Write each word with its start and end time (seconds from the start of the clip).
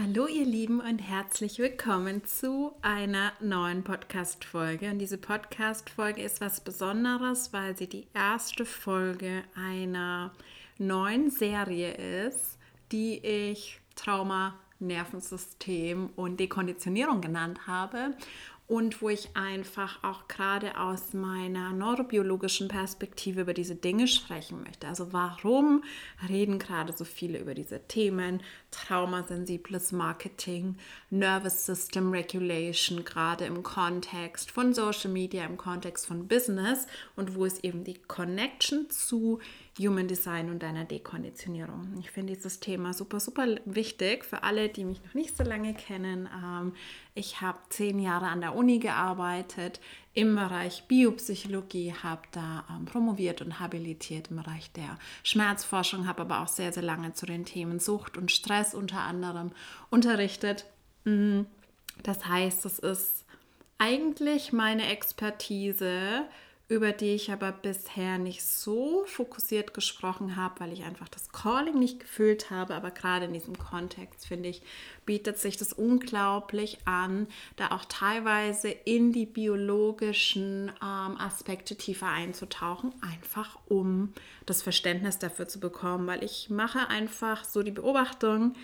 Hallo 0.00 0.28
ihr 0.28 0.44
Lieben 0.44 0.78
und 0.78 1.00
herzlich 1.00 1.58
willkommen 1.58 2.24
zu 2.24 2.72
einer 2.82 3.32
neuen 3.40 3.82
Podcast-Folge. 3.82 4.90
Und 4.90 5.00
diese 5.00 5.18
Podcast-Folge 5.18 6.22
ist 6.22 6.40
was 6.40 6.60
Besonderes, 6.60 7.52
weil 7.52 7.76
sie 7.76 7.88
die 7.88 8.06
erste 8.14 8.64
Folge 8.64 9.42
einer 9.56 10.32
neuen 10.78 11.30
Serie 11.30 11.94
ist, 12.26 12.58
die 12.92 13.18
ich 13.26 13.80
Trauma, 13.96 14.54
Nervensystem 14.78 16.10
und 16.14 16.38
Dekonditionierung 16.38 17.20
genannt 17.20 17.66
habe 17.66 18.14
und 18.68 19.00
wo 19.00 19.08
ich 19.08 19.30
einfach 19.34 20.04
auch 20.04 20.28
gerade 20.28 20.78
aus 20.78 21.14
meiner 21.14 21.72
neurobiologischen 21.72 22.68
Perspektive 22.68 23.40
über 23.40 23.54
diese 23.54 23.74
Dinge 23.74 24.06
sprechen 24.06 24.62
möchte. 24.62 24.86
Also 24.86 25.12
warum 25.14 25.82
reden 26.28 26.58
gerade 26.58 26.92
so 26.94 27.04
viele 27.04 27.38
über 27.38 27.54
diese 27.54 27.80
Themen? 27.88 28.42
Traumasensibles 28.70 29.92
Marketing, 29.92 30.76
Nervous 31.08 31.64
System 31.64 32.10
Regulation, 32.10 33.04
gerade 33.04 33.46
im 33.46 33.62
Kontext 33.62 34.50
von 34.50 34.74
Social 34.74 35.10
Media, 35.10 35.46
im 35.46 35.56
Kontext 35.56 36.06
von 36.06 36.28
Business 36.28 36.86
und 37.16 37.34
wo 37.34 37.46
ist 37.46 37.64
eben 37.64 37.84
die 37.84 37.94
Connection 37.94 38.90
zu 38.90 39.40
Human 39.78 40.08
Design 40.08 40.50
und 40.50 40.62
deiner 40.62 40.84
Dekonditionierung. 40.84 41.94
Ich 42.00 42.10
finde 42.10 42.34
dieses 42.34 42.60
Thema 42.60 42.92
super, 42.92 43.20
super 43.20 43.46
wichtig 43.64 44.24
für 44.24 44.42
alle, 44.42 44.68
die 44.68 44.84
mich 44.84 45.02
noch 45.04 45.14
nicht 45.14 45.36
so 45.36 45.44
lange 45.44 45.72
kennen. 45.72 46.28
Ich 47.18 47.40
habe 47.40 47.58
zehn 47.68 47.98
Jahre 47.98 48.26
an 48.26 48.40
der 48.40 48.54
Uni 48.54 48.78
gearbeitet 48.78 49.80
im 50.14 50.36
Bereich 50.36 50.84
Biopsychologie, 50.86 51.92
habe 52.00 52.22
da 52.30 52.64
ähm, 52.70 52.84
promoviert 52.84 53.42
und 53.42 53.58
habilitiert 53.58 54.30
im 54.30 54.36
Bereich 54.36 54.70
der 54.70 54.96
Schmerzforschung, 55.24 56.06
habe 56.06 56.20
aber 56.20 56.42
auch 56.42 56.48
sehr, 56.48 56.72
sehr 56.72 56.84
lange 56.84 57.14
zu 57.14 57.26
den 57.26 57.44
Themen 57.44 57.80
Sucht 57.80 58.16
und 58.16 58.30
Stress 58.30 58.72
unter 58.72 59.00
anderem 59.00 59.50
unterrichtet. 59.90 60.64
Mm, 61.02 61.40
das 62.04 62.24
heißt, 62.24 62.64
es 62.66 62.78
ist 62.78 63.24
eigentlich 63.78 64.52
meine 64.52 64.86
Expertise 64.86 66.22
über 66.70 66.92
die 66.92 67.14
ich 67.14 67.32
aber 67.32 67.50
bisher 67.50 68.18
nicht 68.18 68.44
so 68.44 69.04
fokussiert 69.06 69.72
gesprochen 69.72 70.36
habe, 70.36 70.60
weil 70.60 70.72
ich 70.74 70.84
einfach 70.84 71.08
das 71.08 71.32
Calling 71.32 71.78
nicht 71.78 71.98
gefühlt 71.98 72.50
habe. 72.50 72.74
Aber 72.74 72.90
gerade 72.90 73.24
in 73.24 73.32
diesem 73.32 73.56
Kontext, 73.56 74.26
finde 74.26 74.50
ich, 74.50 74.60
bietet 75.06 75.38
sich 75.38 75.56
das 75.56 75.72
unglaublich 75.72 76.76
an, 76.84 77.26
da 77.56 77.70
auch 77.70 77.86
teilweise 77.86 78.68
in 78.68 79.12
die 79.12 79.24
biologischen 79.24 80.68
ähm, 80.82 81.16
Aspekte 81.18 81.74
tiefer 81.74 82.08
einzutauchen, 82.08 82.92
einfach 83.00 83.58
um 83.66 84.12
das 84.44 84.60
Verständnis 84.60 85.18
dafür 85.18 85.48
zu 85.48 85.60
bekommen, 85.60 86.06
weil 86.06 86.22
ich 86.22 86.50
mache 86.50 86.88
einfach 86.88 87.44
so 87.44 87.62
die 87.62 87.70
Beobachtung, 87.70 88.54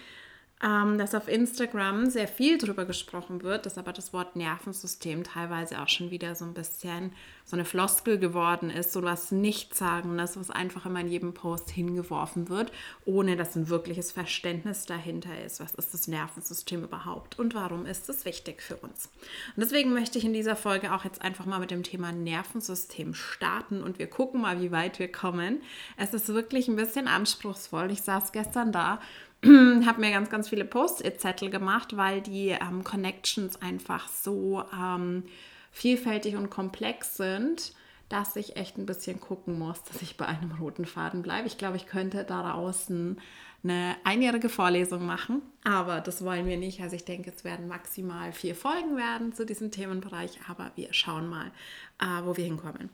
ähm, 0.64 0.96
dass 0.96 1.14
auf 1.14 1.28
Instagram 1.28 2.08
sehr 2.08 2.26
viel 2.26 2.56
darüber 2.56 2.86
gesprochen 2.86 3.42
wird, 3.42 3.66
dass 3.66 3.76
aber 3.76 3.92
das 3.92 4.14
Wort 4.14 4.34
Nervensystem 4.34 5.22
teilweise 5.22 5.80
auch 5.82 5.88
schon 5.88 6.10
wieder 6.10 6.34
so 6.34 6.46
ein 6.46 6.54
bisschen 6.54 7.12
so 7.44 7.56
eine 7.56 7.66
Floskel 7.66 8.18
geworden 8.18 8.70
ist, 8.70 8.94
so 8.94 9.02
was 9.02 9.30
Nichtsagendes, 9.30 10.38
was 10.38 10.50
einfach 10.50 10.86
immer 10.86 11.00
in 11.00 11.08
jedem 11.08 11.34
Post 11.34 11.68
hingeworfen 11.68 12.48
wird, 12.48 12.72
ohne 13.04 13.36
dass 13.36 13.54
ein 13.54 13.68
wirkliches 13.68 14.12
Verständnis 14.12 14.86
dahinter 14.86 15.44
ist. 15.44 15.60
Was 15.60 15.74
ist 15.74 15.92
das 15.92 16.08
Nervensystem 16.08 16.82
überhaupt 16.82 17.38
und 17.38 17.54
warum 17.54 17.84
ist 17.84 18.08
es 18.08 18.24
wichtig 18.24 18.62
für 18.62 18.76
uns? 18.76 19.10
Und 19.54 19.62
deswegen 19.62 19.92
möchte 19.92 20.16
ich 20.16 20.24
in 20.24 20.32
dieser 20.32 20.56
Folge 20.56 20.94
auch 20.94 21.04
jetzt 21.04 21.20
einfach 21.20 21.44
mal 21.44 21.60
mit 21.60 21.70
dem 21.70 21.82
Thema 21.82 22.12
Nervensystem 22.12 23.12
starten 23.12 23.82
und 23.82 23.98
wir 23.98 24.06
gucken 24.06 24.40
mal, 24.40 24.62
wie 24.62 24.72
weit 24.72 24.98
wir 24.98 25.12
kommen. 25.12 25.60
Es 25.98 26.14
ist 26.14 26.28
wirklich 26.28 26.68
ein 26.68 26.76
bisschen 26.76 27.06
anspruchsvoll. 27.06 27.90
Ich 27.90 28.00
saß 28.00 28.32
gestern 28.32 28.72
da 28.72 29.00
habe 29.86 30.00
mir 30.00 30.10
ganz, 30.10 30.30
ganz 30.30 30.48
viele 30.48 30.64
Post-it-Zettel 30.64 31.50
gemacht, 31.50 31.96
weil 31.96 32.20
die 32.22 32.48
ähm, 32.48 32.84
Connections 32.84 33.60
einfach 33.60 34.08
so 34.08 34.64
ähm, 34.72 35.24
vielfältig 35.70 36.36
und 36.36 36.50
komplex 36.50 37.16
sind, 37.16 37.74
dass 38.08 38.36
ich 38.36 38.56
echt 38.56 38.78
ein 38.78 38.86
bisschen 38.86 39.20
gucken 39.20 39.58
muss, 39.58 39.82
dass 39.84 40.00
ich 40.02 40.16
bei 40.16 40.26
einem 40.26 40.52
roten 40.52 40.86
Faden 40.86 41.22
bleibe. 41.22 41.46
Ich 41.46 41.58
glaube, 41.58 41.76
ich 41.76 41.86
könnte 41.86 42.24
daraus 42.24 42.90
eine 42.90 43.96
einjährige 44.04 44.48
Vorlesung 44.48 45.04
machen, 45.04 45.42
aber 45.64 46.00
das 46.00 46.24
wollen 46.24 46.46
wir 46.46 46.56
nicht. 46.56 46.80
Also 46.80 46.96
ich 46.96 47.04
denke, 47.04 47.32
es 47.34 47.44
werden 47.44 47.68
maximal 47.68 48.32
vier 48.32 48.54
Folgen 48.54 48.96
werden 48.96 49.32
zu 49.32 49.44
diesem 49.44 49.70
Themenbereich, 49.70 50.38
aber 50.48 50.70
wir 50.76 50.92
schauen 50.92 51.28
mal, 51.28 51.50
äh, 51.98 52.24
wo 52.24 52.36
wir 52.36 52.44
hinkommen. 52.44 52.90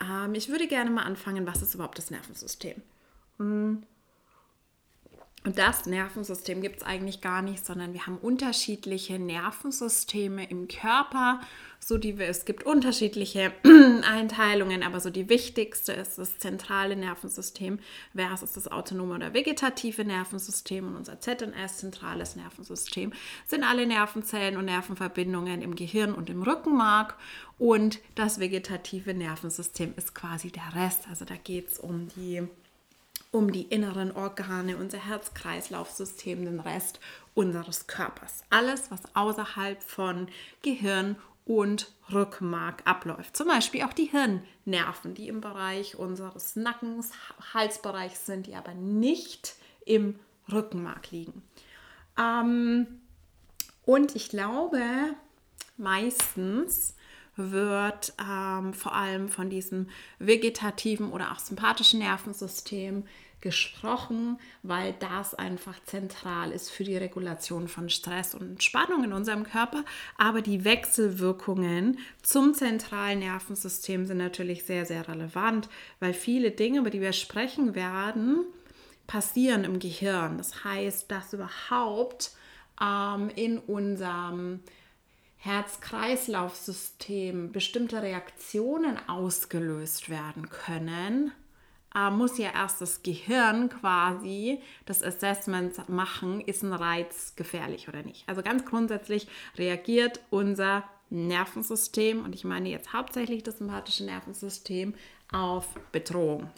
Ähm, 0.00 0.34
ich 0.34 0.48
würde 0.48 0.66
gerne 0.66 0.90
mal 0.90 1.04
anfangen, 1.04 1.46
was 1.46 1.62
ist 1.62 1.74
überhaupt 1.74 1.98
das 1.98 2.10
Nervensystem? 2.10 2.82
Hm 3.38 3.82
und 5.46 5.58
das 5.58 5.86
Nervensystem 5.86 6.60
gibt 6.60 6.78
es 6.78 6.82
eigentlich 6.82 7.20
gar 7.20 7.40
nicht, 7.40 7.64
sondern 7.64 7.92
wir 7.92 8.04
haben 8.04 8.18
unterschiedliche 8.18 9.20
Nervensysteme 9.20 10.50
im 10.50 10.66
Körper. 10.66 11.40
So 11.78 11.98
die, 11.98 12.18
es 12.18 12.46
gibt 12.46 12.64
unterschiedliche 12.64 13.52
Einteilungen, 14.10 14.82
aber 14.82 14.98
so 14.98 15.08
die 15.08 15.28
wichtigste 15.28 15.92
ist 15.92 16.18
das 16.18 16.38
zentrale 16.38 16.96
Nervensystem 16.96 17.78
versus 18.12 18.54
das 18.54 18.66
autonome 18.66 19.14
oder 19.14 19.34
vegetative 19.34 20.04
Nervensystem. 20.04 20.88
Und 20.88 20.96
unser 20.96 21.20
ZNS, 21.20 21.78
zentrales 21.78 22.34
Nervensystem, 22.34 23.12
sind 23.46 23.62
alle 23.62 23.86
Nervenzellen 23.86 24.56
und 24.56 24.64
Nervenverbindungen 24.64 25.62
im 25.62 25.76
Gehirn 25.76 26.12
und 26.12 26.28
im 26.28 26.42
Rückenmark. 26.42 27.16
Und 27.56 28.00
das 28.16 28.40
vegetative 28.40 29.14
Nervensystem 29.14 29.94
ist 29.96 30.12
quasi 30.12 30.50
der 30.50 30.74
Rest. 30.74 31.06
Also 31.08 31.24
da 31.24 31.36
geht 31.36 31.68
es 31.70 31.78
um 31.78 32.08
die 32.16 32.48
um 33.36 33.52
die 33.52 33.64
inneren 33.64 34.12
Organe, 34.12 34.78
unser 34.78 34.96
Herz-Kreislauf-System, 34.96 36.46
den 36.46 36.58
Rest 36.58 37.00
unseres 37.34 37.86
Körpers. 37.86 38.42
Alles, 38.48 38.90
was 38.90 39.02
außerhalb 39.14 39.82
von 39.82 40.28
Gehirn 40.62 41.16
und 41.44 41.92
Rückenmark 42.10 42.80
abläuft. 42.86 43.36
Zum 43.36 43.48
Beispiel 43.48 43.82
auch 43.82 43.92
die 43.92 44.10
Hirnnerven, 44.10 45.12
die 45.12 45.28
im 45.28 45.42
Bereich 45.42 45.96
unseres 45.96 46.56
Nackens, 46.56 47.10
Halsbereichs 47.52 48.24
sind, 48.24 48.46
die 48.46 48.54
aber 48.54 48.72
nicht 48.72 49.56
im 49.84 50.18
Rückenmark 50.50 51.10
liegen. 51.10 51.42
Ähm, 52.18 52.86
und 53.84 54.16
ich 54.16 54.30
glaube, 54.30 54.80
meistens 55.76 56.94
wird 57.36 58.14
ähm, 58.18 58.72
vor 58.72 58.94
allem 58.94 59.28
von 59.28 59.50
diesem 59.50 59.90
vegetativen 60.18 61.12
oder 61.12 61.32
auch 61.32 61.38
sympathischen 61.38 62.00
Nervensystem 62.00 63.04
gesprochen, 63.40 64.38
weil 64.62 64.94
das 64.98 65.34
einfach 65.34 65.76
zentral 65.84 66.52
ist 66.52 66.70
für 66.70 66.84
die 66.84 66.96
Regulation 66.96 67.68
von 67.68 67.90
Stress 67.90 68.34
und 68.34 68.42
Entspannung 68.42 69.04
in 69.04 69.12
unserem 69.12 69.44
Körper. 69.44 69.84
Aber 70.16 70.42
die 70.42 70.64
Wechselwirkungen 70.64 71.98
zum 72.22 72.54
zentralen 72.54 73.20
Nervensystem 73.20 74.06
sind 74.06 74.18
natürlich 74.18 74.64
sehr, 74.64 74.86
sehr 74.86 75.06
relevant, 75.06 75.68
weil 76.00 76.14
viele 76.14 76.50
Dinge, 76.50 76.80
über 76.80 76.90
die 76.90 77.00
wir 77.00 77.12
sprechen 77.12 77.74
werden, 77.74 78.44
passieren 79.06 79.64
im 79.64 79.78
Gehirn. 79.78 80.38
Das 80.38 80.64
heißt, 80.64 81.10
dass 81.10 81.32
überhaupt 81.32 82.32
ähm, 82.80 83.30
in 83.34 83.58
unserem 83.58 84.60
Herz-Kreislauf-System 85.38 87.52
bestimmte 87.52 88.02
Reaktionen 88.02 88.98
ausgelöst 89.08 90.10
werden 90.10 90.48
können, 90.48 91.32
äh, 91.96 92.10
muss 92.10 92.38
ja 92.38 92.50
erst 92.54 92.80
das 92.80 93.02
Gehirn 93.02 93.70
quasi 93.70 94.60
das 94.84 95.02
Assessment 95.02 95.88
machen, 95.88 96.40
ist 96.40 96.62
ein 96.62 96.72
Reiz 96.72 97.34
gefährlich 97.36 97.88
oder 97.88 98.02
nicht. 98.02 98.28
Also 98.28 98.42
ganz 98.42 98.64
grundsätzlich 98.64 99.26
reagiert 99.56 100.20
unser 100.30 100.84
Nervensystem, 101.08 102.24
und 102.24 102.34
ich 102.34 102.44
meine 102.44 102.68
jetzt 102.68 102.92
hauptsächlich 102.92 103.42
das 103.42 103.58
sympathische 103.58 104.04
Nervensystem, 104.04 104.94
auf 105.32 105.66
Bedrohung. 105.92 106.50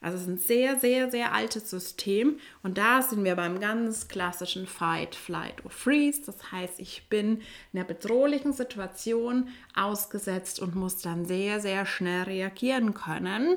Also 0.00 0.16
es 0.18 0.24
ist 0.24 0.28
ein 0.28 0.38
sehr, 0.38 0.78
sehr, 0.78 1.10
sehr 1.10 1.32
altes 1.32 1.70
System 1.70 2.38
und 2.62 2.76
da 2.76 3.00
sind 3.00 3.24
wir 3.24 3.36
beim 3.36 3.58
ganz 3.58 4.06
klassischen 4.06 4.66
Fight, 4.66 5.14
Flight 5.14 5.64
or 5.64 5.70
Freeze. 5.70 6.20
Das 6.26 6.52
heißt, 6.52 6.78
ich 6.78 7.08
bin 7.08 7.40
in 7.72 7.78
einer 7.78 7.88
bedrohlichen 7.88 8.52
Situation 8.52 9.48
ausgesetzt 9.74 10.60
und 10.60 10.74
muss 10.74 10.98
dann 10.98 11.24
sehr, 11.24 11.58
sehr 11.60 11.86
schnell 11.86 12.24
reagieren 12.24 12.92
können. 12.92 13.56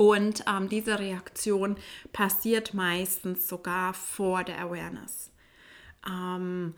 Und 0.00 0.44
ähm, 0.48 0.70
diese 0.70 0.98
Reaktion 0.98 1.76
passiert 2.14 2.72
meistens 2.72 3.46
sogar 3.46 3.92
vor 3.92 4.44
der 4.44 4.58
Awareness. 4.58 5.30
Ähm, 6.08 6.72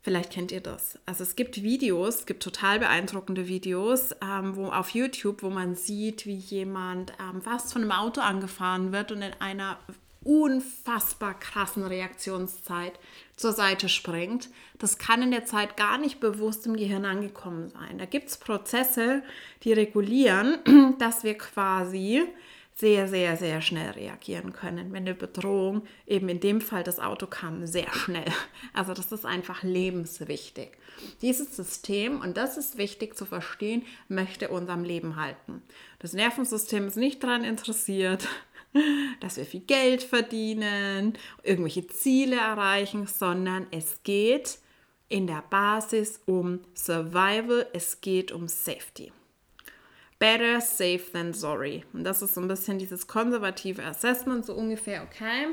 Vielleicht 0.00 0.32
kennt 0.32 0.52
ihr 0.52 0.62
das. 0.62 0.98
Also 1.04 1.24
es 1.24 1.36
gibt 1.36 1.62
Videos, 1.62 2.20
es 2.20 2.26
gibt 2.26 2.42
total 2.42 2.78
beeindruckende 2.78 3.48
Videos 3.48 4.12
ähm, 4.22 4.56
wo, 4.56 4.68
auf 4.68 4.90
YouTube, 4.90 5.42
wo 5.42 5.50
man 5.50 5.74
sieht, 5.74 6.24
wie 6.24 6.36
jemand 6.36 7.12
ähm, 7.20 7.42
fast 7.42 7.74
von 7.74 7.82
einem 7.82 7.92
Auto 7.92 8.22
angefahren 8.22 8.92
wird 8.92 9.12
und 9.12 9.20
in 9.20 9.34
einer 9.40 9.78
unfassbar 10.24 11.38
krassen 11.38 11.84
Reaktionszeit 11.84 12.98
zur 13.36 13.52
Seite 13.52 13.88
springt. 13.88 14.50
Das 14.78 14.98
kann 14.98 15.22
in 15.22 15.30
der 15.30 15.44
Zeit 15.44 15.76
gar 15.76 15.98
nicht 15.98 16.20
bewusst 16.20 16.66
im 16.66 16.76
Gehirn 16.76 17.04
angekommen 17.04 17.68
sein. 17.68 17.98
Da 17.98 18.04
gibt 18.04 18.28
es 18.28 18.36
Prozesse, 18.36 19.22
die 19.62 19.72
regulieren, 19.72 20.58
dass 20.98 21.24
wir 21.24 21.38
quasi 21.38 22.26
sehr, 22.78 23.08
sehr, 23.08 23.36
sehr 23.36 23.60
schnell 23.60 23.90
reagieren 23.90 24.52
können, 24.52 24.92
wenn 24.92 25.02
eine 25.02 25.14
Bedrohung, 25.14 25.82
eben 26.06 26.28
in 26.28 26.38
dem 26.38 26.60
Fall 26.60 26.84
das 26.84 27.00
Auto 27.00 27.26
kam, 27.26 27.66
sehr 27.66 27.92
schnell. 27.92 28.24
Also 28.72 28.94
das 28.94 29.10
ist 29.10 29.26
einfach 29.26 29.64
lebenswichtig. 29.64 30.70
Dieses 31.20 31.56
System, 31.56 32.20
und 32.20 32.36
das 32.36 32.56
ist 32.56 32.78
wichtig 32.78 33.16
zu 33.16 33.24
verstehen, 33.24 33.84
möchte 34.08 34.48
uns 34.48 34.70
Leben 34.86 35.16
halten. 35.16 35.62
Das 35.98 36.12
Nervensystem 36.12 36.86
ist 36.86 36.96
nicht 36.96 37.24
daran 37.24 37.42
interessiert, 37.42 38.28
dass 39.20 39.36
wir 39.36 39.44
viel 39.44 39.60
Geld 39.60 40.02
verdienen, 40.02 41.14
irgendwelche 41.42 41.86
Ziele 41.86 42.36
erreichen, 42.36 43.06
sondern 43.06 43.66
es 43.70 44.00
geht 44.02 44.58
in 45.08 45.26
der 45.26 45.42
Basis 45.48 46.20
um 46.26 46.60
Survival, 46.74 47.66
es 47.72 48.00
geht 48.00 48.30
um 48.32 48.48
Safety. 48.48 49.12
Better 50.18 50.60
safe 50.60 51.04
than 51.12 51.32
sorry. 51.32 51.84
Und 51.92 52.04
das 52.04 52.22
ist 52.22 52.34
so 52.34 52.40
ein 52.40 52.48
bisschen 52.48 52.78
dieses 52.78 53.06
konservative 53.06 53.84
Assessment, 53.84 54.44
so 54.44 54.54
ungefähr, 54.54 55.04
okay, 55.04 55.48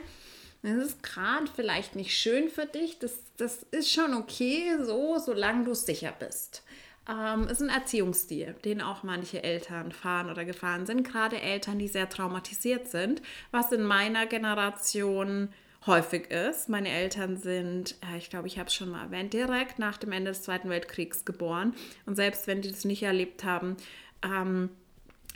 das 0.64 0.84
ist 0.84 1.04
gerade 1.04 1.46
vielleicht 1.56 1.96
nicht 1.96 2.18
schön 2.18 2.50
für 2.50 2.66
dich, 2.66 2.98
das, 2.98 3.20
das 3.38 3.64
ist 3.70 3.92
schon 3.92 4.16
okay, 4.16 4.76
so, 4.82 5.20
solange 5.20 5.66
du 5.66 5.76
sicher 5.76 6.14
bist. 6.18 6.64
Ähm, 7.08 7.48
ist 7.48 7.62
ein 7.62 7.70
Erziehungsstil, 7.70 8.56
den 8.66 8.82
auch 8.82 9.04
manche 9.04 9.44
Eltern 9.44 9.92
fahren 9.92 10.30
oder 10.30 10.44
gefahren 10.44 10.88
sind, 10.88 11.04
gerade 11.08 11.40
Eltern, 11.40 11.78
die 11.78 11.88
sehr 11.88 12.10
traumatisiert 12.10 12.88
sind, 12.90 13.22
was 13.52 13.72
in 13.72 13.84
meiner 13.84 14.26
Generation 14.26 15.50
häufig 15.86 16.32
ist. 16.32 16.68
Meine 16.68 16.90
Eltern 16.90 17.38
sind, 17.38 17.96
äh, 18.12 18.18
ich 18.18 18.30
glaube, 18.30 18.48
ich 18.48 18.58
habe 18.58 18.68
es 18.68 18.76
schon 18.76 18.90
mal 18.90 19.04
erwähnt, 19.04 19.34
direkt 19.34 19.78
nach 19.78 19.98
dem 19.98 20.12
Ende 20.12 20.32
des 20.32 20.42
Zweiten 20.42 20.70
Weltkriegs 20.70 21.26
geboren. 21.26 21.76
Und 22.08 22.16
selbst 22.16 22.48
wenn 22.48 22.62
die 22.62 22.72
das 22.72 22.86
nicht 22.86 23.04
erlebt 23.04 23.44
haben, 23.44 23.78
ähm, 24.24 24.70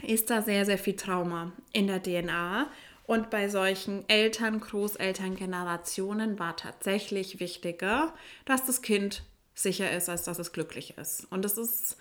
ist 0.02 0.30
da 0.30 0.42
sehr, 0.42 0.64
sehr 0.64 0.78
viel 0.78 0.96
Trauma 0.96 1.52
in 1.72 1.86
der 1.86 2.02
DNA. 2.02 2.68
Und 3.06 3.30
bei 3.30 3.48
solchen 3.48 4.08
Eltern, 4.08 4.60
Großelterngenerationen 4.60 6.38
war 6.38 6.56
tatsächlich 6.56 7.40
wichtiger, 7.40 8.14
dass 8.44 8.66
das 8.66 8.82
Kind 8.82 9.24
sicher 9.62 9.90
ist, 9.90 10.08
als 10.08 10.24
dass 10.24 10.38
es 10.38 10.52
glücklich 10.52 10.96
ist. 10.98 11.26
Und 11.30 11.44
das 11.44 11.58
ist, 11.58 11.96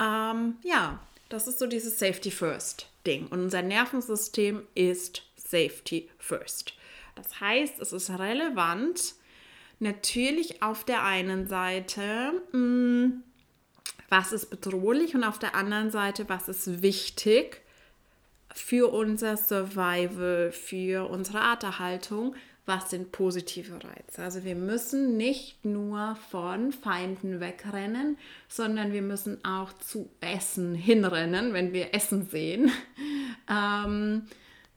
ähm, 0.00 0.56
ja, 0.62 1.00
das 1.28 1.46
ist 1.46 1.58
so 1.58 1.66
dieses 1.66 1.98
Safety 1.98 2.30
First 2.30 2.88
Ding. 3.06 3.26
Und 3.28 3.40
unser 3.40 3.62
Nervensystem 3.62 4.66
ist 4.74 5.22
Safety 5.36 6.08
First. 6.18 6.74
Das 7.14 7.40
heißt, 7.40 7.80
es 7.80 7.92
ist 7.92 8.10
relevant, 8.10 9.14
natürlich 9.78 10.62
auf 10.62 10.84
der 10.84 11.02
einen 11.04 11.46
Seite, 11.46 12.32
mh, 12.52 12.58
mm, 12.58 13.22
was 14.08 14.32
ist 14.32 14.50
bedrohlich 14.50 15.14
und 15.14 15.24
auf 15.24 15.38
der 15.38 15.54
anderen 15.54 15.90
Seite, 15.90 16.28
was 16.28 16.48
ist 16.48 16.82
wichtig 16.82 17.62
für 18.54 18.92
unser 18.92 19.38
Survival, 19.38 20.52
für 20.52 21.08
unsere 21.08 21.40
Arterhaltung, 21.40 22.36
was 22.64 22.90
sind 22.90 23.10
positive 23.10 23.74
Reize. 23.74 24.22
Also 24.22 24.44
wir 24.44 24.54
müssen 24.54 25.16
nicht 25.16 25.64
nur 25.64 26.16
von 26.30 26.72
Feinden 26.72 27.40
wegrennen, 27.40 28.16
sondern 28.48 28.92
wir 28.92 29.02
müssen 29.02 29.44
auch 29.44 29.72
zu 29.72 30.08
Essen 30.20 30.74
hinrennen, 30.74 31.52
wenn 31.54 31.72
wir 31.72 31.92
Essen 31.94 32.28
sehen, 32.28 32.70
ähm, 33.50 34.26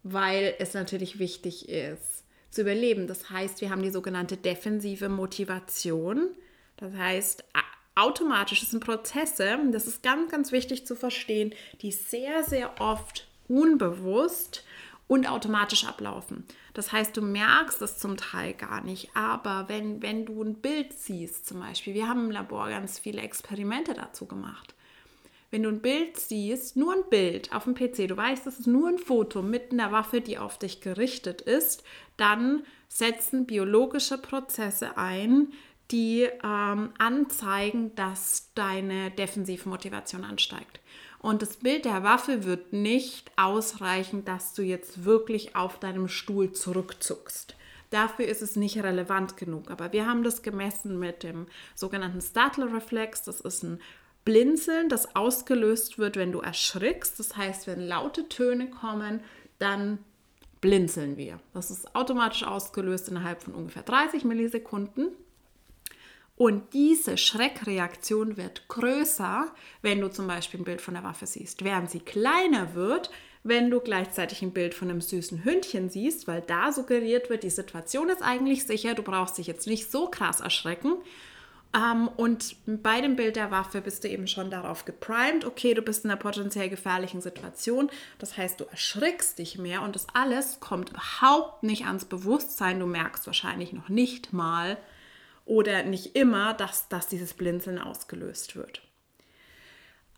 weil 0.03 0.55
es 0.59 0.73
natürlich 0.73 1.19
wichtig 1.19 1.69
ist 1.69 2.23
zu 2.49 2.61
überleben. 2.61 3.05
Das 3.05 3.29
heißt, 3.29 3.61
wir 3.61 3.69
haben 3.69 3.83
die 3.83 3.91
sogenannte 3.91 4.37
defensive 4.37 5.09
Motivation. 5.09 6.29
Das 6.77 6.93
heißt, 6.93 7.43
automatisch, 7.95 8.67
sind 8.67 8.83
Prozesse, 8.83 9.57
das 9.71 9.87
ist 9.87 10.03
ganz, 10.03 10.31
ganz 10.31 10.51
wichtig 10.51 10.85
zu 10.85 10.95
verstehen, 10.95 11.53
die 11.81 11.91
sehr, 11.91 12.43
sehr 12.43 12.81
oft 12.81 13.27
unbewusst 13.47 14.63
und 15.07 15.29
automatisch 15.29 15.85
ablaufen. 15.85 16.45
Das 16.73 16.91
heißt, 16.91 17.15
du 17.15 17.21
merkst 17.21 17.81
es 17.81 17.97
zum 17.97 18.17
Teil 18.17 18.53
gar 18.53 18.81
nicht, 18.81 19.09
aber 19.13 19.65
wenn, 19.67 20.01
wenn 20.01 20.25
du 20.25 20.41
ein 20.41 20.55
Bild 20.55 20.93
siehst, 20.93 21.47
zum 21.47 21.59
Beispiel, 21.59 21.93
wir 21.93 22.07
haben 22.07 22.25
im 22.25 22.31
Labor 22.31 22.69
ganz 22.69 22.97
viele 22.99 23.21
Experimente 23.21 23.93
dazu 23.93 24.25
gemacht. 24.25 24.73
Wenn 25.51 25.63
du 25.63 25.69
ein 25.69 25.81
Bild 25.81 26.17
siehst, 26.17 26.75
nur 26.75 26.93
ein 26.93 27.09
Bild 27.09 27.53
auf 27.53 27.65
dem 27.65 27.75
PC, 27.75 28.07
du 28.07 28.17
weißt, 28.17 28.47
es 28.47 28.59
ist 28.59 28.67
nur 28.67 28.89
ein 28.89 28.97
Foto 28.97 29.41
mit 29.41 29.71
einer 29.71 29.91
Waffe, 29.91 30.21
die 30.21 30.37
auf 30.37 30.57
dich 30.57 30.81
gerichtet 30.81 31.41
ist, 31.41 31.83
dann 32.17 32.63
setzen 32.89 33.45
biologische 33.45 34.17
Prozesse 34.17 34.97
ein, 34.97 35.53
die 35.91 36.27
ähm, 36.43 36.89
anzeigen, 36.97 37.93
dass 37.95 38.51
deine 38.55 39.11
Defensivmotivation 39.11 40.23
ansteigt. 40.23 40.79
Und 41.25 41.41
das 41.41 41.57
Bild 41.57 41.85
der 41.85 42.03
Waffe 42.03 42.43
wird 42.43 42.71
nicht 42.71 43.31
ausreichen, 43.35 44.25
dass 44.25 44.53
du 44.53 44.61
jetzt 44.61 45.05
wirklich 45.05 45.55
auf 45.55 45.79
deinem 45.79 46.07
Stuhl 46.07 46.51
zurückzuckst. 46.51 47.55
Dafür 47.89 48.27
ist 48.27 48.43
es 48.43 48.55
nicht 48.55 48.77
relevant 48.83 49.35
genug. 49.35 49.71
Aber 49.71 49.91
wir 49.91 50.05
haben 50.05 50.21
das 50.21 50.43
gemessen 50.43 50.99
mit 50.99 51.23
dem 51.23 51.47
sogenannten 51.73 52.21
Startle-Reflex. 52.21 53.23
Das 53.23 53.41
ist 53.41 53.63
ein 53.63 53.81
Blinzeln, 54.23 54.87
das 54.87 55.15
ausgelöst 55.15 55.97
wird, 55.97 56.15
wenn 56.15 56.31
du 56.31 56.41
erschrickst. 56.41 57.17
Das 57.17 57.35
heißt, 57.35 57.65
wenn 57.65 57.81
laute 57.81 58.29
Töne 58.29 58.69
kommen, 58.69 59.19
dann 59.57 59.97
blinzeln 60.61 61.17
wir. 61.17 61.39
Das 61.55 61.71
ist 61.71 61.95
automatisch 61.95 62.43
ausgelöst 62.43 63.09
innerhalb 63.09 63.41
von 63.41 63.55
ungefähr 63.55 63.81
30 63.81 64.25
Millisekunden. 64.25 65.07
Und 66.37 66.73
diese 66.73 67.17
Schreckreaktion 67.17 68.35
wird 68.35 68.67
größer, 68.67 69.53
wenn 69.81 70.01
du 70.01 70.09
zum 70.09 70.27
Beispiel 70.27 70.59
ein 70.59 70.65
Bild 70.65 70.81
von 70.81 70.93
der 70.93 71.03
Waffe 71.03 71.25
siehst, 71.25 71.63
während 71.63 71.89
sie 71.89 72.01
kleiner 72.01 72.75
wird, 72.75 73.09
wenn 73.43 73.69
du 73.69 73.79
gleichzeitig 73.79 74.41
ein 74.41 74.51
Bild 74.51 74.73
von 74.73 74.89
einem 74.89 75.01
süßen 75.01 75.45
Hündchen 75.45 75.89
siehst, 75.89 76.27
weil 76.27 76.41
da 76.41 76.71
suggeriert 76.71 77.29
wird, 77.29 77.43
die 77.43 77.49
Situation 77.49 78.09
ist 78.09 78.21
eigentlich 78.21 78.65
sicher, 78.65 78.95
du 78.95 79.03
brauchst 79.03 79.37
dich 79.37 79.47
jetzt 79.47 79.67
nicht 79.67 79.89
so 79.89 80.07
krass 80.07 80.41
erschrecken. 80.41 80.95
Ähm, 81.73 82.09
und 82.17 82.55
bei 82.65 83.01
dem 83.01 83.15
Bild 83.15 83.35
der 83.35 83.51
Waffe 83.51 83.81
bist 83.81 84.03
du 84.03 84.09
eben 84.09 84.27
schon 84.27 84.49
darauf 84.49 84.83
geprimed, 84.83 85.45
okay, 85.45 85.73
du 85.73 85.81
bist 85.81 86.03
in 86.03 86.11
einer 86.11 86.19
potenziell 86.19 86.69
gefährlichen 86.69 87.21
Situation. 87.21 87.89
Das 88.17 88.35
heißt, 88.35 88.59
du 88.59 88.65
erschrickst 88.65 89.39
dich 89.39 89.57
mehr 89.57 89.83
und 89.83 89.95
das 89.95 90.07
alles 90.13 90.59
kommt 90.59 90.89
überhaupt 90.89 91.63
nicht 91.63 91.85
ans 91.85 92.05
Bewusstsein. 92.05 92.79
Du 92.79 92.87
merkst 92.87 93.25
wahrscheinlich 93.27 93.73
noch 93.73 93.89
nicht 93.89 94.33
mal, 94.33 94.77
oder 95.45 95.83
nicht 95.83 96.15
immer, 96.15 96.53
dass, 96.53 96.89
dass 96.89 97.07
dieses 97.07 97.33
Blinzeln 97.33 97.79
ausgelöst 97.79 98.55
wird. 98.55 98.81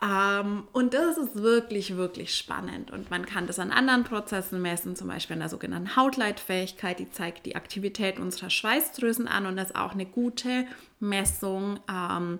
Ähm, 0.02 0.68
und 0.74 0.94
das 0.94 1.18
ist 1.18 1.36
wirklich, 1.36 1.98
wirklich 1.98 2.36
spannend. 2.36 2.92
Und 2.92 3.10
man 3.10 3.26
kann 3.26 3.48
das 3.48 3.60
an 3.60 3.72
anderen 3.72 4.04
Prozessen 4.04 4.62
messen, 4.62 4.96
zum 4.96 5.08
Beispiel 5.08 5.34
an 5.34 5.40
der 5.40 5.50
sogenannten 5.50 5.96
Hautleitfähigkeit, 5.96 7.00
die 7.00 7.10
zeigt 7.10 7.46
die 7.46 7.56
Aktivität 7.56 8.20
unserer 8.20 8.50
Schweißdrüsen 8.50 9.28
an 9.28 9.46
und 9.46 9.58
das 9.58 9.70
ist 9.70 9.76
auch 9.76 9.94
eine 9.94 10.06
gute 10.06 10.66
Messung 11.00 11.80
ähm, 11.92 12.40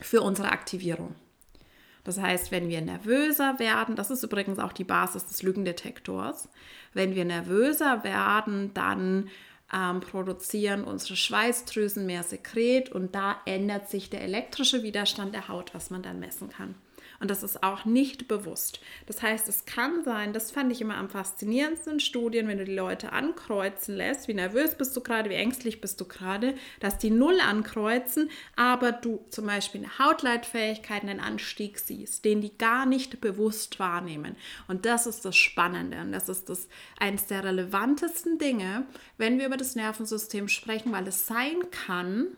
für 0.00 0.22
unsere 0.22 0.50
Aktivierung. 0.50 1.14
Das 2.04 2.20
heißt, 2.20 2.52
wenn 2.52 2.68
wir 2.68 2.82
nervöser 2.82 3.58
werden, 3.58 3.96
das 3.96 4.10
ist 4.10 4.22
übrigens 4.22 4.58
auch 4.58 4.72
die 4.72 4.84
Basis 4.84 5.26
des 5.26 5.42
Lügendetektors, 5.42 6.48
wenn 6.92 7.14
wir 7.14 7.24
nervöser 7.24 8.04
werden, 8.04 8.72
dann 8.74 9.30
ähm, 9.72 10.00
produzieren 10.00 10.84
unsere 10.84 11.16
Schweißdrüsen 11.16 12.06
mehr 12.06 12.22
Sekret 12.22 12.90
und 12.90 13.14
da 13.14 13.36
ändert 13.46 13.88
sich 13.88 14.10
der 14.10 14.22
elektrische 14.22 14.82
Widerstand 14.82 15.34
der 15.34 15.48
Haut, 15.48 15.74
was 15.74 15.90
man 15.90 16.02
dann 16.02 16.20
messen 16.20 16.50
kann. 16.50 16.74
Und 17.24 17.30
das 17.30 17.42
ist 17.42 17.62
auch 17.62 17.86
nicht 17.86 18.28
bewusst. 18.28 18.80
Das 19.06 19.22
heißt, 19.22 19.48
es 19.48 19.64
kann 19.64 20.04
sein, 20.04 20.34
das 20.34 20.50
fand 20.50 20.70
ich 20.70 20.82
immer 20.82 20.98
am 20.98 21.08
faszinierendsten 21.08 21.94
in 21.94 22.00
Studien, 22.00 22.48
wenn 22.48 22.58
du 22.58 22.66
die 22.66 22.74
Leute 22.74 23.12
ankreuzen 23.12 23.96
lässt, 23.96 24.28
wie 24.28 24.34
nervös 24.34 24.74
bist 24.74 24.94
du 24.94 25.00
gerade, 25.00 25.30
wie 25.30 25.34
ängstlich 25.34 25.80
bist 25.80 25.98
du 26.02 26.04
gerade, 26.04 26.54
dass 26.80 26.98
die 26.98 27.08
Null 27.08 27.40
ankreuzen, 27.40 28.28
aber 28.56 28.92
du 28.92 29.24
zum 29.30 29.46
Beispiel 29.46 29.80
eine 29.80 29.98
Hautleitfähigkeit, 29.98 31.00
einen 31.00 31.18
Anstieg 31.18 31.78
siehst, 31.78 32.26
den 32.26 32.42
die 32.42 32.58
gar 32.58 32.84
nicht 32.84 33.22
bewusst 33.22 33.78
wahrnehmen. 33.78 34.36
Und 34.68 34.84
das 34.84 35.06
ist 35.06 35.24
das 35.24 35.34
Spannende 35.34 36.02
und 36.02 36.12
das 36.12 36.28
ist 36.28 36.50
das 36.50 36.68
eines 36.98 37.24
der 37.24 37.42
relevantesten 37.42 38.36
Dinge, 38.36 38.84
wenn 39.16 39.38
wir 39.38 39.46
über 39.46 39.56
das 39.56 39.76
Nervensystem 39.76 40.48
sprechen, 40.48 40.92
weil 40.92 41.08
es 41.08 41.26
sein 41.26 41.70
kann, 41.70 42.36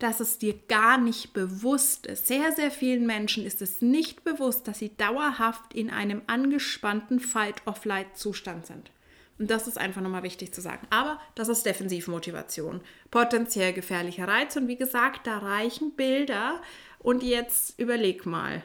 dass 0.00 0.18
es 0.18 0.38
dir 0.38 0.54
gar 0.66 0.98
nicht 0.98 1.32
bewusst 1.32 2.06
ist. 2.06 2.26
Sehr, 2.26 2.52
sehr 2.52 2.70
vielen 2.70 3.06
Menschen 3.06 3.46
ist 3.46 3.62
es 3.62 3.80
nicht 3.80 4.24
bewusst, 4.24 4.66
dass 4.66 4.80
sie 4.80 4.96
dauerhaft 4.96 5.74
in 5.74 5.90
einem 5.90 6.22
angespannten 6.26 7.20
Fight-of-Flight-Zustand 7.20 8.66
sind. 8.66 8.90
Und 9.38 9.50
das 9.50 9.68
ist 9.68 9.78
einfach 9.78 10.02
nochmal 10.02 10.22
wichtig 10.22 10.52
zu 10.52 10.60
sagen. 10.60 10.86
Aber 10.90 11.20
das 11.34 11.48
ist 11.48 11.64
Defensivmotivation. 11.64 12.80
Potenziell 13.10 13.72
gefährlicher 13.72 14.26
Reiz. 14.26 14.56
Und 14.56 14.68
wie 14.68 14.76
gesagt, 14.76 15.26
da 15.26 15.38
reichen 15.38 15.92
Bilder. 15.92 16.60
Und 16.98 17.22
jetzt 17.22 17.78
überleg 17.78 18.26
mal, 18.26 18.62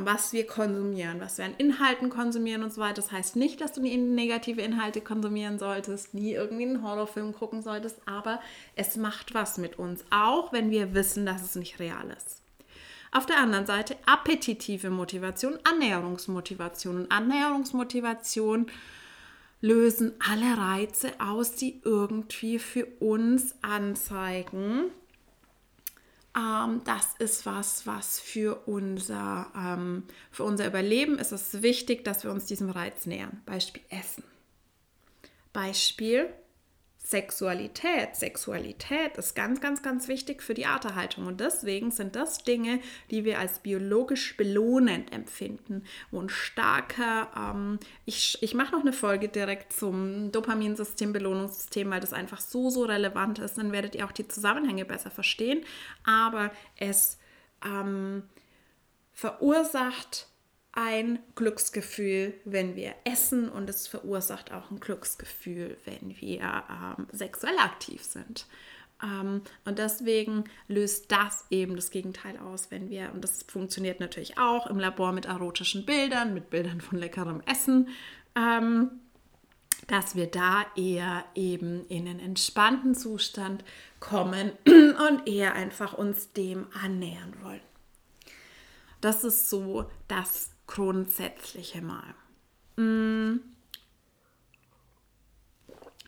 was 0.00 0.32
wir 0.32 0.46
konsumieren, 0.46 1.20
was 1.20 1.36
wir 1.36 1.44
an 1.44 1.54
Inhalten 1.58 2.08
konsumieren 2.08 2.62
und 2.62 2.72
so 2.72 2.80
weiter. 2.80 2.94
Das 2.94 3.12
heißt 3.12 3.36
nicht, 3.36 3.60
dass 3.60 3.72
du 3.74 3.82
negative 3.82 4.62
Inhalte 4.62 5.02
konsumieren 5.02 5.58
solltest, 5.58 6.14
nie 6.14 6.32
irgendwie 6.32 6.64
einen 6.64 6.82
Horrorfilm 6.82 7.34
gucken 7.34 7.60
solltest, 7.62 7.98
aber 8.06 8.40
es 8.76 8.96
macht 8.96 9.34
was 9.34 9.58
mit 9.58 9.78
uns, 9.78 10.04
auch 10.10 10.52
wenn 10.52 10.70
wir 10.70 10.94
wissen, 10.94 11.26
dass 11.26 11.42
es 11.42 11.54
nicht 11.54 11.78
real 11.80 12.08
ist. 12.16 12.40
Auf 13.12 13.26
der 13.26 13.38
anderen 13.38 13.66
Seite 13.66 13.96
appetitive 14.06 14.90
Motivation, 14.90 15.58
Annäherungsmotivation. 15.62 16.96
Und 16.96 17.12
Annäherungsmotivation 17.12 18.66
lösen 19.60 20.14
alle 20.18 20.58
Reize 20.58 21.12
aus, 21.20 21.54
die 21.54 21.80
irgendwie 21.84 22.58
für 22.58 22.86
uns 22.98 23.54
anzeigen. 23.62 24.90
Ähm, 26.36 26.80
das 26.84 27.14
ist 27.18 27.46
was, 27.46 27.86
was 27.86 28.18
für 28.18 28.66
unser, 28.66 29.50
ähm, 29.56 30.04
für 30.30 30.44
unser 30.44 30.66
Überleben 30.66 31.18
ist 31.18 31.32
es 31.32 31.62
wichtig, 31.62 32.04
dass 32.04 32.24
wir 32.24 32.30
uns 32.30 32.46
diesem 32.46 32.70
Reiz 32.70 33.06
nähern. 33.06 33.42
Beispiel 33.46 33.82
Essen. 33.88 34.24
Beispiel 35.52 36.28
Sexualität. 37.06 38.16
Sexualität 38.16 39.18
ist 39.18 39.36
ganz, 39.36 39.60
ganz, 39.60 39.82
ganz 39.82 40.08
wichtig 40.08 40.42
für 40.42 40.54
die 40.54 40.64
Arterhaltung. 40.64 41.26
Und 41.26 41.38
deswegen 41.38 41.90
sind 41.90 42.16
das 42.16 42.38
Dinge, 42.38 42.80
die 43.10 43.26
wir 43.26 43.38
als 43.38 43.58
biologisch 43.58 44.38
belohnend 44.38 45.12
empfinden, 45.12 45.84
ein 46.12 46.30
starker, 46.30 47.28
ähm, 47.36 47.78
ich, 48.06 48.42
ich 48.42 48.54
mache 48.54 48.72
noch 48.72 48.80
eine 48.80 48.94
Folge 48.94 49.28
direkt 49.28 49.74
zum 49.74 50.32
Dopaminsystem, 50.32 51.12
Belohnungssystem, 51.12 51.90
weil 51.90 52.00
das 52.00 52.14
einfach 52.14 52.40
so, 52.40 52.70
so 52.70 52.84
relevant 52.84 53.38
ist. 53.38 53.58
Dann 53.58 53.70
werdet 53.70 53.94
ihr 53.94 54.06
auch 54.06 54.12
die 54.12 54.26
Zusammenhänge 54.26 54.86
besser 54.86 55.10
verstehen. 55.10 55.62
Aber 56.04 56.52
es 56.78 57.18
ähm, 57.62 58.22
verursacht 59.12 60.28
ein 60.74 61.20
Glücksgefühl, 61.36 62.34
wenn 62.44 62.74
wir 62.74 62.94
essen 63.04 63.48
und 63.48 63.70
es 63.70 63.86
verursacht 63.86 64.52
auch 64.52 64.70
ein 64.70 64.80
Glücksgefühl, 64.80 65.76
wenn 65.84 66.20
wir 66.20 66.40
ähm, 66.40 67.06
sexuell 67.12 67.56
aktiv 67.58 68.02
sind. 68.02 68.46
Ähm, 69.02 69.42
und 69.64 69.78
deswegen 69.78 70.44
löst 70.66 71.12
das 71.12 71.44
eben 71.50 71.76
das 71.76 71.90
Gegenteil 71.90 72.38
aus, 72.38 72.70
wenn 72.70 72.90
wir, 72.90 73.12
und 73.12 73.22
das 73.22 73.44
funktioniert 73.44 74.00
natürlich 74.00 74.36
auch 74.36 74.66
im 74.66 74.80
Labor 74.80 75.12
mit 75.12 75.26
erotischen 75.26 75.86
Bildern, 75.86 76.34
mit 76.34 76.50
Bildern 76.50 76.80
von 76.80 76.98
leckerem 76.98 77.40
Essen, 77.46 77.88
ähm, 78.34 78.90
dass 79.86 80.16
wir 80.16 80.26
da 80.26 80.64
eher 80.76 81.24
eben 81.36 81.86
in 81.86 82.08
einen 82.08 82.18
entspannten 82.18 82.96
Zustand 82.96 83.64
kommen 84.00 84.52
und 84.66 85.28
eher 85.28 85.54
einfach 85.54 85.92
uns 85.92 86.32
dem 86.32 86.66
annähern 86.82 87.34
wollen. 87.42 87.60
Das 89.00 89.22
ist 89.22 89.50
so 89.50 89.90
das 90.08 90.53
Grundsätzliche 90.66 91.82
mal. 91.82 92.14
Mm. 92.76 93.40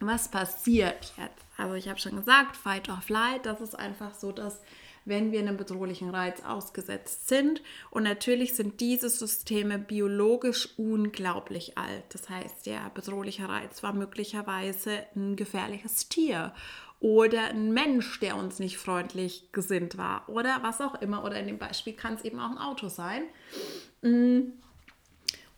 Was 0.00 0.30
passiert 0.30 1.14
jetzt? 1.16 1.46
Also 1.56 1.74
ich 1.74 1.88
habe 1.88 1.98
schon 1.98 2.16
gesagt, 2.16 2.56
Fight 2.56 2.88
or 2.88 3.00
Flight, 3.00 3.46
das 3.46 3.60
ist 3.60 3.78
einfach 3.78 4.14
so, 4.14 4.30
dass 4.30 4.60
wenn 5.06 5.30
wir 5.30 5.38
einem 5.38 5.56
bedrohlichen 5.56 6.10
Reiz 6.10 6.42
ausgesetzt 6.44 7.28
sind. 7.28 7.62
Und 7.90 8.02
natürlich 8.02 8.54
sind 8.54 8.80
diese 8.80 9.08
Systeme 9.08 9.78
biologisch 9.78 10.68
unglaublich 10.76 11.78
alt. 11.78 12.04
Das 12.10 12.28
heißt, 12.28 12.66
der 12.66 12.90
bedrohliche 12.92 13.48
Reiz 13.48 13.82
war 13.82 13.94
möglicherweise 13.94 15.06
ein 15.14 15.36
gefährliches 15.36 16.08
Tier 16.08 16.52
oder 17.00 17.50
ein 17.50 17.72
Mensch, 17.72 18.20
der 18.20 18.36
uns 18.36 18.58
nicht 18.58 18.78
freundlich 18.78 19.50
gesinnt 19.52 19.98
war 19.98 20.28
oder 20.28 20.58
was 20.62 20.80
auch 20.80 21.00
immer. 21.00 21.24
Oder 21.24 21.38
in 21.38 21.46
dem 21.46 21.58
Beispiel 21.58 21.92
kann 21.92 22.14
es 22.14 22.24
eben 22.24 22.40
auch 22.40 22.50
ein 22.50 22.58
Auto 22.58 22.88
sein. 22.88 23.24
Mm. 24.02 24.52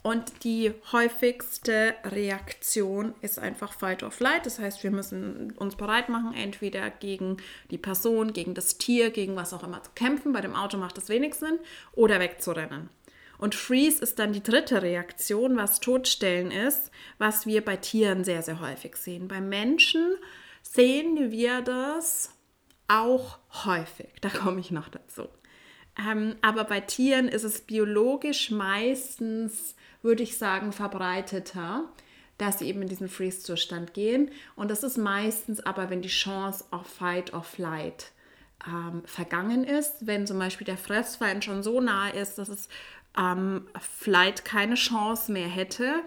Und 0.02 0.44
die 0.44 0.72
häufigste 0.92 1.94
Reaktion 2.04 3.14
ist 3.20 3.38
einfach 3.38 3.72
Fight 3.72 4.02
or 4.02 4.10
Flight. 4.10 4.46
Das 4.46 4.58
heißt, 4.58 4.82
wir 4.82 4.90
müssen 4.90 5.52
uns 5.56 5.76
bereit 5.76 6.08
machen, 6.08 6.34
entweder 6.34 6.88
gegen 6.88 7.38
die 7.70 7.78
Person, 7.78 8.32
gegen 8.32 8.54
das 8.54 8.78
Tier, 8.78 9.10
gegen 9.10 9.36
was 9.36 9.52
auch 9.52 9.64
immer 9.64 9.82
zu 9.82 9.90
kämpfen. 9.94 10.32
Bei 10.32 10.40
dem 10.40 10.54
Auto 10.54 10.78
macht 10.78 10.96
das 10.96 11.08
wenig 11.08 11.34
Sinn. 11.34 11.58
Oder 11.92 12.20
wegzurennen. 12.20 12.88
Und 13.38 13.54
Freeze 13.54 14.02
ist 14.02 14.18
dann 14.18 14.32
die 14.32 14.42
dritte 14.42 14.82
Reaktion, 14.82 15.56
was 15.56 15.80
Todstellen 15.80 16.50
ist, 16.50 16.90
was 17.18 17.46
wir 17.46 17.64
bei 17.64 17.76
Tieren 17.76 18.24
sehr, 18.24 18.42
sehr 18.42 18.60
häufig 18.60 18.96
sehen. 18.96 19.28
Bei 19.28 19.40
Menschen 19.40 20.16
sehen 20.62 21.30
wir 21.30 21.60
das 21.62 22.34
auch 22.88 23.38
häufig. 23.64 24.08
Da 24.20 24.28
komme 24.30 24.60
ich 24.60 24.70
noch 24.70 24.88
dazu. 24.88 25.28
Ähm, 25.98 26.36
aber 26.42 26.64
bei 26.64 26.80
Tieren 26.80 27.28
ist 27.28 27.44
es 27.44 27.60
biologisch 27.60 28.50
meistens, 28.50 29.74
würde 30.02 30.22
ich 30.22 30.38
sagen, 30.38 30.72
verbreiteter, 30.72 31.84
dass 32.38 32.60
sie 32.60 32.68
eben 32.68 32.82
in 32.82 32.88
diesen 32.88 33.08
Freeze-Zustand 33.08 33.94
gehen. 33.94 34.30
Und 34.54 34.70
das 34.70 34.84
ist 34.84 34.96
meistens 34.96 35.60
aber, 35.60 35.90
wenn 35.90 36.02
die 36.02 36.08
Chance 36.08 36.64
auf 36.70 36.86
Fight 36.86 37.34
or 37.34 37.42
Flight 37.42 38.12
ähm, 38.66 39.02
vergangen 39.04 39.64
ist, 39.64 40.06
wenn 40.06 40.26
zum 40.26 40.38
Beispiel 40.38 40.64
der 40.64 40.78
Fressfeind 40.78 41.44
schon 41.44 41.62
so 41.62 41.80
nahe 41.80 42.12
ist, 42.12 42.38
dass 42.38 42.48
es 42.48 42.68
ähm, 43.18 43.66
Flight 43.80 44.44
keine 44.44 44.76
Chance 44.76 45.32
mehr 45.32 45.48
hätte, 45.48 46.02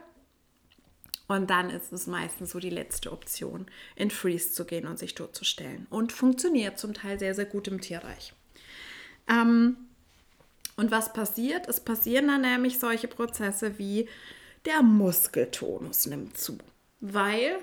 und 1.31 1.49
dann 1.49 1.69
ist 1.69 1.93
es 1.93 2.07
meistens 2.07 2.51
so 2.51 2.59
die 2.59 2.69
letzte 2.69 3.11
Option, 3.11 3.65
in 3.95 4.11
Freeze 4.11 4.51
zu 4.51 4.65
gehen 4.65 4.85
und 4.85 4.99
sich 4.99 5.15
totzustellen. 5.15 5.87
Und 5.89 6.11
funktioniert 6.11 6.77
zum 6.77 6.93
Teil 6.93 7.19
sehr, 7.19 7.33
sehr 7.33 7.45
gut 7.45 7.69
im 7.69 7.79
Tierreich. 7.79 8.33
Ähm, 9.29 9.77
und 10.75 10.91
was 10.91 11.13
passiert? 11.13 11.69
Es 11.69 11.79
passieren 11.79 12.27
dann 12.27 12.41
nämlich 12.41 12.79
solche 12.79 13.07
Prozesse 13.07 13.77
wie 13.77 14.09
der 14.65 14.81
Muskeltonus 14.83 16.05
nimmt 16.05 16.37
zu, 16.37 16.57
weil 16.99 17.57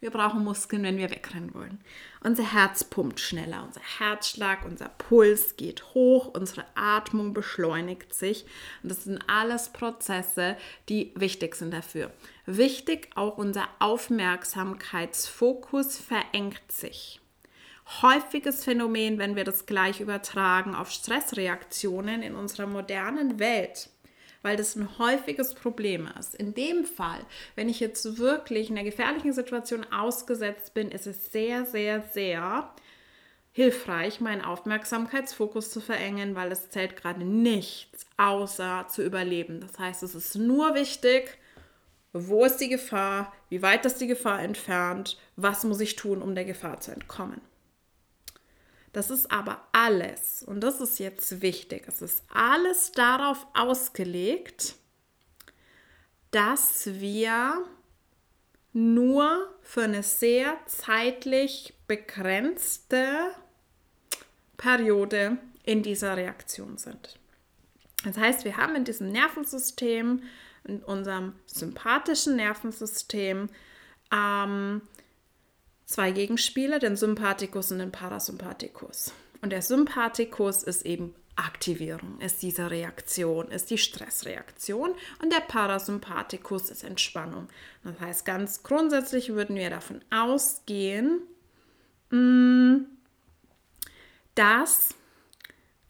wir 0.00 0.10
brauchen 0.10 0.44
Muskeln, 0.44 0.82
wenn 0.82 0.96
wir 0.96 1.10
wegrennen 1.10 1.52
wollen. 1.54 1.78
Unser 2.22 2.42
Herz 2.54 2.84
pumpt 2.84 3.20
schneller, 3.20 3.64
unser 3.66 3.82
Herzschlag, 3.98 4.64
unser 4.64 4.88
Puls 4.88 5.56
geht 5.56 5.94
hoch, 5.94 6.32
unsere 6.34 6.64
Atmung 6.74 7.34
beschleunigt 7.34 8.14
sich. 8.14 8.46
Und 8.82 8.90
das 8.90 9.04
sind 9.04 9.22
alles 9.26 9.68
Prozesse, 9.68 10.56
die 10.88 11.12
wichtig 11.16 11.54
sind 11.54 11.74
dafür. 11.74 12.10
Wichtig, 12.56 13.10
auch 13.14 13.38
unser 13.38 13.68
Aufmerksamkeitsfokus 13.78 15.98
verengt 15.98 16.72
sich. 16.72 17.20
Häufiges 18.02 18.64
Phänomen, 18.64 19.18
wenn 19.18 19.36
wir 19.36 19.44
das 19.44 19.66
gleich 19.66 20.00
übertragen 20.00 20.74
auf 20.74 20.90
Stressreaktionen 20.90 22.22
in 22.22 22.34
unserer 22.34 22.66
modernen 22.66 23.38
Welt 23.38 23.90
weil 24.42 24.56
das 24.56 24.76
ein 24.76 24.98
häufiges 24.98 25.54
Problem 25.54 26.08
ist. 26.18 26.34
In 26.34 26.54
dem 26.54 26.84
Fall, 26.84 27.20
wenn 27.56 27.68
ich 27.68 27.80
jetzt 27.80 28.18
wirklich 28.18 28.70
in 28.70 28.76
einer 28.76 28.88
gefährlichen 28.88 29.32
Situation 29.32 29.86
ausgesetzt 29.92 30.74
bin, 30.74 30.90
ist 30.90 31.06
es 31.06 31.30
sehr, 31.30 31.66
sehr, 31.66 32.02
sehr 32.02 32.72
hilfreich, 33.52 34.20
meinen 34.20 34.42
Aufmerksamkeitsfokus 34.42 35.70
zu 35.70 35.80
verengen, 35.80 36.34
weil 36.34 36.52
es 36.52 36.70
zählt 36.70 36.96
gerade 36.96 37.24
nichts 37.24 38.06
außer 38.16 38.86
zu 38.88 39.02
überleben. 39.02 39.60
Das 39.60 39.78
heißt, 39.78 40.02
es 40.02 40.14
ist 40.14 40.36
nur 40.36 40.74
wichtig, 40.74 41.36
wo 42.12 42.44
ist 42.44 42.58
die 42.58 42.68
Gefahr, 42.68 43.32
wie 43.48 43.62
weit 43.62 43.86
ist 43.86 44.00
die 44.00 44.06
Gefahr 44.06 44.40
entfernt, 44.42 45.18
was 45.36 45.64
muss 45.64 45.80
ich 45.80 45.96
tun, 45.96 46.22
um 46.22 46.34
der 46.34 46.44
Gefahr 46.44 46.80
zu 46.80 46.90
entkommen. 46.90 47.40
Das 48.92 49.10
ist 49.10 49.30
aber 49.30 49.62
alles, 49.72 50.42
und 50.42 50.60
das 50.60 50.80
ist 50.80 50.98
jetzt 50.98 51.42
wichtig, 51.42 51.84
es 51.86 52.02
ist 52.02 52.24
alles 52.28 52.90
darauf 52.92 53.46
ausgelegt, 53.54 54.74
dass 56.32 56.86
wir 56.86 57.64
nur 58.72 59.48
für 59.62 59.82
eine 59.82 60.02
sehr 60.02 60.58
zeitlich 60.66 61.74
begrenzte 61.86 63.34
Periode 64.56 65.38
in 65.64 65.82
dieser 65.82 66.16
Reaktion 66.16 66.76
sind. 66.76 67.18
Das 68.04 68.16
heißt, 68.16 68.44
wir 68.44 68.56
haben 68.56 68.76
in 68.76 68.84
diesem 68.84 69.10
Nervensystem, 69.10 70.22
in 70.64 70.82
unserem 70.82 71.34
sympathischen 71.46 72.36
Nervensystem, 72.36 73.48
ähm, 74.12 74.82
zwei 75.86 76.12
Gegenspieler, 76.12 76.78
den 76.78 76.96
Sympathikus 76.96 77.72
und 77.72 77.78
den 77.78 77.92
Parasympathikus. 77.92 79.12
Und 79.42 79.50
der 79.50 79.62
Sympathikus 79.62 80.62
ist 80.62 80.84
eben 80.86 81.14
Aktivierung, 81.36 82.20
ist 82.20 82.42
diese 82.42 82.70
Reaktion, 82.70 83.48
ist 83.48 83.70
die 83.70 83.78
Stressreaktion 83.78 84.94
und 85.22 85.32
der 85.32 85.40
Parasympathikus 85.40 86.70
ist 86.70 86.84
Entspannung. 86.84 87.48
Das 87.82 87.98
heißt, 87.98 88.24
ganz 88.26 88.62
grundsätzlich 88.62 89.32
würden 89.32 89.56
wir 89.56 89.70
davon 89.70 90.02
ausgehen, 90.10 91.22
mm, 92.10 92.84
dass 94.34 94.94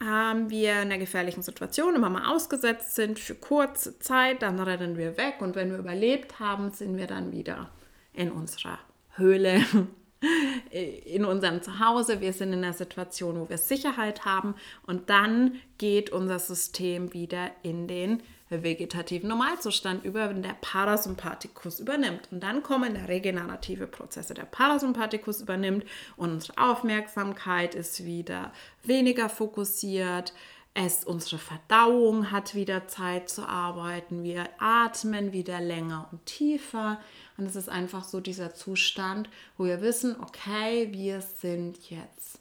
ähm, 0.00 0.50
wir 0.50 0.72
in 0.72 0.78
einer 0.78 0.98
gefährlichen 0.98 1.42
Situation 1.42 1.94
immer 1.94 2.10
mal 2.10 2.32
ausgesetzt 2.32 2.94
sind 2.94 3.18
für 3.18 3.34
kurze 3.34 3.98
Zeit, 3.98 4.42
dann 4.42 4.58
rennen 4.58 4.96
wir 4.96 5.16
weg 5.16 5.36
und 5.40 5.56
wenn 5.56 5.70
wir 5.70 5.78
überlebt 5.78 6.40
haben, 6.40 6.70
sind 6.72 6.96
wir 6.96 7.06
dann 7.06 7.32
wieder 7.32 7.70
in 8.12 8.30
unserer 8.30 8.78
Höhle 9.16 9.64
in 10.70 11.24
unserem 11.24 11.62
Zuhause. 11.62 12.20
Wir 12.20 12.32
sind 12.32 12.52
in 12.52 12.64
einer 12.64 12.74
Situation, 12.74 13.40
wo 13.40 13.48
wir 13.48 13.58
Sicherheit 13.58 14.24
haben 14.24 14.54
und 14.86 15.08
dann 15.10 15.56
geht 15.78 16.10
unser 16.10 16.38
System 16.38 17.12
wieder 17.14 17.50
in 17.62 17.88
den 17.88 18.22
vegetativen 18.50 19.28
Normalzustand 19.28 20.04
über, 20.04 20.28
wenn 20.28 20.42
der 20.42 20.56
Parasympathikus 20.60 21.80
übernimmt. 21.80 22.28
Und 22.30 22.42
dann 22.42 22.62
kommen 22.62 22.96
regenerative 22.96 23.86
Prozesse. 23.86 24.34
Der 24.34 24.44
Parasympathikus 24.44 25.40
übernimmt 25.40 25.84
und 26.16 26.32
unsere 26.32 26.58
Aufmerksamkeit 26.58 27.74
ist 27.74 28.04
wieder 28.04 28.52
weniger 28.82 29.28
fokussiert. 29.28 30.34
Es, 30.74 31.04
unsere 31.04 31.38
Verdauung 31.38 32.30
hat 32.30 32.54
wieder 32.54 32.86
Zeit 32.86 33.28
zu 33.28 33.46
arbeiten. 33.46 34.22
Wir 34.22 34.48
atmen 34.58 35.32
wieder 35.32 35.60
länger 35.60 36.08
und 36.12 36.26
tiefer. 36.26 37.00
Und 37.36 37.46
es 37.46 37.56
ist 37.56 37.68
einfach 37.68 38.04
so 38.04 38.20
dieser 38.20 38.54
Zustand, 38.54 39.30
wo 39.56 39.64
wir 39.64 39.80
wissen, 39.80 40.16
okay, 40.20 40.88
wir 40.92 41.20
sind 41.22 41.90
jetzt 41.90 42.39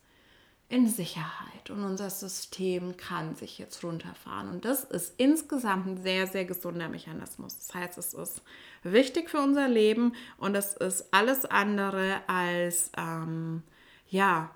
in 0.70 0.88
Sicherheit 0.88 1.72
und 1.72 1.84
unser 1.84 2.12
System 2.12 2.96
kann 2.96 3.36
sich 3.36 3.58
jetzt 3.58 3.84
runterfahren. 3.84 4.50
Und 4.50 4.66
das 4.66 4.84
ist 4.84 5.16
insgesamt 5.18 5.88
ein 5.88 5.98
sehr, 6.04 6.28
sehr 6.28 6.46
gesunder 6.46 6.90
Mechanismus. 6.90 7.58
Das 7.58 7.74
heißt, 7.74 7.98
es 7.98 8.14
ist 8.14 8.44
wichtig 8.84 9.32
für 9.32 9.40
unser 9.40 9.68
Leben 9.68 10.14
und 10.38 10.54
es 10.54 10.76
ist 10.76 11.12
alles 11.12 11.46
andere 11.46 12.22
als, 12.28 12.92
ähm, 12.98 13.64
ja, 14.10 14.52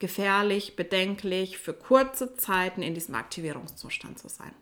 gefährlich, 0.00 0.76
bedenklich, 0.76 1.58
für 1.58 1.72
kurze 1.72 2.34
Zeiten 2.34 2.82
in 2.82 2.94
diesem 2.94 3.14
Aktivierungszustand 3.14 4.18
zu 4.18 4.28
sein. 4.28 4.52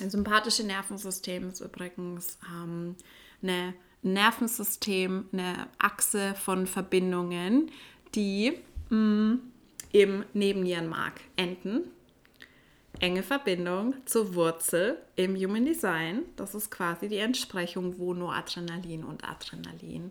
Ein 0.00 0.10
sympathisches 0.10 0.64
Nervensystem 0.64 1.48
ist 1.48 1.60
übrigens 1.60 2.38
ähm, 2.50 2.96
eine 3.42 3.74
Nervensystem, 4.02 5.28
eine 5.32 5.68
Achse 5.78 6.34
von 6.34 6.66
Verbindungen, 6.66 7.70
die 8.14 8.58
mh, 8.90 8.96
mm, 8.96 9.53
im 9.94 10.24
Nebennierenmark 10.32 11.20
enden. 11.36 11.84
Enge 12.98 13.22
Verbindung 13.22 13.94
zur 14.06 14.34
Wurzel 14.34 14.98
im 15.14 15.36
Human 15.36 15.64
Design. 15.64 16.22
Das 16.34 16.54
ist 16.56 16.70
quasi 16.70 17.08
die 17.08 17.18
Entsprechung, 17.18 17.96
wo 17.98 18.12
nur 18.12 18.34
Adrenalin 18.34 19.04
und 19.04 19.22
Adrenalin 19.22 20.10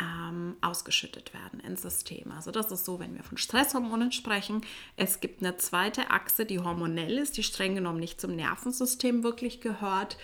ähm, 0.00 0.56
ausgeschüttet 0.60 1.32
werden 1.32 1.60
ins 1.60 1.82
System. 1.82 2.32
Also 2.32 2.50
das 2.50 2.72
ist 2.72 2.84
so, 2.84 2.98
wenn 2.98 3.14
wir 3.14 3.22
von 3.22 3.38
Stresshormonen 3.38 4.10
sprechen. 4.10 4.62
Es 4.96 5.20
gibt 5.20 5.42
eine 5.42 5.56
zweite 5.58 6.10
Achse, 6.10 6.44
die 6.44 6.58
hormonell 6.58 7.16
ist, 7.16 7.36
die 7.36 7.44
streng 7.44 7.76
genommen 7.76 8.00
nicht 8.00 8.20
zum 8.20 8.34
Nervensystem 8.34 9.22
wirklich 9.22 9.60
gehört 9.60 10.16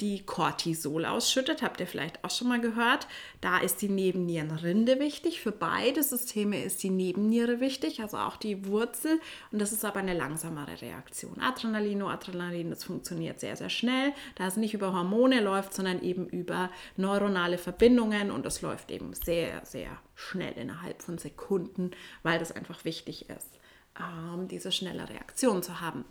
die 0.00 0.24
Cortisol 0.24 1.04
ausschüttet. 1.04 1.62
Habt 1.62 1.80
ihr 1.80 1.86
vielleicht 1.86 2.24
auch 2.24 2.30
schon 2.30 2.48
mal 2.48 2.60
gehört. 2.60 3.06
Da 3.40 3.58
ist 3.58 3.80
die 3.82 3.88
Nebennierenrinde 3.88 4.98
wichtig. 4.98 5.40
Für 5.40 5.52
beide 5.52 6.02
Systeme 6.02 6.62
ist 6.62 6.82
die 6.82 6.90
Nebenniere 6.90 7.60
wichtig, 7.60 8.00
also 8.00 8.16
auch 8.16 8.36
die 8.36 8.66
Wurzel. 8.66 9.20
Und 9.52 9.60
das 9.60 9.72
ist 9.72 9.84
aber 9.84 10.00
eine 10.00 10.14
langsamere 10.14 10.80
Reaktion. 10.80 11.40
Adrenalin, 11.40 11.98
Noradrenalin, 11.98 12.70
das 12.70 12.84
funktioniert 12.84 13.40
sehr, 13.40 13.56
sehr 13.56 13.70
schnell, 13.70 14.12
da 14.34 14.46
es 14.46 14.56
nicht 14.56 14.74
über 14.74 14.92
Hormone 14.92 15.40
läuft, 15.40 15.74
sondern 15.74 16.02
eben 16.02 16.26
über 16.26 16.70
neuronale 16.96 17.58
Verbindungen. 17.58 18.30
Und 18.30 18.44
das 18.44 18.62
läuft 18.62 18.90
eben 18.90 19.14
sehr, 19.14 19.64
sehr 19.64 19.90
schnell 20.14 20.54
innerhalb 20.54 21.02
von 21.02 21.18
Sekunden, 21.18 21.92
weil 22.22 22.38
das 22.38 22.52
einfach 22.52 22.84
wichtig 22.84 23.28
ist, 23.28 23.58
ähm, 23.98 24.48
diese 24.48 24.72
schnelle 24.72 25.08
Reaktion 25.08 25.62
zu 25.62 25.80
haben. 25.80 26.04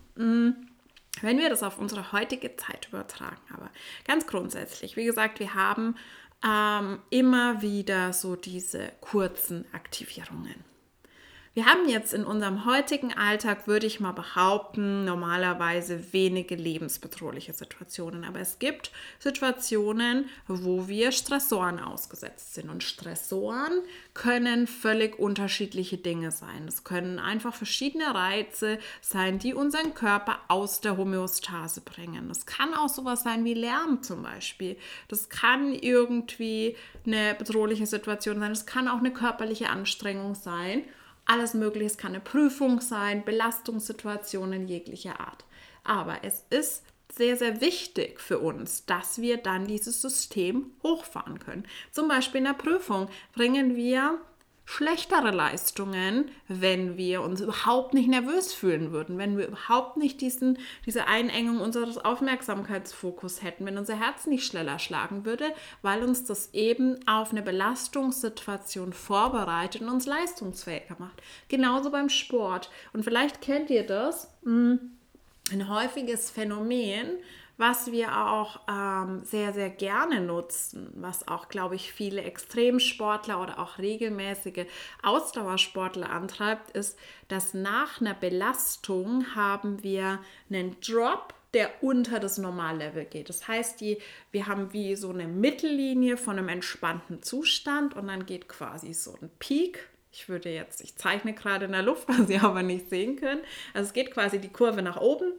Wenn 1.22 1.38
wir 1.38 1.50
das 1.50 1.64
auf 1.64 1.80
unsere 1.80 2.12
heutige 2.12 2.56
Zeit 2.56 2.88
übertragen, 2.90 3.42
aber 3.54 3.70
ganz 4.06 4.28
grundsätzlich, 4.28 4.98
wie 4.98 5.06
gesagt, 5.06 5.40
wir 5.40 5.54
haben 5.54 5.96
ähm, 6.44 7.00
immer 7.10 7.62
wieder 7.62 8.14
so 8.14 8.36
diese 8.36 8.92
kurzen 9.00 9.66
Aktivierungen. 9.74 10.73
Wir 11.56 11.68
haben 11.68 11.88
jetzt 11.88 12.16
in 12.16 12.26
unserem 12.26 12.66
heutigen 12.66 13.14
Alltag, 13.14 13.68
würde 13.68 13.86
ich 13.86 14.00
mal 14.00 14.12
behaupten, 14.12 15.06
normalerweise 15.06 16.12
wenige 16.12 16.56
lebensbedrohliche 16.56 17.54
Situationen. 17.54 18.24
Aber 18.24 18.40
es 18.40 18.58
gibt 18.58 18.92
Situationen, 19.20 20.30
wo 20.48 20.88
wir 20.88 21.12
Stressoren 21.12 21.78
ausgesetzt 21.78 22.56
sind. 22.56 22.72
Und 22.72 22.82
Stressoren 22.82 23.84
können 24.16 24.66
völlig 24.66 25.20
unterschiedliche 25.20 26.00
Dinge 26.00 26.32
sein. 26.32 26.68
Es 26.68 26.84
können 26.84 27.20
einfach 27.20 27.54
verschiedene 27.54 28.16
Reize 28.16 28.80
sein, 29.02 29.38
die 29.38 29.54
unseren 29.54 29.94
Körper 29.94 30.40
aus 30.48 30.82
der 30.82 30.98
Homöostase 30.98 31.82
bringen. 31.82 32.30
Das 32.30 32.48
kann 32.48 32.74
auch 32.74 32.90
sowas 32.90 33.22
sein 33.22 33.46
wie 33.46 33.54
Lärm 33.54 34.02
zum 34.02 34.24
Beispiel. 34.24 34.76
Das 35.08 35.30
kann 35.30 35.76
irgendwie 35.76 36.76
eine 37.06 37.36
bedrohliche 37.36 37.86
Situation 37.86 38.40
sein. 38.40 38.52
Es 38.52 38.66
kann 38.66 38.88
auch 38.88 38.98
eine 38.98 39.14
körperliche 39.14 39.70
Anstrengung 39.70 40.34
sein 40.34 40.86
alles 41.26 41.54
Mögliche. 41.54 41.88
Es 41.88 41.98
kann 41.98 42.12
eine 42.12 42.20
Prüfung 42.20 42.82
sein, 42.82 43.24
Belastungssituationen 43.24 44.68
jeglicher 44.68 45.20
Art. 45.20 45.46
Aber 45.84 46.24
es 46.24 46.46
ist 46.50 46.84
sehr, 47.12 47.38
sehr 47.38 47.62
wichtig 47.62 48.20
für 48.20 48.40
uns, 48.40 48.86
dass 48.86 49.22
wir 49.22 49.38
dann 49.38 49.68
dieses 49.68 50.02
System 50.02 50.72
hochfahren 50.82 51.40
können. 51.40 51.68
Zum 51.92 52.08
Beispiel 52.08 52.40
in 52.40 52.46
der 52.46 52.54
Prüfung 52.54 53.08
bringen 53.34 53.76
wir 53.76 54.20
schlechtere 54.66 55.32
Leistungen, 55.32 56.32
wenn 56.48 56.98
wir 56.98 57.22
uns 57.22 57.42
überhaupt 57.42 57.94
nicht 57.94 58.08
nervös 58.08 58.54
fühlen 58.54 58.92
würden, 58.92 59.18
wenn 59.18 59.38
wir 59.38 59.48
überhaupt 59.48 59.98
nicht 59.98 60.22
diesen, 60.22 60.58
diese 60.86 61.08
Einengung 61.08 61.60
unseres 61.60 61.98
Aufmerksamkeitsfokus 61.98 63.44
hätten, 63.44 63.66
wenn 63.66 63.78
unser 63.78 64.00
Herz 64.00 64.26
nicht 64.26 64.46
schneller 64.46 64.80
schlagen 64.80 65.26
würde, 65.26 65.46
weil 65.82 66.04
uns 66.04 66.24
das 66.24 66.54
eben 66.54 66.98
auf 67.08 67.32
eine 67.32 67.42
Belastungssituation 67.42 68.94
vorbereitet 68.94 69.82
und 69.82 69.90
uns 69.90 70.06
leistungsfähiger 70.06 70.96
macht. 70.98 71.22
Genauso 71.50 71.92
beim 71.92 72.10
Sport. 72.10 72.70
Und 72.94 73.04
vielleicht 73.04 73.42
kennt 73.42 73.70
ihr 73.70 73.86
das, 73.86 74.34
hm, 74.44 74.80
ein 75.52 75.68
häufiges 75.68 76.32
Phänomen, 76.32 77.18
was 77.58 77.92
wir 77.92 78.18
auch 78.18 78.62
ähm, 78.68 79.24
sehr, 79.24 79.54
sehr 79.54 79.70
gerne 79.70 80.22
nutzen, 80.22 80.92
was 80.96 81.28
auch, 81.28 81.50
glaube 81.50 81.76
ich, 81.76 81.94
viele 81.94 82.24
Extremsportler 82.24 83.42
oder 83.42 83.60
auch 83.60 83.78
regelmäßige 83.78 84.66
Ausdauersportler 85.04 86.10
antreibt, 86.10 86.72
ist, 86.72 86.98
dass 87.28 87.54
nach 87.54 88.02
einer 88.02 88.16
Belastung 88.16 89.36
haben 89.36 89.84
wir 89.84 90.20
einen 90.50 90.76
Drop 90.82 91.34
der 91.54 91.84
unter 91.84 92.20
das 92.20 92.38
Normallevel 92.38 93.06
geht. 93.06 93.30
Das 93.30 93.48
heißt, 93.48 93.80
die, 93.80 94.00
wir 94.32 94.48
haben 94.48 94.74
wie 94.74 94.96
so 94.96 95.10
eine 95.10 95.28
Mittellinie 95.28 96.18
von 96.18 96.38
einem 96.38 96.50
entspannten 96.50 97.22
Zustand 97.22 97.96
und 97.96 98.08
dann 98.08 98.26
geht 98.26 98.50
quasi 98.50 98.94
so 98.94 99.16
ein 99.22 99.30
Peak. 99.40 99.88
Ich 100.12 100.30
würde 100.30 100.50
jetzt, 100.50 100.82
ich 100.82 100.96
zeichne 100.96 101.34
gerade 101.34 101.66
in 101.66 101.72
der 101.72 101.84
Luft, 101.84 102.08
was 102.08 102.28
Sie 102.28 102.40
aber 102.40 102.64
nicht 102.64 102.90
sehen 102.90 103.18
können. 103.18 103.42
Also 103.74 103.88
es 103.88 103.94
geht 103.94 104.12
quasi 104.12 104.40
die 104.40 104.52
Kurve 104.52 104.82
nach 104.82 105.00
oben 105.00 105.34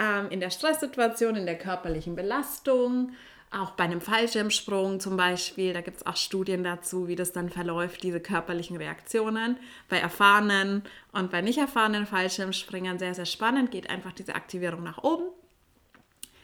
ähm, 0.00 0.30
in 0.30 0.40
der 0.40 0.50
Stresssituation, 0.50 1.36
in 1.36 1.46
der 1.46 1.58
körperlichen 1.58 2.16
Belastung, 2.16 3.12
auch 3.52 3.72
bei 3.72 3.84
einem 3.84 4.00
Fallschirmsprung 4.00 5.00
zum 5.00 5.16
Beispiel, 5.16 5.72
da 5.72 5.80
gibt 5.80 5.98
es 5.98 6.06
auch 6.06 6.16
Studien 6.16 6.62
dazu, 6.62 7.08
wie 7.08 7.16
das 7.16 7.32
dann 7.32 7.50
verläuft, 7.50 8.02
diese 8.04 8.20
körperlichen 8.20 8.76
Reaktionen. 8.76 9.56
Bei 9.88 9.98
erfahrenen 9.98 10.84
und 11.12 11.30
bei 11.30 11.40
nicht 11.42 11.58
erfahrenen 11.58 12.06
Fallschirmspringern 12.06 13.00
sehr, 13.00 13.14
sehr 13.14 13.26
spannend, 13.26 13.72
geht 13.72 13.90
einfach 13.90 14.12
diese 14.12 14.36
Aktivierung 14.36 14.84
nach 14.84 15.02
oben. 15.02 15.24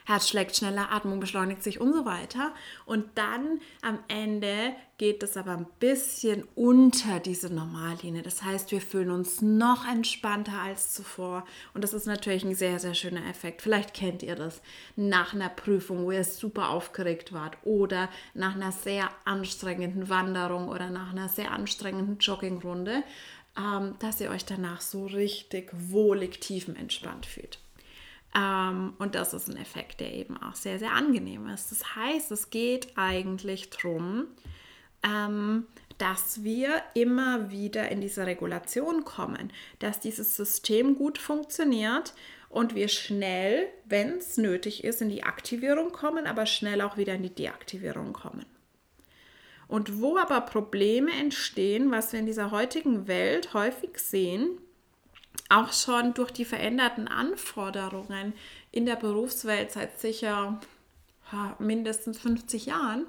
Herz 0.06 0.28
schlägt 0.28 0.56
schneller, 0.56 0.92
Atmung 0.92 1.18
beschleunigt 1.18 1.64
sich 1.64 1.80
und 1.80 1.92
so 1.92 2.04
weiter. 2.04 2.54
Und 2.84 3.06
dann 3.16 3.60
am 3.82 3.98
Ende 4.06 4.72
geht 4.98 5.24
es 5.24 5.36
aber 5.36 5.50
ein 5.50 5.66
bisschen 5.80 6.44
unter 6.54 7.18
diese 7.18 7.52
Normallinie. 7.52 8.22
Das 8.22 8.44
heißt, 8.44 8.70
wir 8.70 8.80
fühlen 8.80 9.10
uns 9.10 9.42
noch 9.42 9.84
entspannter 9.84 10.62
als 10.62 10.94
zuvor. 10.94 11.44
Und 11.74 11.82
das 11.82 11.92
ist 11.92 12.06
natürlich 12.06 12.44
ein 12.44 12.54
sehr, 12.54 12.78
sehr 12.78 12.94
schöner 12.94 13.28
Effekt. 13.28 13.62
Vielleicht 13.62 13.94
kennt 13.94 14.22
ihr 14.22 14.36
das 14.36 14.62
nach 14.94 15.34
einer 15.34 15.48
Prüfung, 15.48 16.04
wo 16.04 16.12
ihr 16.12 16.22
super 16.22 16.70
aufgeregt 16.70 17.32
wart 17.32 17.56
oder 17.64 18.08
nach 18.32 18.54
einer 18.54 18.70
sehr 18.70 19.10
anstrengenden 19.24 20.08
Wanderung 20.08 20.68
oder 20.68 20.88
nach 20.88 21.10
einer 21.10 21.28
sehr 21.28 21.50
anstrengenden 21.50 22.18
Joggingrunde, 22.18 23.02
ähm, 23.58 23.96
dass 23.98 24.20
ihr 24.20 24.30
euch 24.30 24.44
danach 24.44 24.80
so 24.80 25.06
richtig 25.06 25.70
wohlig 25.72 26.38
tiefenentspannt 26.38 27.26
fühlt. 27.26 27.58
Ähm, 28.36 28.94
und 28.98 29.14
das 29.14 29.32
ist 29.32 29.48
ein 29.48 29.56
Effekt, 29.56 30.00
der 30.00 30.12
eben 30.12 30.36
auch 30.36 30.54
sehr, 30.54 30.78
sehr 30.78 30.92
angenehm 30.92 31.48
ist. 31.48 31.70
Das 31.70 31.96
heißt, 31.96 32.30
es 32.32 32.50
geht 32.50 32.92
eigentlich 32.96 33.70
darum, 33.70 34.26
ähm, 35.02 35.66
dass 35.98 36.44
wir 36.44 36.82
immer 36.94 37.50
wieder 37.50 37.88
in 37.88 38.02
diese 38.02 38.26
Regulation 38.26 39.04
kommen, 39.04 39.52
dass 39.78 40.00
dieses 40.00 40.36
System 40.36 40.96
gut 40.96 41.16
funktioniert 41.16 42.12
und 42.50 42.74
wir 42.74 42.88
schnell, 42.88 43.68
wenn 43.86 44.18
es 44.18 44.36
nötig 44.36 44.84
ist, 44.84 45.00
in 45.00 45.08
die 45.08 45.22
Aktivierung 45.22 45.90
kommen, 45.92 46.26
aber 46.26 46.44
schnell 46.44 46.82
auch 46.82 46.98
wieder 46.98 47.14
in 47.14 47.22
die 47.22 47.34
Deaktivierung 47.34 48.12
kommen. 48.12 48.44
Und 49.68 50.00
wo 50.00 50.16
aber 50.16 50.42
Probleme 50.42 51.10
entstehen, 51.12 51.90
was 51.90 52.12
wir 52.12 52.20
in 52.20 52.26
dieser 52.26 52.50
heutigen 52.50 53.08
Welt 53.08 53.52
häufig 53.52 53.98
sehen, 53.98 54.58
auch 55.48 55.72
schon 55.72 56.14
durch 56.14 56.30
die 56.30 56.44
veränderten 56.44 57.08
Anforderungen 57.08 58.34
in 58.72 58.86
der 58.86 58.96
Berufswelt 58.96 59.72
seit 59.72 60.00
sicher 60.00 60.60
mindestens 61.58 62.18
50 62.20 62.66
Jahren, 62.66 63.06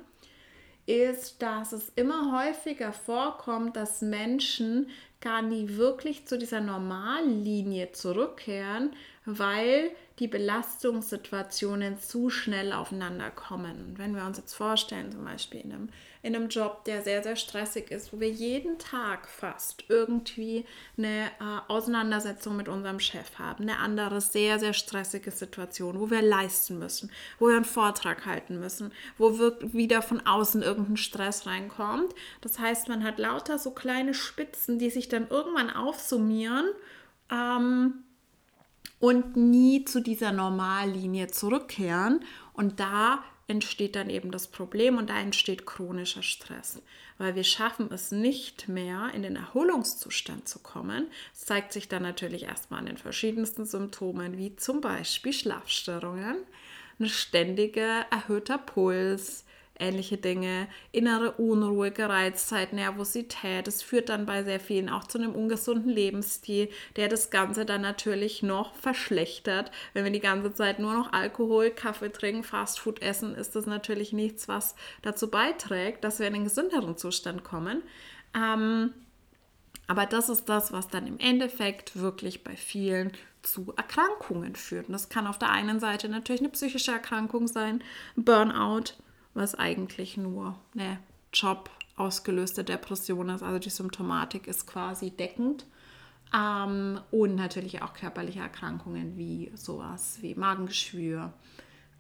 ist, 0.86 1.42
dass 1.42 1.74
es 1.74 1.92
immer 1.96 2.40
häufiger 2.40 2.94
vorkommt, 2.94 3.76
dass 3.76 4.02
Menschen 4.02 4.90
gar 5.20 5.42
nie 5.42 5.76
wirklich 5.76 6.26
zu 6.28 6.38
dieser 6.38 6.62
Normallinie 6.62 7.92
zurückkehren, 7.92 8.96
weil 9.26 9.92
die 10.20 10.28
Belastungssituationen 10.28 12.00
zu 12.00 12.32
schnell 12.32 12.74
aufeinander 12.74 13.30
kommen. 13.30 13.94
wenn 13.98 14.16
wir 14.16 14.26
uns 14.26 14.38
jetzt 14.38 14.54
vorstellen, 14.54 15.12
zum 15.12 15.24
Beispiel 15.24 15.62
in 15.62 15.72
einem, 15.72 15.90
in 16.24 16.36
einem 16.36 16.50
Job, 16.50 16.86
der 16.86 17.04
sehr, 17.04 17.22
sehr 17.22 17.36
stressig 17.36 17.92
ist, 17.92 18.12
wo 18.12 18.20
wir 18.20 18.30
jeden 18.30 18.80
Tag 18.80 19.28
fast 19.28 19.84
irgendwie 19.90 20.66
eine 20.98 21.28
äh, 21.28 21.60
Auseinandersetzung 21.68 22.56
mit 22.56 22.68
unserem 22.68 23.00
Chef 23.00 23.38
haben, 23.38 23.64
eine 23.64 23.78
andere 23.78 24.20
sehr, 24.20 24.58
sehr 24.58 24.74
stressige 24.74 25.30
Situation, 25.30 26.00
wo 26.00 26.10
wir 26.10 26.24
leisten 26.24 26.80
müssen, 26.80 27.12
wo 27.38 27.48
wir 27.48 27.56
einen 27.56 27.66
Vortrag 27.66 28.26
halten 28.26 28.60
müssen, 28.60 28.92
wo 29.20 29.38
wieder 29.38 30.02
von 30.02 30.26
außen 30.26 30.64
irgendein 30.64 30.98
Stress 30.98 31.46
reinkommt. 31.46 32.16
Das 32.42 32.58
heißt, 32.58 32.88
man 32.88 33.04
hat 33.04 33.20
lauter 33.20 33.60
so 33.60 33.70
kleine 33.70 34.16
Spitzen, 34.16 34.80
die 34.80 34.90
sich 34.90 35.10
dann 35.10 35.28
irgendwann 35.30 35.70
aufsummieren. 35.70 36.66
Ähm, 37.30 38.04
und 39.00 39.36
nie 39.36 39.86
zu 39.86 40.02
dieser 40.02 40.32
Normallinie 40.32 41.28
zurückkehren. 41.28 42.22
Und 42.54 42.80
da 42.80 43.24
entsteht 43.48 43.96
dann 43.96 44.10
eben 44.10 44.32
das 44.32 44.48
Problem 44.48 44.98
und 44.98 45.10
da 45.10 45.20
entsteht 45.20 45.66
chronischer 45.66 46.24
Stress, 46.24 46.82
weil 47.18 47.36
wir 47.36 47.46
schaffen 47.46 47.90
es 47.92 48.12
nicht 48.12 48.68
mehr, 48.68 49.12
in 49.14 49.24
den 49.24 49.38
Erholungszustand 49.38 50.48
zu 50.48 50.60
kommen. 50.60 51.08
Das 51.34 51.46
zeigt 51.46 51.72
sich 51.72 51.88
dann 51.88 52.04
natürlich 52.04 52.44
erstmal 52.44 52.82
an 52.82 52.88
den 52.88 52.98
verschiedensten 52.98 53.66
Symptomen, 53.66 54.38
wie 54.38 54.56
zum 54.58 54.82
Beispiel 54.82 55.34
Schlafstörungen, 55.34 56.38
ein 57.00 57.08
ständiger 57.08 58.06
erhöhter 58.12 58.58
Puls, 58.58 59.46
ähnliche 59.80 60.18
Dinge, 60.18 60.68
innere 60.92 61.32
Unruhe, 61.34 61.92
Gereiztheit, 61.92 62.74
Nervosität. 62.74 63.68
Es 63.68 63.82
führt 63.82 64.10
dann 64.10 64.26
bei 64.26 64.44
sehr 64.44 64.60
vielen 64.60 64.90
auch 64.90 65.06
zu 65.06 65.18
einem 65.18 65.34
ungesunden 65.34 65.92
Lebensstil, 65.92 66.70
der 66.96 67.08
das 67.08 67.30
Ganze 67.30 67.66
dann 67.66 67.82
natürlich 67.82 68.44
noch 68.44 68.76
verschlechtert. 68.76 69.72
Wenn 69.94 70.04
wir 70.04 70.12
die 70.12 70.20
ganze 70.20 70.54
Zeit 70.54 70.80
nur 70.80 70.94
noch 70.94 71.14
Alkohol, 71.14 71.72
Kaffee 71.72 72.10
trinken, 72.10 72.44
Fastfood 72.44 73.02
essen, 73.02 73.36
ist 73.36 73.56
das 73.56 73.66
natürlich 73.66 74.14
nichts, 74.14 74.48
was 74.48 74.76
dazu 75.02 75.30
beiträgt, 75.30 76.04
dass 76.04 76.20
wir 76.20 76.28
in 76.28 76.36
einen 76.36 76.44
gesünderen 76.44 76.98
Zustand 76.98 77.44
kommen. 77.44 77.84
Ähm, 78.36 78.94
aber 79.88 80.06
das 80.06 80.28
ist 80.30 80.50
das, 80.50 80.74
was 80.74 80.90
dann 80.90 81.08
im 81.08 81.18
Endeffekt 81.18 81.98
wirklich 81.98 82.44
bei 82.44 82.56
vielen 82.56 83.14
zu 83.42 83.74
Erkrankungen 83.78 84.56
führt. 84.56 84.88
Und 84.88 84.94
das 84.94 85.10
kann 85.10 85.28
auf 85.28 85.40
der 85.40 85.50
einen 85.50 85.80
Seite 85.80 86.10
natürlich 86.10 86.42
eine 86.42 86.50
psychische 86.50 86.92
Erkrankung 86.92 87.48
sein, 87.48 87.82
Burnout, 88.16 88.94
was 89.38 89.56
eigentlich 89.56 90.18
nur 90.18 90.56
eine 90.74 91.00
Job 91.34 91.70
ausgelöste 91.96 92.64
Depression 92.64 93.30
ist. 93.30 93.44
Also 93.44 93.60
die 93.60 93.70
Symptomatik 93.70 94.48
ist 94.48 94.68
quasi 94.68 95.12
deckend. 95.12 95.66
Ähm, 96.36 97.00
und 97.12 97.36
natürlich 97.36 97.82
auch 97.82 97.94
körperliche 97.94 98.40
Erkrankungen 98.40 99.18
wie 99.18 99.52
sowas 99.56 100.18
wie 100.22 100.36
Magengeschwür 100.36 101.32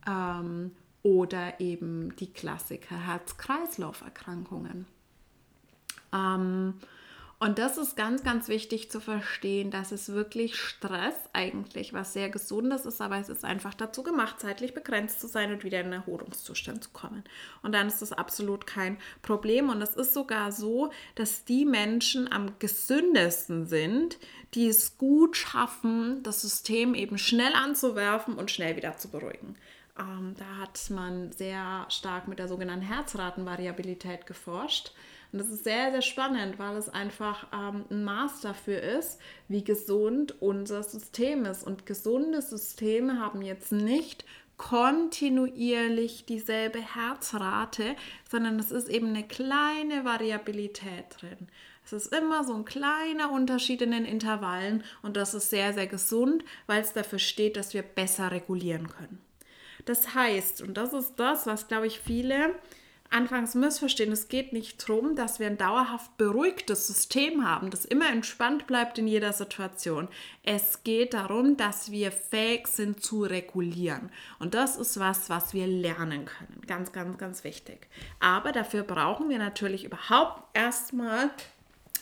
ähm, 0.06 0.72
oder 1.02 1.62
eben 1.62 2.14
die 2.18 2.34
Klassiker 2.34 2.98
Herz-Kreislauf-Erkrankungen. 2.98 4.86
Ähm, 6.14 6.74
und 7.40 7.60
das 7.60 7.78
ist 7.78 7.96
ganz, 7.96 8.24
ganz 8.24 8.48
wichtig 8.48 8.90
zu 8.90 9.00
verstehen, 9.00 9.70
dass 9.70 9.92
es 9.92 10.12
wirklich 10.12 10.56
Stress 10.56 11.14
eigentlich 11.34 11.94
was 11.94 12.14
sehr 12.14 12.30
Gesundes 12.30 12.88
ist, 12.88 13.00
aber 13.00 13.20
es 13.20 13.30
ist 13.30 13.46
einfach 13.46 13.76
dazu 13.76 14.02
gemacht, 14.02 14.40
zeitlich 14.40 14.74
begrenzt 14.74 15.22
zu 15.22 15.28
sein 15.28 15.52
und 15.52 15.64
wieder 15.64 15.80
in 15.82 15.92
den 15.92 16.02
Erholungszustand 16.02 16.84
zu 16.84 16.90
kommen. 16.90 17.24
Und 17.62 17.74
dann 17.74 17.88
ist 17.88 18.02
das 18.02 18.12
absolut 18.12 18.66
kein 18.66 18.98
Problem. 19.22 19.70
Und 19.70 19.84
es 19.84 19.94
ist 19.94 20.16
sogar 20.16 20.52
so, 20.52 20.92
dass 21.14 21.46
die 21.46 21.66
Menschen 21.66 22.32
am 22.32 22.58
gesündesten 22.58 23.68
sind, 23.68 24.18
die 24.56 24.68
es 24.68 24.98
gut 24.98 25.38
schaffen, 25.38 26.24
das 26.24 26.42
System 26.42 26.96
eben 26.96 27.20
schnell 27.20 27.54
anzuwerfen 27.54 28.34
und 28.34 28.50
schnell 28.50 28.76
wieder 28.78 28.98
zu 28.98 29.10
beruhigen. 29.10 29.56
Ähm, 30.00 30.34
da 30.40 30.64
hat 30.64 30.90
man 30.90 31.32
sehr 31.32 31.86
stark 31.90 32.28
mit 32.28 32.40
der 32.40 32.48
sogenannten 32.48 32.86
Herzratenvariabilität 32.86 34.26
geforscht. 34.26 34.92
Und 35.32 35.40
das 35.40 35.50
ist 35.50 35.64
sehr, 35.64 35.92
sehr 35.92 36.02
spannend, 36.02 36.58
weil 36.60 36.78
es 36.78 36.90
einfach 36.90 37.48
ähm, 37.54 37.86
ein 37.90 38.04
Maß 38.04 38.42
dafür 38.42 38.82
ist, 38.82 39.20
wie 39.48 39.64
gesund 39.64 40.42
unser 40.42 40.84
System 40.84 41.46
ist. 41.46 41.66
Und 41.66 41.86
gesunde 41.86 42.42
Systeme 42.42 43.20
haben 43.20 43.42
jetzt 43.42 43.72
nicht 43.72 44.26
kontinuierlich 44.58 46.26
dieselbe 46.26 46.80
Herzrate, 46.80 47.96
sondern 48.30 48.60
es 48.60 48.72
ist 48.72 48.90
eben 48.90 49.10
eine 49.10 49.24
kleine 49.24 50.04
Variabilität 50.04 51.06
drin. 51.20 51.48
Es 51.86 51.94
ist 51.94 52.14
immer 52.14 52.44
so 52.44 52.54
ein 52.54 52.66
kleiner 52.66 53.32
Unterschied 53.32 53.82
in 53.82 53.92
den 53.92 54.04
Intervallen 54.04 54.84
und 55.04 55.16
das 55.16 55.34
ist 55.34 55.50
sehr, 55.50 55.74
sehr 55.74 55.88
gesund, 55.88 56.44
weil 56.66 56.82
es 56.82 56.92
dafür 56.92 57.20
steht, 57.20 57.56
dass 57.56 57.74
wir 57.74 57.82
besser 57.82 58.32
regulieren 58.32 58.90
können. 58.90 59.20
Das 59.86 60.14
heißt, 60.14 60.62
und 60.64 60.76
das 60.76 60.92
ist 60.92 61.14
das, 61.16 61.48
was, 61.48 61.70
glaube 61.70 61.88
ich, 61.88 62.00
viele 62.00 62.56
anfangs 63.10 63.56
missverstehen. 63.56 64.12
Es 64.12 64.28
geht 64.28 64.54
nicht 64.54 64.88
darum, 64.88 65.16
dass 65.16 65.40
wir 65.40 65.48
ein 65.48 65.58
dauerhaft 65.58 66.18
beruhigtes 66.18 66.88
System 66.88 67.48
haben, 67.48 67.70
das 67.70 67.86
immer 67.86 68.10
entspannt 68.10 68.68
bleibt 68.68 68.98
in 68.98 69.08
jeder 69.08 69.34
Situation. 69.34 70.08
Es 70.44 70.84
geht 70.84 71.14
darum, 71.14 71.58
dass 71.58 71.92
wir 71.92 72.12
fähig 72.12 72.68
sind 72.68 73.04
zu 73.04 73.24
regulieren. 73.24 74.10
Und 74.40 74.54
das 74.54 74.78
ist 74.78 75.00
was, 75.00 75.30
was 75.30 75.54
wir 75.54 75.68
lernen 75.68 76.26
können. 76.26 76.62
Ganz, 76.68 76.92
ganz, 76.92 77.18
ganz 77.18 77.44
wichtig. 77.44 77.88
Aber 78.20 78.52
dafür 78.52 78.84
brauchen 78.84 79.30
wir 79.30 79.40
natürlich 79.40 79.84
überhaupt 79.84 80.44
erstmal 80.56 81.30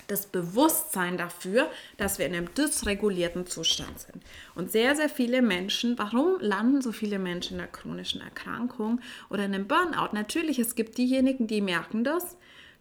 das 0.07 0.25
Bewusstsein 0.27 1.17
dafür, 1.17 1.69
dass 1.97 2.19
wir 2.19 2.25
in 2.25 2.35
einem 2.35 2.53
dysregulierten 2.53 3.47
Zustand 3.47 3.99
sind. 3.99 4.23
Und 4.53 4.71
sehr, 4.71 4.95
sehr 4.95 5.09
viele 5.09 5.41
Menschen, 5.41 5.97
warum 5.97 6.37
landen 6.39 6.81
so 6.81 6.91
viele 6.91 7.19
Menschen 7.19 7.55
in 7.55 7.61
einer 7.61 7.71
chronischen 7.71 8.21
Erkrankung 8.21 9.01
oder 9.29 9.45
in 9.45 9.53
einem 9.53 9.67
Burnout? 9.67 10.13
Natürlich, 10.13 10.59
es 10.59 10.75
gibt 10.75 10.97
diejenigen, 10.97 11.47
die 11.47 11.61
merken 11.61 12.03
das, 12.03 12.37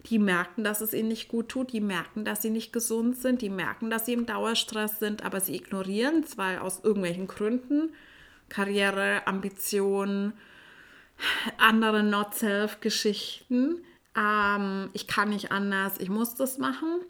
die 0.07 0.19
merken, 0.19 0.65
dass 0.65 0.81
es 0.81 0.93
ihnen 0.93 1.09
nicht 1.09 1.29
gut 1.29 1.49
tut, 1.49 1.73
die 1.73 1.81
merken, 1.81 2.25
dass 2.25 2.43
sie 2.43 2.51
nicht 2.51 2.73
gesund 2.73 3.17
sind, 3.17 3.41
die 3.41 3.49
merken, 3.49 3.89
dass 3.89 4.07
sie 4.07 4.13
im 4.13 4.27
Dauerstress 4.27 4.99
sind, 4.99 5.25
aber 5.25 5.41
sie 5.41 5.57
ignorieren 5.57 6.23
es, 6.25 6.37
weil 6.37 6.59
aus 6.59 6.81
irgendwelchen 6.83 7.27
Gründen, 7.27 7.95
Karriere, 8.51 9.27
Ambitionen, 9.27 10.35
andere 11.57 12.03
Not-Self-Geschichten, 12.03 13.83
ähm, 14.17 14.91
ich 14.93 15.07
kann 15.07 15.31
nicht 15.31 15.53
anders, 15.53 15.99
ich 15.99 16.09
muss 16.09 16.35
das 16.35 16.59
machen. 16.59 17.01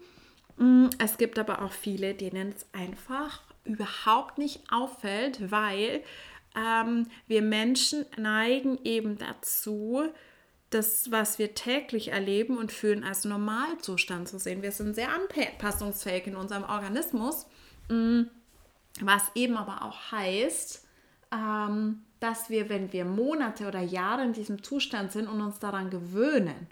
Mm, 0.56 0.86
es 0.98 1.18
gibt 1.18 1.38
aber 1.38 1.62
auch 1.62 1.72
viele, 1.72 2.14
denen 2.14 2.52
es 2.56 2.66
einfach 2.72 3.42
überhaupt 3.64 4.38
nicht 4.38 4.60
auffällt, 4.70 5.50
weil 5.50 6.02
ähm, 6.56 7.06
wir 7.26 7.42
Menschen 7.42 8.04
neigen 8.16 8.78
eben 8.84 9.18
dazu, 9.18 10.04
das, 10.70 11.10
was 11.10 11.38
wir 11.38 11.54
täglich 11.54 12.08
erleben 12.08 12.58
und 12.58 12.72
fühlen, 12.72 13.04
als 13.04 13.24
Normalzustand 13.24 14.28
zu 14.28 14.38
sehen. 14.38 14.62
Wir 14.62 14.72
sind 14.72 14.94
sehr 14.94 15.10
anpassungsfähig 15.12 16.26
in 16.26 16.36
unserem 16.36 16.64
Organismus, 16.64 17.46
mm, 17.88 18.22
was 19.00 19.30
eben 19.34 19.56
aber 19.56 19.82
auch 19.82 20.12
heißt, 20.12 20.86
ähm, 21.32 22.04
dass 22.20 22.48
wir, 22.48 22.68
wenn 22.68 22.92
wir 22.92 23.04
Monate 23.04 23.68
oder 23.68 23.80
Jahre 23.80 24.24
in 24.24 24.32
diesem 24.32 24.62
Zustand 24.62 25.12
sind 25.12 25.28
und 25.28 25.40
uns 25.40 25.58
daran 25.58 25.90
gewöhnen, 25.90 26.68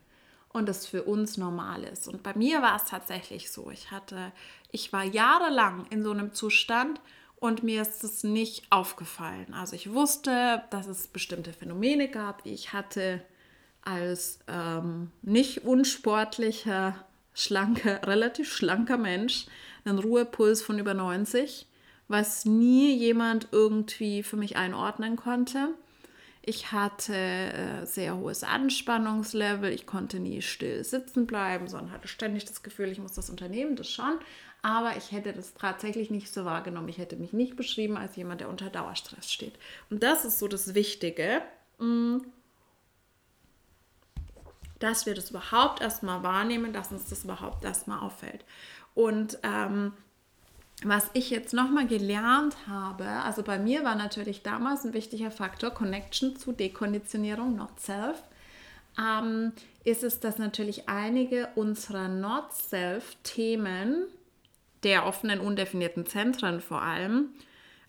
und 0.52 0.68
es 0.68 0.86
für 0.86 1.04
uns 1.04 1.36
normal 1.36 1.84
ist. 1.84 2.08
Und 2.08 2.22
bei 2.22 2.34
mir 2.34 2.62
war 2.62 2.76
es 2.76 2.84
tatsächlich 2.84 3.50
so. 3.50 3.70
Ich 3.70 3.90
hatte, 3.90 4.32
ich 4.70 4.92
war 4.92 5.04
jahrelang 5.04 5.86
in 5.90 6.02
so 6.02 6.10
einem 6.10 6.34
Zustand 6.34 7.00
und 7.36 7.62
mir 7.62 7.82
ist 7.82 8.04
es 8.04 8.22
nicht 8.22 8.70
aufgefallen. 8.70 9.54
Also 9.54 9.74
ich 9.74 9.92
wusste, 9.92 10.62
dass 10.70 10.86
es 10.86 11.08
bestimmte 11.08 11.52
Phänomene 11.52 12.08
gab, 12.08 12.44
ich 12.44 12.72
hatte 12.72 13.22
als 13.84 14.38
ähm, 14.46 15.10
nicht 15.22 15.64
unsportlicher, 15.64 16.94
schlanker, 17.34 18.00
relativ 18.06 18.52
schlanker 18.52 18.96
Mensch, 18.96 19.46
einen 19.84 19.98
Ruhepuls 19.98 20.62
von 20.62 20.78
über 20.78 20.94
90, 20.94 21.66
was 22.06 22.44
nie 22.44 22.94
jemand 22.94 23.48
irgendwie 23.50 24.22
für 24.22 24.36
mich 24.36 24.56
einordnen 24.56 25.16
konnte. 25.16 25.70
Ich 26.44 26.72
hatte 26.72 27.14
äh, 27.14 27.86
sehr 27.86 28.16
hohes 28.16 28.42
Anspannungslevel. 28.42 29.72
Ich 29.72 29.86
konnte 29.86 30.18
nie 30.18 30.42
still 30.42 30.82
sitzen 30.82 31.26
bleiben, 31.26 31.68
sondern 31.68 31.92
hatte 31.92 32.08
ständig 32.08 32.44
das 32.44 32.64
Gefühl, 32.64 32.88
ich 32.88 32.98
muss 32.98 33.12
das 33.12 33.30
Unternehmen, 33.30 33.76
das 33.76 33.88
schon. 33.88 34.18
Aber 34.60 34.96
ich 34.96 35.12
hätte 35.12 35.32
das 35.32 35.54
tatsächlich 35.54 36.10
nicht 36.10 36.32
so 36.32 36.44
wahrgenommen. 36.44 36.88
Ich 36.88 36.98
hätte 36.98 37.16
mich 37.16 37.32
nicht 37.32 37.56
beschrieben 37.56 37.96
als 37.96 38.16
jemand, 38.16 38.40
der 38.40 38.48
unter 38.48 38.70
Dauerstress 38.70 39.30
steht. 39.30 39.54
Und 39.88 40.02
das 40.02 40.24
ist 40.24 40.40
so 40.40 40.48
das 40.48 40.74
Wichtige, 40.74 41.42
mm, 41.78 42.18
dass 44.80 45.06
wir 45.06 45.14
das 45.14 45.30
überhaupt 45.30 45.80
erstmal 45.80 46.24
wahrnehmen, 46.24 46.72
dass 46.72 46.90
uns 46.90 47.08
das 47.08 47.22
überhaupt 47.22 47.64
erstmal 47.64 48.00
auffällt. 48.00 48.44
Und 48.94 49.38
ähm, 49.44 49.92
was 50.84 51.10
ich 51.12 51.30
jetzt 51.30 51.54
nochmal 51.54 51.86
gelernt 51.86 52.56
habe, 52.66 53.04
also 53.04 53.42
bei 53.42 53.58
mir 53.58 53.84
war 53.84 53.94
natürlich 53.94 54.42
damals 54.42 54.84
ein 54.84 54.94
wichtiger 54.94 55.30
Faktor 55.30 55.70
Connection 55.70 56.36
zu 56.36 56.52
Dekonditionierung, 56.52 57.56
Not 57.56 57.78
Self, 57.80 58.22
ähm, 58.98 59.52
ist 59.84 60.02
es, 60.02 60.20
dass 60.20 60.38
natürlich 60.38 60.88
einige 60.88 61.48
unserer 61.54 62.08
Not 62.08 62.52
Self-Themen 62.52 64.04
der 64.82 65.06
offenen, 65.06 65.40
undefinierten 65.40 66.06
Zentren 66.06 66.60
vor 66.60 66.82
allem, 66.82 67.30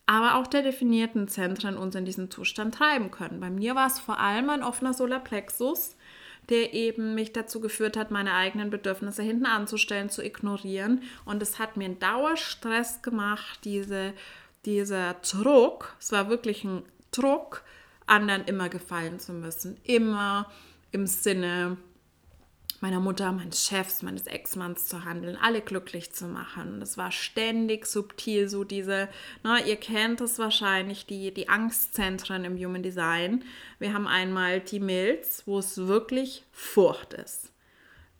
aber 0.05 0.35
auch 0.35 0.47
der 0.47 0.61
definierten 0.61 1.27
Zentren 1.27 1.77
uns 1.77 1.95
in 1.95 2.05
diesen 2.05 2.29
Zustand 2.29 2.75
treiben 2.75 3.09
können. 3.09 3.39
Bei 3.39 3.49
mir 3.49 3.75
war 3.75 3.87
es 3.87 3.99
vor 3.99 4.19
allem 4.19 4.49
ein 4.49 4.63
offener 4.63 4.93
Solarplexus, 4.93 5.95
der 6.49 6.73
eben 6.73 7.15
mich 7.15 7.33
dazu 7.33 7.59
geführt 7.59 7.97
hat, 7.97 8.11
meine 8.11 8.33
eigenen 8.33 8.69
Bedürfnisse 8.69 9.23
hinten 9.23 9.45
anzustellen, 9.45 10.09
zu 10.09 10.23
ignorieren. 10.23 11.01
Und 11.25 11.41
es 11.41 11.59
hat 11.59 11.77
mir 11.77 11.85
einen 11.85 11.99
Dauerstress 11.99 13.01
gemacht, 13.01 13.59
diese, 13.63 14.13
dieser 14.65 15.15
Druck, 15.15 15.95
es 15.99 16.11
war 16.11 16.29
wirklich 16.29 16.63
ein 16.63 16.83
Druck, 17.11 17.63
anderen 18.05 18.43
immer 18.45 18.69
gefallen 18.69 19.19
zu 19.19 19.33
müssen. 19.33 19.77
Immer 19.83 20.51
im 20.91 21.07
Sinne 21.07 21.77
meiner 22.83 22.99
Mutter, 22.99 23.31
meines 23.31 23.65
Chefs, 23.65 24.01
meines 24.01 24.27
Ex-Manns 24.27 24.87
zu 24.87 25.05
handeln, 25.05 25.37
alle 25.41 25.61
glücklich 25.61 26.11
zu 26.11 26.25
machen. 26.25 26.81
Das 26.81 26.97
war 26.97 27.13
ständig 27.13 27.85
subtil, 27.85 28.49
so 28.49 28.65
diese, 28.65 29.07
na, 29.41 29.65
ihr 29.65 29.77
kennt 29.77 30.19
es 30.19 30.37
wahrscheinlich, 30.37 31.05
die, 31.05 31.33
die 31.33 31.47
Angstzentren 31.47 32.43
im 32.43 32.57
Human 32.57 32.83
Design. 32.83 33.45
Wir 33.79 33.93
haben 33.93 34.05
einmal 34.05 34.59
die 34.59 34.81
Milz, 34.81 35.43
wo 35.45 35.59
es 35.59 35.77
wirklich 35.77 36.43
Furcht 36.51 37.13
ist. 37.13 37.52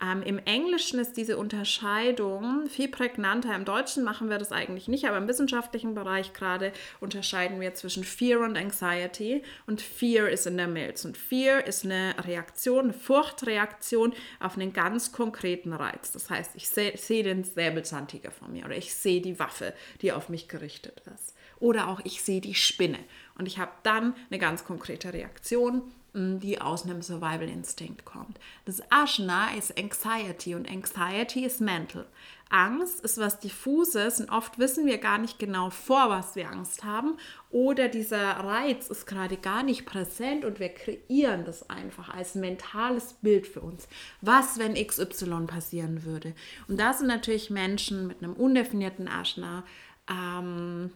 Ähm, 0.04 0.22
Im 0.24 0.40
Englischen 0.40 1.00
ist 1.00 1.16
diese 1.16 1.38
Unterscheidung 1.38 2.68
viel 2.68 2.90
prägnanter. 2.90 3.56
Im 3.56 3.64
Deutschen 3.64 4.04
machen 4.04 4.30
wir 4.30 4.38
das 4.38 4.52
eigentlich 4.52 4.88
nicht, 4.88 5.06
aber 5.06 5.18
im 5.18 5.28
wissenschaftlichen 5.28 5.94
Bereich 5.94 6.34
gerade 6.34 6.74
unterscheiden 7.00 7.62
wir 7.62 7.74
zwischen 7.74 8.04
Fear 8.04 8.42
und 8.42 8.58
Anxiety. 8.58 9.44
Und 9.66 9.82
Fear 9.82 10.30
ist 10.30 10.46
in 10.46 10.58
der 10.58 10.68
Milz. 10.68 11.06
Und 11.06 11.18
Fear 11.18 11.66
ist 11.66 11.86
eine 11.86 12.16
Reaktion, 12.26 12.86
eine 12.86 12.94
Furchtreaktion 12.94 14.14
auf 14.40 14.56
einen 14.56 14.74
ganz 14.74 15.14
konkreten 15.14 15.72
Reiz. 15.72 16.12
Das 16.12 16.30
heißt, 16.30 16.52
ich 16.56 16.68
sehe 16.68 16.98
seh 16.98 17.24
den 17.24 17.44
Säbelzahntiger 17.44 18.32
vor 18.32 18.50
mir 18.50 18.66
oder 18.66 18.76
ich 18.76 18.94
sehe 18.94 19.22
die 19.22 19.40
Waffe, 19.40 19.74
die 20.02 20.12
auf 20.12 20.28
mich 20.28 20.50
gerichtet 20.50 21.02
ist. 21.14 21.34
Oder 21.60 21.88
auch 21.88 22.02
ich 22.04 22.24
sehe 22.24 22.42
die 22.42 22.56
Spinne. 22.56 23.00
Und 23.38 23.46
ich 23.46 23.58
habe 23.58 23.72
dann 23.84 24.16
eine 24.30 24.40
ganz 24.40 24.66
konkrete 24.66 25.14
Reaktion 25.14 25.84
die 26.14 26.62
aus 26.62 26.84
einem 26.84 27.02
Survival-Instinkt 27.02 28.06
kommt. 28.06 28.40
Das 28.66 28.82
Ashna 28.92 29.56
ist 29.58 29.78
Anxiety 29.78 30.54
und 30.54 30.70
Anxiety 30.70 31.44
ist 31.44 31.60
mental. 31.60 32.06
Angst 32.50 33.02
ist 33.02 33.18
was 33.18 33.40
diffuses 33.40 34.20
und 34.20 34.30
oft 34.30 34.60
wissen 34.60 34.86
wir 34.86 35.00
gar 35.00 35.18
nicht 35.18 35.40
genau 35.40 35.72
vor, 35.72 36.10
was 36.10 36.36
wir 36.36 36.52
Angst 36.52 36.84
haben 36.84 37.18
oder 37.50 37.90
dieser 37.90 38.22
Reiz 38.22 38.90
ist 38.90 39.08
gerade 39.08 39.38
gar 39.38 39.64
nicht 39.64 39.88
präsent 39.88 40.46
und 40.46 40.60
wir 40.60 40.70
kreieren 40.70 41.46
das 41.46 41.68
einfach 41.72 42.10
als 42.10 42.36
mentales 42.36 43.14
Bild 43.14 43.48
für 43.48 43.62
uns. 43.62 43.88
Was, 44.22 44.60
wenn 44.60 44.76
XY 44.76 45.48
passieren 45.48 46.06
würde? 46.06 46.36
Und 46.68 46.80
da 46.80 46.94
sind 46.94 47.08
natürlich 47.08 47.50
Menschen 47.50 48.06
mit 48.06 48.22
einem 48.22 48.34
undefinierten 48.34 49.08
Ashna 49.08 49.64
ähm, 50.08 50.92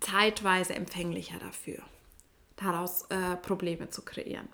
zeitweise 0.00 0.74
empfänglicher 0.74 1.38
dafür 1.38 1.82
daraus 2.62 3.02
äh, 3.10 3.36
Probleme 3.36 3.90
zu 3.90 4.02
kreieren. 4.02 4.48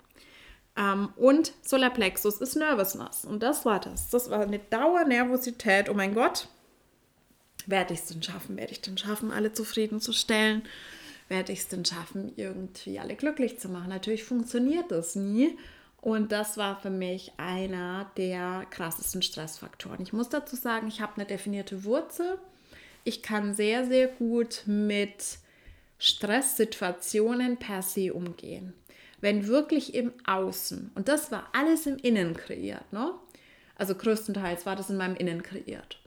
Ähm, 0.77 1.09
und 1.15 1.53
Solarplexus 1.61 2.41
ist 2.41 2.55
Nervousness. 2.55 3.25
Und 3.25 3.43
das 3.43 3.65
war 3.65 3.79
das. 3.79 4.09
Das 4.09 4.29
war 4.29 4.41
eine 4.41 4.59
Dauernervosität. 4.59 5.89
Oh 5.89 5.93
mein 5.93 6.13
Gott, 6.13 6.47
werde 7.65 7.93
ich 7.93 7.99
es 7.99 8.05
denn 8.07 8.23
schaffen? 8.23 8.57
Werde 8.57 8.71
ich 8.71 8.81
denn 8.81 8.97
schaffen, 8.97 9.31
alle 9.31 9.53
zufriedenzustellen? 9.53 10.63
Werde 11.27 11.51
ich 11.51 11.59
es 11.59 11.67
denn 11.67 11.85
schaffen, 11.85 12.33
irgendwie 12.35 12.99
alle 12.99 13.15
glücklich 13.15 13.59
zu 13.59 13.69
machen? 13.69 13.89
Natürlich 13.89 14.23
funktioniert 14.23 14.91
das 14.91 15.15
nie. 15.15 15.57
Und 16.01 16.31
das 16.31 16.57
war 16.57 16.79
für 16.79 16.89
mich 16.89 17.33
einer 17.37 18.09
der 18.15 18.65
krassesten 18.69 19.21
Stressfaktoren. 19.21 20.01
Ich 20.01 20.13
muss 20.13 20.29
dazu 20.29 20.55
sagen, 20.55 20.87
ich 20.87 21.01
habe 21.01 21.15
eine 21.17 21.25
definierte 21.25 21.83
Wurzel. 21.83 22.39
Ich 23.03 23.21
kann 23.21 23.53
sehr, 23.53 23.85
sehr 23.85 24.07
gut 24.07 24.63
mit 24.65 25.39
Stresssituationen 25.99 27.57
per 27.57 27.81
se 27.81 28.13
umgehen. 28.13 28.73
Wenn 29.21 29.47
wirklich 29.47 29.93
im 29.93 30.13
Außen, 30.25 30.91
und 30.95 31.09
das 31.09 31.31
war 31.31 31.49
alles 31.53 31.85
im 31.85 31.97
Innen 31.97 32.35
kreiert, 32.35 32.91
ne? 32.93 33.13
also 33.75 33.93
größtenteils 33.93 34.65
war 34.65 34.75
das 34.75 34.89
in 34.89 34.97
meinem 34.97 35.15
Innen 35.15 35.43
kreiert. 35.43 35.99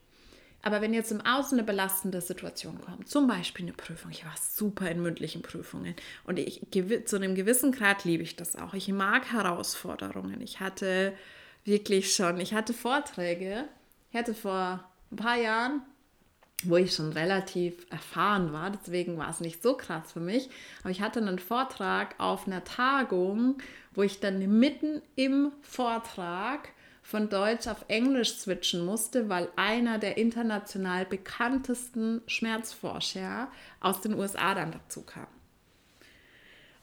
Aber 0.63 0.81
wenn 0.81 0.95
jetzt 0.95 1.11
im 1.11 1.21
Außen 1.21 1.59
eine 1.59 1.67
belastende 1.67 2.21
Situation 2.21 2.81
kommt, 2.81 3.09
zum 3.09 3.27
Beispiel 3.27 3.67
eine 3.67 3.75
Prüfung, 3.75 4.13
ich 4.13 4.25
war 4.25 4.35
super 4.41 4.89
in 4.91 5.03
mündlichen 5.03 5.43
Prüfungen 5.43 5.95
und 6.25 6.39
ich, 6.39 6.63
zu 7.05 7.17
einem 7.17 7.35
gewissen 7.35 7.73
Grad 7.73 8.05
liebe 8.05 8.23
ich 8.23 8.37
das 8.37 8.55
auch. 8.57 8.73
Ich 8.73 8.89
mag 8.89 9.33
Herausforderungen. 9.33 10.41
Ich 10.41 10.61
hatte 10.61 11.13
wirklich 11.65 12.15
schon, 12.15 12.41
ich 12.41 12.55
hatte 12.55 12.73
Vorträge, 12.73 13.65
ich 14.11 14.19
hatte 14.19 14.35
vor 14.35 14.89
ein 15.11 15.17
paar 15.17 15.37
Jahren 15.37 15.83
wo 16.69 16.77
ich 16.77 16.95
schon 16.95 17.13
relativ 17.13 17.87
erfahren 17.91 18.53
war. 18.53 18.71
Deswegen 18.71 19.19
war 19.19 19.31
es 19.31 19.41
nicht 19.41 19.63
so 19.63 19.75
krass 19.75 20.13
für 20.13 20.21
mich. 20.21 20.49
Aber 20.83 20.91
ich 20.91 21.01
hatte 21.01 21.21
einen 21.21 21.39
Vortrag 21.39 22.15
auf 22.19 22.47
einer 22.47 22.65
Tagung, 22.65 23.59
wo 23.95 24.03
ich 24.03 24.21
dann 24.21 24.39
mitten 24.59 25.03
im 25.17 25.53
Vortrag 25.61 26.69
von 27.03 27.29
Deutsch 27.29 27.67
auf 27.67 27.85
Englisch 27.89 28.35
switchen 28.37 28.85
musste, 28.85 29.29
weil 29.29 29.49
einer 29.57 29.99
der 29.99 30.17
international 30.17 31.05
bekanntesten 31.05 32.23
Schmerzforscher 32.27 33.49
aus 33.81 34.01
den 34.01 34.15
USA 34.15 34.55
dann 34.55 34.73
dazu 34.73 35.03
kam. 35.03 35.27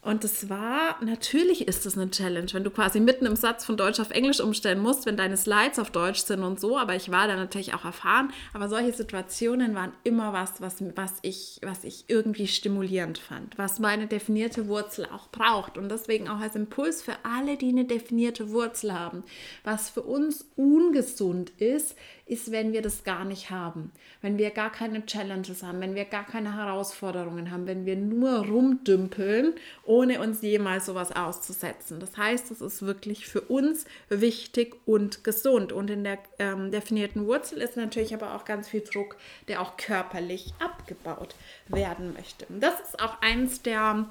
Und 0.01 0.23
es 0.23 0.49
war, 0.49 1.03
natürlich 1.03 1.67
ist 1.67 1.85
es 1.85 1.97
eine 1.97 2.09
Challenge, 2.09 2.47
wenn 2.53 2.63
du 2.63 2.71
quasi 2.71 3.01
mitten 3.01 3.25
im 3.25 3.35
Satz 3.35 3.65
von 3.65 3.75
Deutsch 3.75 3.99
auf 3.99 4.11
Englisch 4.11 4.39
umstellen 4.39 4.79
musst, 4.79 5.05
wenn 5.05 5.17
deine 5.17 5.35
Slides 5.35 5.77
auf 5.77 5.91
Deutsch 5.91 6.21
sind 6.21 6.41
und 6.41 6.57
so. 6.57 6.77
Aber 6.77 6.95
ich 6.95 7.11
war 7.11 7.27
da 7.27 7.35
natürlich 7.35 7.73
auch 7.73 7.83
erfahren. 7.83 8.31
Aber 8.53 8.69
solche 8.69 8.93
Situationen 8.93 9.75
waren 9.75 9.91
immer 10.05 10.31
was, 10.31 10.61
was, 10.61 10.75
was, 10.95 11.15
ich, 11.21 11.59
was 11.63 11.83
ich 11.83 12.05
irgendwie 12.07 12.47
stimulierend 12.47 13.17
fand, 13.17 13.57
was 13.57 13.79
meine 13.79 14.07
definierte 14.07 14.69
Wurzel 14.69 15.05
auch 15.05 15.27
braucht. 15.31 15.77
Und 15.77 15.89
deswegen 15.89 16.29
auch 16.29 16.39
als 16.39 16.55
Impuls 16.55 17.01
für 17.01 17.17
alle, 17.23 17.57
die 17.57 17.69
eine 17.69 17.83
definierte 17.83 18.51
Wurzel 18.51 18.93
haben. 18.93 19.23
Was 19.65 19.89
für 19.89 20.03
uns 20.03 20.45
ungesund 20.55 21.49
ist, 21.57 21.97
ist, 22.29 22.51
wenn 22.51 22.73
wir 22.73 22.81
das 22.81 23.03
gar 23.03 23.25
nicht 23.25 23.49
haben, 23.49 23.91
wenn 24.21 24.37
wir 24.37 24.51
gar 24.51 24.71
keine 24.71 25.05
Challenges 25.05 25.63
haben, 25.63 25.81
wenn 25.81 25.95
wir 25.95 26.05
gar 26.05 26.25
keine 26.25 26.55
Herausforderungen 26.55 27.51
haben, 27.51 27.65
wenn 27.67 27.85
wir 27.85 27.95
nur 27.95 28.45
rumdümpeln, 28.45 29.53
ohne 29.83 30.21
uns 30.21 30.41
jemals 30.41 30.85
sowas 30.85 31.11
auszusetzen. 31.11 31.99
Das 31.99 32.15
heißt, 32.17 32.51
es 32.51 32.61
ist 32.61 32.83
wirklich 32.83 33.27
für 33.27 33.41
uns 33.41 33.85
wichtig 34.09 34.75
und 34.85 35.23
gesund. 35.23 35.73
Und 35.73 35.89
in 35.89 36.03
der 36.03 36.19
ähm, 36.37 36.71
definierten 36.71 37.25
Wurzel 37.25 37.59
ist 37.61 37.75
natürlich 37.75 38.13
aber 38.13 38.35
auch 38.35 38.45
ganz 38.45 38.69
viel 38.69 38.81
Druck, 38.81 39.17
der 39.47 39.61
auch 39.61 39.75
körperlich 39.77 40.53
abgebaut 40.59 41.35
werden 41.67 42.13
möchte. 42.13 42.45
das 42.49 42.79
ist 42.79 42.99
auch 43.01 43.21
eins 43.21 43.61
der 43.61 44.09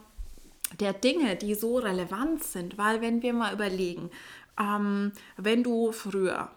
der 0.81 0.93
Dinge, 0.93 1.35
die 1.37 1.55
so 1.55 1.79
relevant 1.79 2.45
sind, 2.45 2.77
weil 2.77 3.01
wenn 3.01 3.23
wir 3.23 3.33
mal 3.33 3.55
überlegen, 3.55 4.11
ähm, 4.61 5.13
wenn 5.39 5.63
du 5.63 5.93
früher 5.93 6.51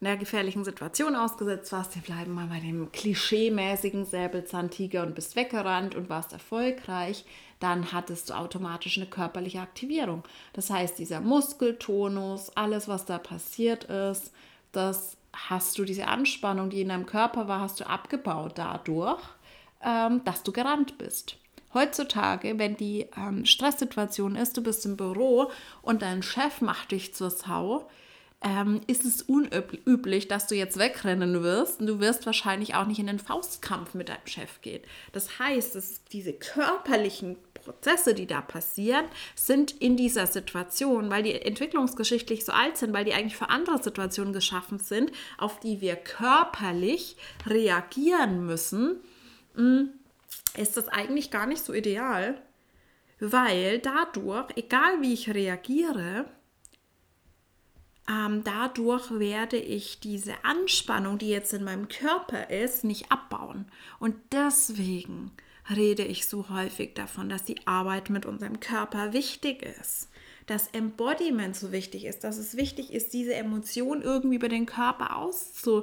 einer 0.00 0.16
gefährlichen 0.16 0.64
Situation 0.64 1.16
ausgesetzt 1.16 1.72
warst, 1.72 1.94
wir 1.94 2.02
bleiben 2.02 2.32
mal 2.32 2.48
bei 2.48 2.60
dem 2.60 2.92
klischeemäßigen 2.92 4.04
Säbelzahntiger 4.04 5.02
und 5.02 5.14
bist 5.14 5.36
weggerannt 5.36 5.94
und 5.94 6.10
warst 6.10 6.32
erfolgreich, 6.32 7.24
dann 7.60 7.92
hattest 7.92 8.28
du 8.28 8.34
automatisch 8.34 8.98
eine 8.98 9.06
körperliche 9.06 9.60
Aktivierung. 9.60 10.22
Das 10.52 10.68
heißt, 10.68 10.98
dieser 10.98 11.20
Muskeltonus, 11.20 12.50
alles, 12.54 12.88
was 12.88 13.06
da 13.06 13.18
passiert 13.18 13.84
ist, 13.84 14.32
das 14.72 15.16
hast 15.32 15.78
du, 15.78 15.84
diese 15.84 16.08
Anspannung, 16.08 16.68
die 16.68 16.82
in 16.82 16.88
deinem 16.88 17.06
Körper 17.06 17.48
war, 17.48 17.60
hast 17.60 17.80
du 17.80 17.88
abgebaut 17.88 18.52
dadurch, 18.56 19.22
ähm, 19.82 20.22
dass 20.24 20.42
du 20.42 20.52
gerannt 20.52 20.98
bist. 20.98 21.36
Heutzutage, 21.72 22.58
wenn 22.58 22.76
die 22.76 23.06
ähm, 23.16 23.44
Stresssituation 23.44 24.36
ist, 24.36 24.56
du 24.56 24.62
bist 24.62 24.84
im 24.86 24.96
Büro 24.96 25.50
und 25.82 26.02
dein 26.02 26.22
Chef 26.22 26.60
macht 26.60 26.92
dich 26.92 27.14
zur 27.14 27.30
Sau, 27.30 27.88
ähm, 28.42 28.82
ist 28.86 29.04
es 29.04 29.22
unüblich, 29.22 30.28
dass 30.28 30.46
du 30.46 30.54
jetzt 30.54 30.78
wegrennen 30.78 31.42
wirst 31.42 31.80
und 31.80 31.86
du 31.86 32.00
wirst 32.00 32.26
wahrscheinlich 32.26 32.74
auch 32.74 32.86
nicht 32.86 32.98
in 32.98 33.06
den 33.06 33.18
Faustkampf 33.18 33.94
mit 33.94 34.08
deinem 34.08 34.26
Chef 34.26 34.60
gehen. 34.60 34.82
Das 35.12 35.38
heißt, 35.38 35.74
dass 35.74 36.04
diese 36.04 36.34
körperlichen 36.34 37.36
Prozesse, 37.54 38.14
die 38.14 38.26
da 38.26 38.42
passieren, 38.42 39.06
sind 39.34 39.72
in 39.72 39.96
dieser 39.96 40.26
Situation, 40.26 41.10
weil 41.10 41.22
die 41.22 41.32
entwicklungsgeschichtlich 41.32 42.44
so 42.44 42.52
alt 42.52 42.76
sind, 42.76 42.92
weil 42.92 43.04
die 43.04 43.14
eigentlich 43.14 43.36
für 43.36 43.48
andere 43.48 43.82
Situationen 43.82 44.32
geschaffen 44.32 44.78
sind, 44.78 45.10
auf 45.38 45.58
die 45.58 45.80
wir 45.80 45.96
körperlich 45.96 47.16
reagieren 47.46 48.44
müssen, 48.44 49.00
hm, 49.54 49.88
ist 50.56 50.76
das 50.76 50.88
eigentlich 50.88 51.30
gar 51.30 51.46
nicht 51.46 51.64
so 51.64 51.72
ideal, 51.72 52.40
weil 53.18 53.78
dadurch, 53.78 54.50
egal 54.56 55.00
wie 55.00 55.14
ich 55.14 55.32
reagiere, 55.32 56.26
ähm, 58.08 58.42
dadurch 58.44 59.10
werde 59.18 59.56
ich 59.56 60.00
diese 60.00 60.34
Anspannung, 60.44 61.18
die 61.18 61.28
jetzt 61.28 61.52
in 61.52 61.64
meinem 61.64 61.88
Körper 61.88 62.50
ist, 62.50 62.84
nicht 62.84 63.10
abbauen. 63.10 63.66
Und 63.98 64.14
deswegen 64.32 65.32
rede 65.74 66.04
ich 66.04 66.28
so 66.28 66.48
häufig 66.48 66.94
davon, 66.94 67.28
dass 67.28 67.44
die 67.44 67.66
Arbeit 67.66 68.10
mit 68.10 68.24
unserem 68.24 68.60
Körper 68.60 69.12
wichtig 69.12 69.62
ist. 69.62 70.08
Dass 70.46 70.68
Embodiment 70.68 71.56
so 71.56 71.72
wichtig 71.72 72.04
ist, 72.04 72.22
dass 72.22 72.38
es 72.38 72.56
wichtig 72.56 72.92
ist, 72.92 73.12
diese 73.12 73.34
Emotion 73.34 74.02
irgendwie 74.02 74.36
über 74.36 74.48
den 74.48 74.66
Körper 74.66 75.16
auszu, 75.16 75.82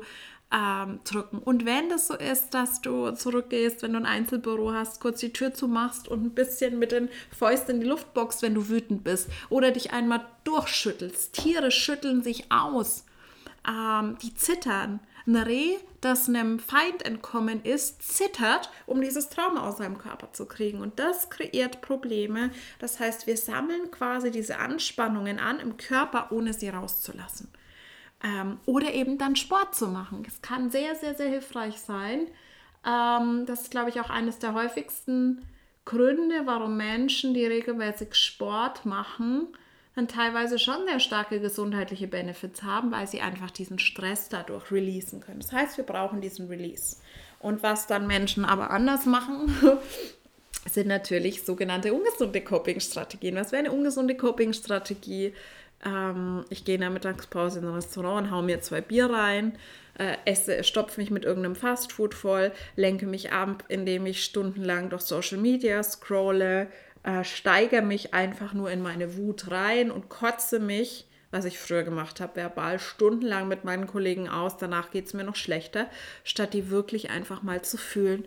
ähm, 0.53 0.99
drücken. 1.03 1.39
Und 1.39 1.65
wenn 1.65 1.89
das 1.89 2.07
so 2.07 2.15
ist, 2.15 2.53
dass 2.53 2.81
du 2.81 3.11
zurückgehst, 3.11 3.81
wenn 3.81 3.93
du 3.93 3.99
ein 3.99 4.05
Einzelbüro 4.05 4.71
hast, 4.71 4.99
kurz 5.01 5.19
die 5.19 5.33
Tür 5.33 5.53
zumachst 5.53 6.07
und 6.07 6.23
ein 6.23 6.31
bisschen 6.31 6.77
mit 6.77 6.91
den 6.91 7.09
Fäusten 7.35 7.75
in 7.75 7.81
die 7.81 7.87
Luft 7.87 8.13
boxt, 8.13 8.43
wenn 8.43 8.53
du 8.53 8.69
wütend 8.69 9.03
bist 9.03 9.29
oder 9.49 9.71
dich 9.71 9.91
einmal 9.91 10.25
durchschüttelst. 10.43 11.33
Tiere 11.33 11.71
schütteln 11.71 12.21
sich 12.21 12.51
aus, 12.51 13.05
ähm, 13.67 14.17
die 14.21 14.35
zittern. 14.35 14.99
Ein 15.25 15.37
Reh, 15.37 15.77
das 16.01 16.27
einem 16.27 16.59
Feind 16.59 17.05
entkommen 17.05 17.63
ist, 17.63 18.03
zittert, 18.03 18.69
um 18.85 18.99
dieses 18.99 19.29
Trauma 19.29 19.67
aus 19.67 19.77
seinem 19.77 19.97
Körper 19.97 20.33
zu 20.33 20.45
kriegen. 20.45 20.81
Und 20.81 20.99
das 20.99 21.29
kreiert 21.29 21.79
Probleme. 21.79 22.51
Das 22.79 22.99
heißt, 22.99 23.25
wir 23.25 23.37
sammeln 23.37 23.89
quasi 23.89 24.31
diese 24.31 24.59
Anspannungen 24.59 25.39
an 25.39 25.61
im 25.61 25.77
Körper, 25.77 26.33
ohne 26.33 26.53
sie 26.53 26.67
rauszulassen. 26.67 27.47
Ähm, 28.23 28.59
oder 28.65 28.93
eben 28.93 29.17
dann 29.17 29.35
Sport 29.35 29.75
zu 29.75 29.87
machen. 29.87 30.23
Es 30.27 30.41
kann 30.41 30.71
sehr, 30.71 30.95
sehr, 30.95 31.13
sehr 31.13 31.29
hilfreich 31.29 31.79
sein. 31.79 32.27
Ähm, 32.85 33.45
das 33.45 33.63
ist, 33.63 33.71
glaube 33.71 33.89
ich, 33.89 33.99
auch 33.99 34.09
eines 34.09 34.39
der 34.39 34.53
häufigsten 34.53 35.45
Gründe, 35.85 36.43
warum 36.45 36.77
Menschen, 36.77 37.33
die 37.33 37.45
regelmäßig 37.45 38.15
Sport 38.15 38.85
machen, 38.85 39.47
dann 39.95 40.07
teilweise 40.07 40.57
schon 40.57 40.85
sehr 40.87 40.99
starke 40.99 41.39
gesundheitliche 41.39 42.07
Benefits 42.07 42.63
haben, 42.63 42.91
weil 42.91 43.07
sie 43.07 43.21
einfach 43.21 43.51
diesen 43.51 43.79
Stress 43.79 44.29
dadurch 44.29 44.71
releasen 44.71 45.21
können. 45.21 45.41
Das 45.41 45.51
heißt, 45.51 45.77
wir 45.77 45.83
brauchen 45.83 46.21
diesen 46.21 46.47
Release. 46.47 46.97
Und 47.39 47.61
was 47.61 47.87
dann 47.87 48.07
Menschen 48.07 48.45
aber 48.45 48.71
anders 48.71 49.05
machen, 49.05 49.53
sind 50.71 50.87
natürlich 50.87 51.43
sogenannte 51.43 51.93
ungesunde 51.93 52.41
Coping-Strategien. 52.41 53.35
Was 53.35 53.51
wäre 53.51 53.65
eine 53.65 53.71
ungesunde 53.71 54.15
Coping-Strategie? 54.15 55.33
Ähm, 55.85 56.45
ich 56.49 56.65
gehe 56.65 56.75
in 56.75 56.81
der 56.81 56.89
Mittagspause 56.89 57.59
in 57.59 57.65
ein 57.65 57.73
Restaurant 57.73 58.27
und 58.27 58.31
haue 58.31 58.43
mir 58.43 58.61
zwei 58.61 58.81
Bier 58.81 59.09
rein, 59.09 59.57
äh, 59.97 60.17
esse, 60.25 60.63
stopfe 60.63 60.99
mich 60.99 61.11
mit 61.11 61.25
irgendeinem 61.25 61.55
Fastfood 61.55 62.13
voll, 62.13 62.51
lenke 62.75 63.05
mich 63.05 63.31
ab, 63.31 63.63
indem 63.67 64.05
ich 64.05 64.23
stundenlang 64.23 64.89
durch 64.89 65.03
Social 65.03 65.37
Media 65.37 65.83
scrolle, 65.83 66.67
äh, 67.03 67.23
steigere 67.23 67.81
mich 67.81 68.13
einfach 68.13 68.53
nur 68.53 68.71
in 68.71 68.81
meine 68.81 69.17
Wut 69.17 69.51
rein 69.51 69.91
und 69.91 70.09
kotze 70.09 70.59
mich, 70.59 71.07
was 71.31 71.45
ich 71.45 71.59
früher 71.59 71.83
gemacht 71.83 72.21
habe, 72.21 72.35
verbal 72.35 72.79
stundenlang 72.79 73.47
mit 73.47 73.65
meinen 73.65 73.87
Kollegen 73.87 74.29
aus. 74.29 74.57
Danach 74.57 74.91
geht 74.91 75.07
es 75.07 75.13
mir 75.13 75.23
noch 75.23 75.35
schlechter, 75.35 75.87
statt 76.23 76.53
die 76.53 76.69
wirklich 76.69 77.09
einfach 77.09 77.43
mal 77.43 77.63
zu 77.63 77.77
fühlen, 77.77 78.25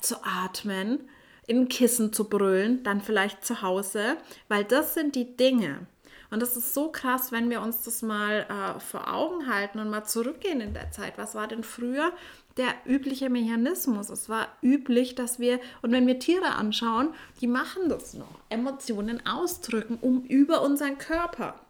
zu 0.00 0.16
atmen, 0.24 1.08
in 1.46 1.62
ein 1.62 1.68
Kissen 1.68 2.12
zu 2.12 2.28
brüllen, 2.28 2.82
dann 2.82 3.00
vielleicht 3.00 3.44
zu 3.44 3.62
Hause, 3.62 4.16
weil 4.48 4.64
das 4.64 4.94
sind 4.94 5.14
die 5.14 5.36
Dinge, 5.36 5.86
und 6.30 6.40
das 6.40 6.56
ist 6.56 6.74
so 6.74 6.90
krass, 6.90 7.32
wenn 7.32 7.50
wir 7.50 7.60
uns 7.60 7.82
das 7.82 8.02
mal 8.02 8.46
äh, 8.48 8.80
vor 8.80 9.12
Augen 9.12 9.46
halten 9.52 9.78
und 9.78 9.90
mal 9.90 10.04
zurückgehen 10.04 10.60
in 10.60 10.74
der 10.74 10.90
Zeit. 10.90 11.18
Was 11.18 11.34
war 11.34 11.46
denn 11.46 11.62
früher 11.62 12.12
der 12.56 12.74
übliche 12.84 13.30
Mechanismus? 13.30 14.10
Es 14.10 14.28
war 14.28 14.48
üblich, 14.62 15.14
dass 15.14 15.38
wir, 15.38 15.60
und 15.82 15.92
wenn 15.92 16.06
wir 16.06 16.18
Tiere 16.18 16.54
anschauen, 16.54 17.14
die 17.40 17.46
machen 17.46 17.88
das 17.88 18.14
noch, 18.14 18.40
Emotionen 18.48 19.24
ausdrücken, 19.26 19.98
um 20.00 20.24
über 20.24 20.62
unseren 20.62 20.98
Körper. 20.98 21.60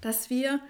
Dass 0.00 0.30
wir 0.30 0.60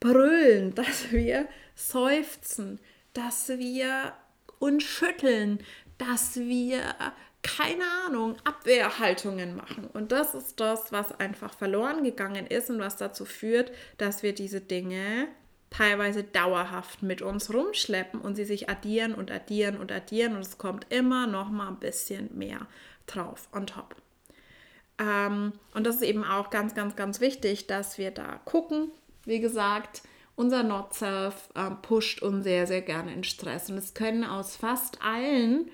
brüllen, 0.00 0.74
dass 0.74 1.12
wir 1.12 1.46
seufzen, 1.74 2.80
dass 3.12 3.48
wir 3.48 4.14
uns 4.58 4.82
schütteln, 4.82 5.60
dass 5.98 6.36
wir 6.36 6.80
keine 7.46 7.84
Ahnung, 8.04 8.36
Abwehrhaltungen 8.42 9.54
machen. 9.54 9.88
Und 9.92 10.10
das 10.10 10.34
ist 10.34 10.58
das, 10.58 10.90
was 10.90 11.18
einfach 11.20 11.54
verloren 11.54 12.02
gegangen 12.02 12.46
ist 12.46 12.70
und 12.70 12.80
was 12.80 12.96
dazu 12.96 13.24
führt, 13.24 13.70
dass 13.98 14.24
wir 14.24 14.34
diese 14.34 14.60
Dinge 14.60 15.28
teilweise 15.70 16.24
dauerhaft 16.24 17.02
mit 17.02 17.22
uns 17.22 17.52
rumschleppen 17.54 18.20
und 18.20 18.34
sie 18.34 18.44
sich 18.44 18.68
addieren 18.68 19.14
und 19.14 19.30
addieren 19.30 19.76
und 19.76 19.92
addieren 19.92 20.34
und 20.34 20.40
es 20.40 20.58
kommt 20.58 20.86
immer 20.90 21.26
noch 21.26 21.48
mal 21.48 21.68
ein 21.68 21.78
bisschen 21.78 22.36
mehr 22.36 22.66
drauf 23.06 23.48
on 23.52 23.66
top. 23.66 23.94
Ähm, 24.98 25.52
und 25.74 25.86
das 25.86 25.96
ist 25.96 26.02
eben 26.02 26.24
auch 26.24 26.50
ganz, 26.50 26.74
ganz, 26.74 26.96
ganz 26.96 27.20
wichtig, 27.20 27.66
dass 27.66 27.98
wir 27.98 28.10
da 28.10 28.40
gucken. 28.44 28.90
Wie 29.24 29.40
gesagt, 29.40 30.02
unser 30.34 30.62
Not-Self 30.62 31.50
äh, 31.54 31.70
pusht 31.82 32.22
uns 32.22 32.44
sehr, 32.44 32.66
sehr 32.66 32.82
gerne 32.82 33.12
in 33.12 33.24
Stress 33.24 33.70
und 33.70 33.76
es 33.76 33.94
können 33.94 34.24
aus 34.24 34.56
fast 34.56 35.02
allen 35.02 35.70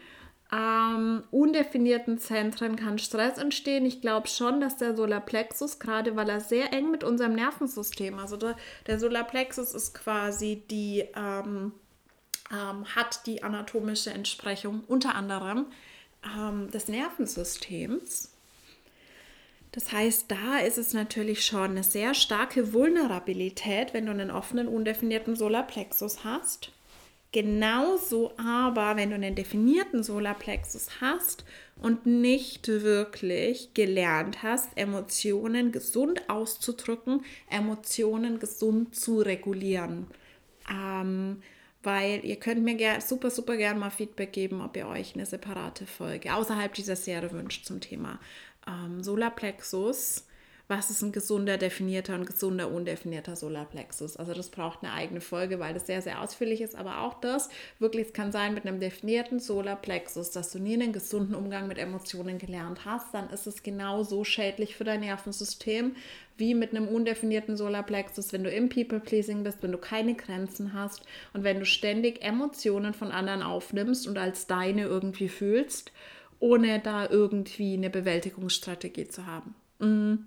ähm, 0.52 1.24
undefinierten 1.30 2.18
Zentren 2.18 2.76
kann 2.76 2.98
Stress 2.98 3.38
entstehen. 3.38 3.86
Ich 3.86 4.02
glaube 4.02 4.28
schon, 4.28 4.60
dass 4.60 4.76
der 4.76 4.94
Solarplexus, 4.94 5.78
gerade 5.78 6.14
weil 6.14 6.28
er 6.28 6.40
sehr 6.40 6.72
eng 6.74 6.90
mit 6.90 7.04
unserem 7.04 7.34
Nervensystem, 7.34 8.18
also 8.18 8.36
der, 8.36 8.56
der 8.86 8.98
Solarplexus 8.98 9.74
ist 9.74 9.94
quasi 9.94 10.62
die, 10.70 11.04
ähm, 11.16 11.72
ähm, 12.50 12.84
hat 12.94 13.26
die 13.26 13.42
anatomische 13.42 14.10
Entsprechung 14.10 14.84
unter 14.88 15.14
anderem 15.14 15.66
ähm, 16.36 16.70
des 16.70 16.88
Nervensystems. 16.88 18.30
Das 19.72 19.90
heißt, 19.90 20.30
da 20.30 20.58
ist 20.58 20.76
es 20.76 20.92
natürlich 20.92 21.46
schon 21.46 21.70
eine 21.70 21.82
sehr 21.82 22.12
starke 22.12 22.74
Vulnerabilität, 22.74 23.94
wenn 23.94 24.04
du 24.04 24.12
einen 24.12 24.30
offenen, 24.30 24.68
undefinierten 24.68 25.34
Solarplexus 25.34 26.24
hast. 26.24 26.72
Genauso 27.32 28.32
aber, 28.36 28.96
wenn 28.96 29.08
du 29.08 29.14
einen 29.14 29.34
definierten 29.34 30.02
Solarplexus 30.02 31.00
hast 31.00 31.46
und 31.80 32.04
nicht 32.04 32.68
wirklich 32.68 33.72
gelernt 33.72 34.42
hast, 34.42 34.68
Emotionen 34.76 35.72
gesund 35.72 36.28
auszudrücken, 36.28 37.24
Emotionen 37.50 38.38
gesund 38.38 38.94
zu 38.94 39.20
regulieren. 39.20 40.08
Ähm, 40.70 41.42
weil 41.82 42.24
ihr 42.24 42.36
könnt 42.36 42.62
mir 42.62 42.74
gern, 42.74 43.00
super, 43.00 43.30
super 43.30 43.56
gern 43.56 43.78
mal 43.78 43.90
Feedback 43.90 44.32
geben, 44.32 44.60
ob 44.60 44.76
ihr 44.76 44.86
euch 44.86 45.14
eine 45.14 45.26
separate 45.26 45.86
Folge 45.86 46.34
außerhalb 46.34 46.74
dieser 46.74 46.96
Serie 46.96 47.32
wünscht 47.32 47.64
zum 47.64 47.80
Thema 47.80 48.20
ähm, 48.66 49.02
Solarplexus 49.02 50.26
was 50.72 50.88
ist 50.88 51.02
ein 51.02 51.12
gesunder, 51.12 51.58
definierter 51.58 52.14
und 52.14 52.24
gesunder, 52.24 52.70
undefinierter 52.70 53.36
Solarplexus. 53.36 54.16
Also 54.16 54.32
das 54.32 54.48
braucht 54.48 54.82
eine 54.82 54.94
eigene 54.94 55.20
Folge, 55.20 55.60
weil 55.60 55.74
das 55.74 55.86
sehr, 55.86 56.00
sehr 56.00 56.22
ausführlich 56.22 56.62
ist. 56.62 56.74
Aber 56.74 57.02
auch 57.02 57.20
das, 57.20 57.50
wirklich, 57.78 58.06
es 58.06 58.12
kann 58.14 58.32
sein 58.32 58.54
mit 58.54 58.64
einem 58.64 58.80
definierten 58.80 59.38
Solarplexus, 59.38 60.30
dass 60.30 60.50
du 60.50 60.58
nie 60.58 60.72
einen 60.72 60.94
gesunden 60.94 61.34
Umgang 61.34 61.68
mit 61.68 61.76
Emotionen 61.76 62.38
gelernt 62.38 62.86
hast, 62.86 63.12
dann 63.12 63.28
ist 63.28 63.46
es 63.46 63.62
genauso 63.62 64.24
schädlich 64.24 64.74
für 64.74 64.84
dein 64.84 65.00
Nervensystem 65.00 65.94
wie 66.38 66.54
mit 66.54 66.70
einem 66.70 66.88
undefinierten 66.88 67.58
Solarplexus, 67.58 68.32
wenn 68.32 68.42
du 68.42 68.50
im 68.50 68.70
People-Pleasing 68.70 69.44
bist, 69.44 69.62
wenn 69.62 69.72
du 69.72 69.78
keine 69.78 70.14
Grenzen 70.14 70.72
hast 70.72 71.02
und 71.34 71.44
wenn 71.44 71.58
du 71.58 71.66
ständig 71.66 72.22
Emotionen 72.22 72.94
von 72.94 73.12
anderen 73.12 73.42
aufnimmst 73.42 74.08
und 74.08 74.16
als 74.16 74.46
deine 74.46 74.84
irgendwie 74.84 75.28
fühlst, 75.28 75.92
ohne 76.40 76.80
da 76.80 77.06
irgendwie 77.10 77.74
eine 77.74 77.90
Bewältigungsstrategie 77.90 79.08
zu 79.08 79.26
haben. 79.26 79.54
Mhm. 79.78 80.26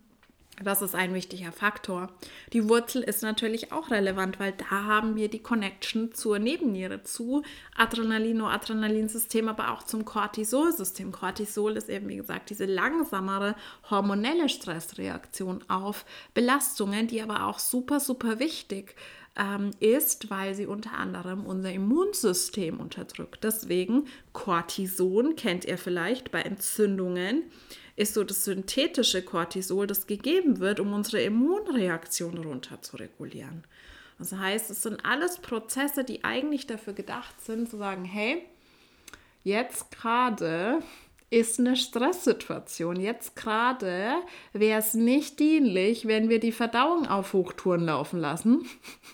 Das 0.63 0.81
ist 0.81 0.95
ein 0.95 1.13
wichtiger 1.13 1.51
Faktor. 1.51 2.09
Die 2.53 2.69
Wurzel 2.69 3.03
ist 3.03 3.23
natürlich 3.23 3.73
auch 3.73 3.91
relevant, 3.91 4.39
weil 4.39 4.53
da 4.53 4.85
haben 4.85 5.15
wir 5.17 5.29
die 5.29 5.41
Connection 5.43 6.13
zur 6.13 6.39
Nebenniere, 6.39 7.03
zu 7.03 7.43
Adrenalin-Noradrenalin-System, 7.75 9.49
aber 9.49 9.71
auch 9.71 9.83
zum 9.83 10.05
Cortisol-System. 10.05 11.11
Cortisol 11.11 11.75
ist 11.75 11.89
eben, 11.89 12.07
wie 12.07 12.15
gesagt, 12.15 12.49
diese 12.49 12.65
langsamere 12.65 13.55
hormonelle 13.89 14.47
Stressreaktion 14.47 15.61
auf 15.67 16.05
Belastungen, 16.33 17.07
die 17.07 17.21
aber 17.21 17.47
auch 17.47 17.59
super, 17.59 17.99
super 17.99 18.39
wichtig 18.39 18.95
ähm, 19.35 19.71
ist, 19.79 20.29
weil 20.29 20.55
sie 20.55 20.67
unter 20.67 20.93
anderem 20.93 21.45
unser 21.45 21.71
Immunsystem 21.71 22.79
unterdrückt. 22.79 23.43
Deswegen 23.43 24.05
Cortison 24.31 25.35
kennt 25.35 25.65
ihr 25.65 25.77
vielleicht 25.77 26.31
bei 26.31 26.41
Entzündungen 26.41 27.43
ist 27.95 28.13
so 28.13 28.23
das 28.23 28.43
synthetische 28.43 29.21
Cortisol, 29.21 29.87
das 29.87 30.07
gegeben 30.07 30.59
wird, 30.59 30.79
um 30.79 30.93
unsere 30.93 31.21
Immunreaktion 31.21 32.37
runter 32.37 32.81
zu 32.81 32.97
regulieren. 32.97 33.63
Das 34.17 34.31
heißt, 34.31 34.69
es 34.69 34.83
sind 34.83 35.05
alles 35.05 35.37
Prozesse, 35.39 36.03
die 36.03 36.23
eigentlich 36.23 36.67
dafür 36.67 36.93
gedacht 36.93 37.41
sind, 37.41 37.69
zu 37.69 37.77
sagen, 37.77 38.05
hey, 38.05 38.43
jetzt 39.43 39.91
gerade 39.91 40.79
ist 41.29 41.59
eine 41.59 41.75
Stresssituation. 41.75 42.99
Jetzt 42.99 43.35
gerade 43.35 44.15
wäre 44.53 44.79
es 44.79 44.93
nicht 44.93 45.39
dienlich, 45.39 46.07
wenn 46.07 46.29
wir 46.29 46.39
die 46.39 46.51
Verdauung 46.51 47.07
auf 47.07 47.33
Hochtouren 47.33 47.85
laufen 47.85 48.19
lassen, 48.19 48.65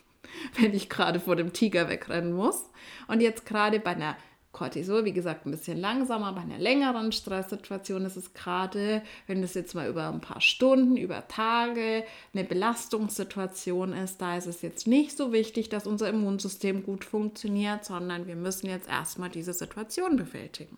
wenn 0.60 0.74
ich 0.74 0.90
gerade 0.90 1.20
vor 1.20 1.36
dem 1.36 1.54
Tiger 1.54 1.90
wegrennen 1.90 2.34
muss. 2.34 2.66
Und 3.08 3.22
jetzt 3.22 3.46
gerade 3.46 3.80
bei 3.80 3.92
einer 3.92 4.18
Cortisol, 4.62 5.06
wie 5.06 5.12
gesagt, 5.12 5.48
ein 5.48 5.52
bisschen 5.52 5.80
langsamer. 5.80 6.34
Bei 6.34 6.42
einer 6.42 6.60
längeren 6.60 7.12
Stresssituation 7.12 8.06
ist 8.06 8.16
es 8.16 8.36
gerade, 8.36 9.02
wenn 9.26 9.42
das 9.42 9.56
jetzt 9.56 9.74
mal 9.74 9.90
über 9.90 10.08
ein 10.08 10.22
paar 10.22 10.40
Stunden, 10.40 10.98
über 10.98 11.28
Tage 11.28 12.04
eine 12.32 12.44
Belastungssituation 12.44 13.94
ist, 13.94 14.22
da 14.22 14.38
ist 14.38 14.46
es 14.46 14.62
jetzt 14.62 14.86
nicht 14.86 15.18
so 15.18 15.34
wichtig, 15.34 15.70
dass 15.70 15.88
unser 15.88 16.10
Immunsystem 16.10 16.84
gut 16.84 17.04
funktioniert, 17.04 17.86
sondern 17.86 18.28
wir 18.28 18.36
müssen 18.36 18.68
jetzt 18.68 18.88
erstmal 18.88 19.30
diese 19.30 19.54
Situation 19.54 20.16
bewältigen. 20.16 20.78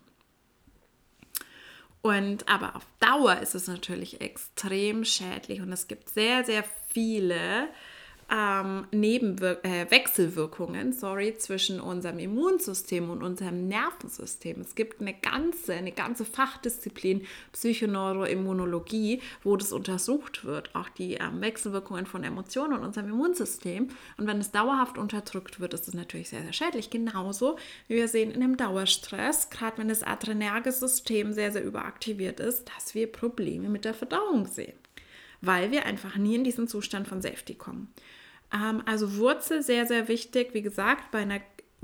Und 2.00 2.48
aber 2.48 2.76
auf 2.76 2.86
Dauer 3.00 3.38
ist 3.40 3.54
es 3.54 3.66
natürlich 3.68 4.22
extrem 4.22 5.04
schädlich 5.04 5.60
und 5.60 5.70
es 5.70 5.88
gibt 5.88 6.08
sehr, 6.08 6.42
sehr 6.42 6.64
viele 6.88 7.68
ähm, 8.30 8.86
Nebenwir 8.90 9.64
äh, 9.64 9.90
Wechselwirkungen 9.90 10.92
sorry, 10.92 11.36
zwischen 11.36 11.80
unserem 11.80 12.18
Immunsystem 12.18 13.10
und 13.10 13.22
unserem 13.22 13.68
Nervensystem. 13.68 14.60
Es 14.60 14.74
gibt 14.74 15.00
eine 15.00 15.14
ganze, 15.14 15.74
eine 15.74 15.92
ganze 15.92 16.24
Fachdisziplin 16.24 17.26
Psychoneuroimmunologie, 17.52 19.20
wo 19.42 19.56
das 19.56 19.72
untersucht 19.72 20.44
wird, 20.44 20.74
auch 20.74 20.88
die 20.88 21.14
ähm, 21.14 21.40
Wechselwirkungen 21.40 22.06
von 22.06 22.24
Emotionen 22.24 22.74
und 22.74 22.84
unserem 22.84 23.10
Immunsystem. 23.10 23.88
Und 24.16 24.26
wenn 24.26 24.38
es 24.38 24.50
dauerhaft 24.50 24.98
unterdrückt 24.98 25.60
wird, 25.60 25.74
ist 25.74 25.88
es 25.88 25.94
natürlich 25.94 26.28
sehr, 26.28 26.42
sehr 26.42 26.52
schädlich. 26.52 26.90
Genauso 26.90 27.56
wie 27.88 27.96
wir 27.96 28.08
sehen 28.08 28.30
in 28.30 28.42
einem 28.42 28.56
Dauerstress, 28.56 29.50
gerade 29.50 29.78
wenn 29.78 29.88
das 29.88 30.02
adrenerge 30.02 30.72
System 30.72 31.32
sehr, 31.32 31.52
sehr 31.52 31.64
überaktiviert 31.64 32.40
ist, 32.40 32.70
dass 32.74 32.94
wir 32.94 33.10
Probleme 33.10 33.68
mit 33.68 33.84
der 33.84 33.94
Verdauung 33.94 34.46
sehen 34.46 34.83
weil 35.46 35.70
wir 35.70 35.86
einfach 35.86 36.16
nie 36.16 36.36
in 36.36 36.44
diesen 36.44 36.68
Zustand 36.68 37.08
von 37.08 37.22
Safety 37.22 37.54
kommen. 37.54 37.92
Ähm, 38.52 38.82
also 38.86 39.16
Wurzel 39.16 39.62
sehr, 39.62 39.86
sehr 39.86 40.08
wichtig. 40.08 40.54
Wie 40.54 40.62
gesagt, 40.62 41.10
bei 41.10 41.18
einer 41.18 41.40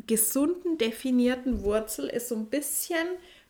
gesunden, 0.07 0.79
definierten 0.79 1.63
Wurzel 1.63 2.09
ist 2.09 2.29
so 2.29 2.37
ein 2.37 2.47
bisschen 2.47 3.07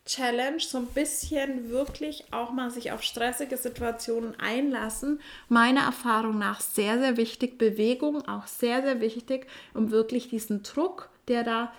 Challenge, 0.07 0.59
so 0.59 0.79
ein 0.79 0.87
bisschen 0.87 1.71
wirklich 1.71 2.25
auch 2.33 2.53
mal 2.53 2.71
sich 2.71 2.91
auf 2.91 3.03
stressige 3.03 3.57
Situationen 3.57 4.39
einlassen. 4.41 5.21
Meiner 5.49 5.83
Erfahrung 5.83 6.39
nach 6.39 6.61
sehr, 6.61 6.99
sehr 6.99 7.17
wichtig. 7.17 7.59
Bewegung 7.59 8.27
auch 8.27 8.47
sehr, 8.47 8.83
sehr 8.83 9.01
wichtig, 9.01 9.47
um 9.75 9.91
wirklich 9.91 10.29
diesen 10.29 10.63
Druck, 10.63 11.11
der 11.29 11.45
da 11.45 11.73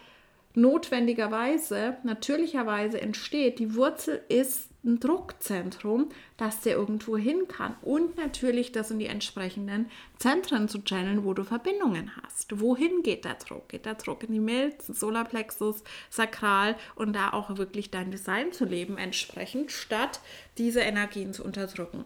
notwendigerweise, 0.54 1.98
natürlicherweise 2.04 3.02
entsteht. 3.02 3.60
Die 3.60 3.76
Wurzel 3.76 4.22
ist 4.30 4.71
ein 4.84 5.00
Druckzentrum, 5.00 6.10
dass 6.38 6.62
der 6.62 6.76
irgendwo 6.76 7.18
hin 7.18 7.48
kann. 7.48 7.76
Und 7.82 8.18
natürlich 8.18 8.72
das 8.72 8.92
in 8.92 9.00
die 9.00 9.06
entsprechenden 9.06 9.90
Zentren 10.18 10.68
zu 10.68 10.84
channeln, 10.84 11.24
wo 11.24 11.34
du 11.34 11.44
Verbindungen 11.44 12.12
hast. 12.22 12.60
Wohin 12.60 13.04
geht 13.04 13.26
der 13.26 13.36
Druck? 13.36 13.70
Geht 13.70 13.86
der 13.86 13.96
Druck 13.96 14.24
in 14.24 14.34
die 14.34 14.40
Milz, 14.40 14.88
Solarplexus, 14.88 15.84
Sakral 16.10 16.76
und 16.96 17.14
da 17.14 17.32
auch 17.32 17.58
wirklich 17.58 17.92
dein 17.92 18.12
Design 18.12 18.52
zu 18.52 18.66
leben 18.66 18.98
entsprechend, 18.98 19.72
statt 19.72 20.20
diese 20.58 20.82
Energien 20.82 21.34
zu 21.34 21.44
unterdrücken 21.44 22.06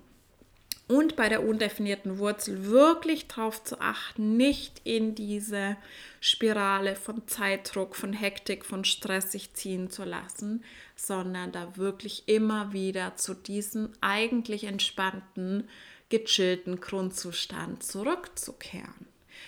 und 0.87 1.15
bei 1.15 1.29
der 1.29 1.43
undefinierten 1.43 2.19
Wurzel 2.19 2.65
wirklich 2.65 3.27
darauf 3.27 3.63
zu 3.63 3.81
achten, 3.81 4.37
nicht 4.37 4.81
in 4.83 5.15
diese 5.15 5.77
Spirale 6.19 6.95
von 6.95 7.27
Zeitdruck, 7.27 7.95
von 7.95 8.13
Hektik, 8.13 8.65
von 8.65 8.85
Stress 8.85 9.31
sich 9.31 9.53
ziehen 9.53 9.89
zu 9.89 10.03
lassen, 10.03 10.63
sondern 10.95 11.51
da 11.51 11.75
wirklich 11.75 12.27
immer 12.27 12.71
wieder 12.71 13.15
zu 13.15 13.33
diesem 13.33 13.93
eigentlich 14.01 14.65
entspannten, 14.65 15.67
gechillten 16.09 16.79
Grundzustand 16.79 17.81
zurückzukehren. 17.81 19.07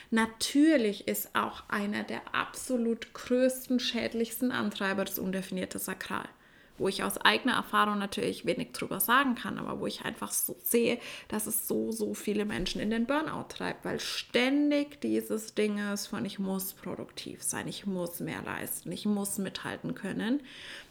Natürlich 0.10 1.08
ist 1.08 1.36
auch 1.36 1.64
einer 1.70 2.04
der 2.04 2.34
absolut 2.34 3.14
größten, 3.14 3.80
schädlichsten 3.80 4.52
Antreiber 4.52 5.06
das 5.06 5.20
undefinierte 5.20 5.78
Sakral 5.80 6.28
wo 6.78 6.88
ich 6.88 7.04
aus 7.04 7.18
eigener 7.18 7.54
Erfahrung 7.54 7.98
natürlich 7.98 8.46
wenig 8.46 8.72
drüber 8.72 9.00
sagen 9.00 9.36
kann, 9.36 9.58
aber 9.58 9.80
wo 9.80 9.88
ich 9.88 10.06
einfach 10.06 10.32
so 10.32 10.56
sehe, 10.64 11.00
dass 11.28 11.48
es 11.48 11.68
so, 11.68 11.92
so 11.92 12.14
viele 12.14 12.46
Menschen 12.46 12.82
in 12.82 12.90
den 12.90 13.06
Burnout 13.06 13.46
treibt, 13.50 13.86
weil 13.86 14.00
ständig 14.00 15.02
dieses 15.02 15.56
Ding 15.56 15.80
ist 15.94 16.08
von 16.08 16.26
ich 16.26 16.40
muss 16.40 16.74
produktiv 16.74 17.44
sein, 17.44 17.68
ich 17.68 17.86
muss 17.86 18.20
mehr 18.20 18.42
leisten, 18.44 18.92
ich 18.92 19.06
muss 19.06 19.38
mithalten 19.38 19.96
können. 19.96 20.42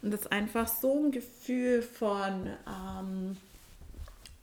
Und 0.02 0.12
das 0.12 0.26
einfach 0.26 0.68
so 0.68 1.04
ein 1.04 1.10
Gefühl 1.12 1.82
von 1.82 2.48
ähm, 2.66 3.36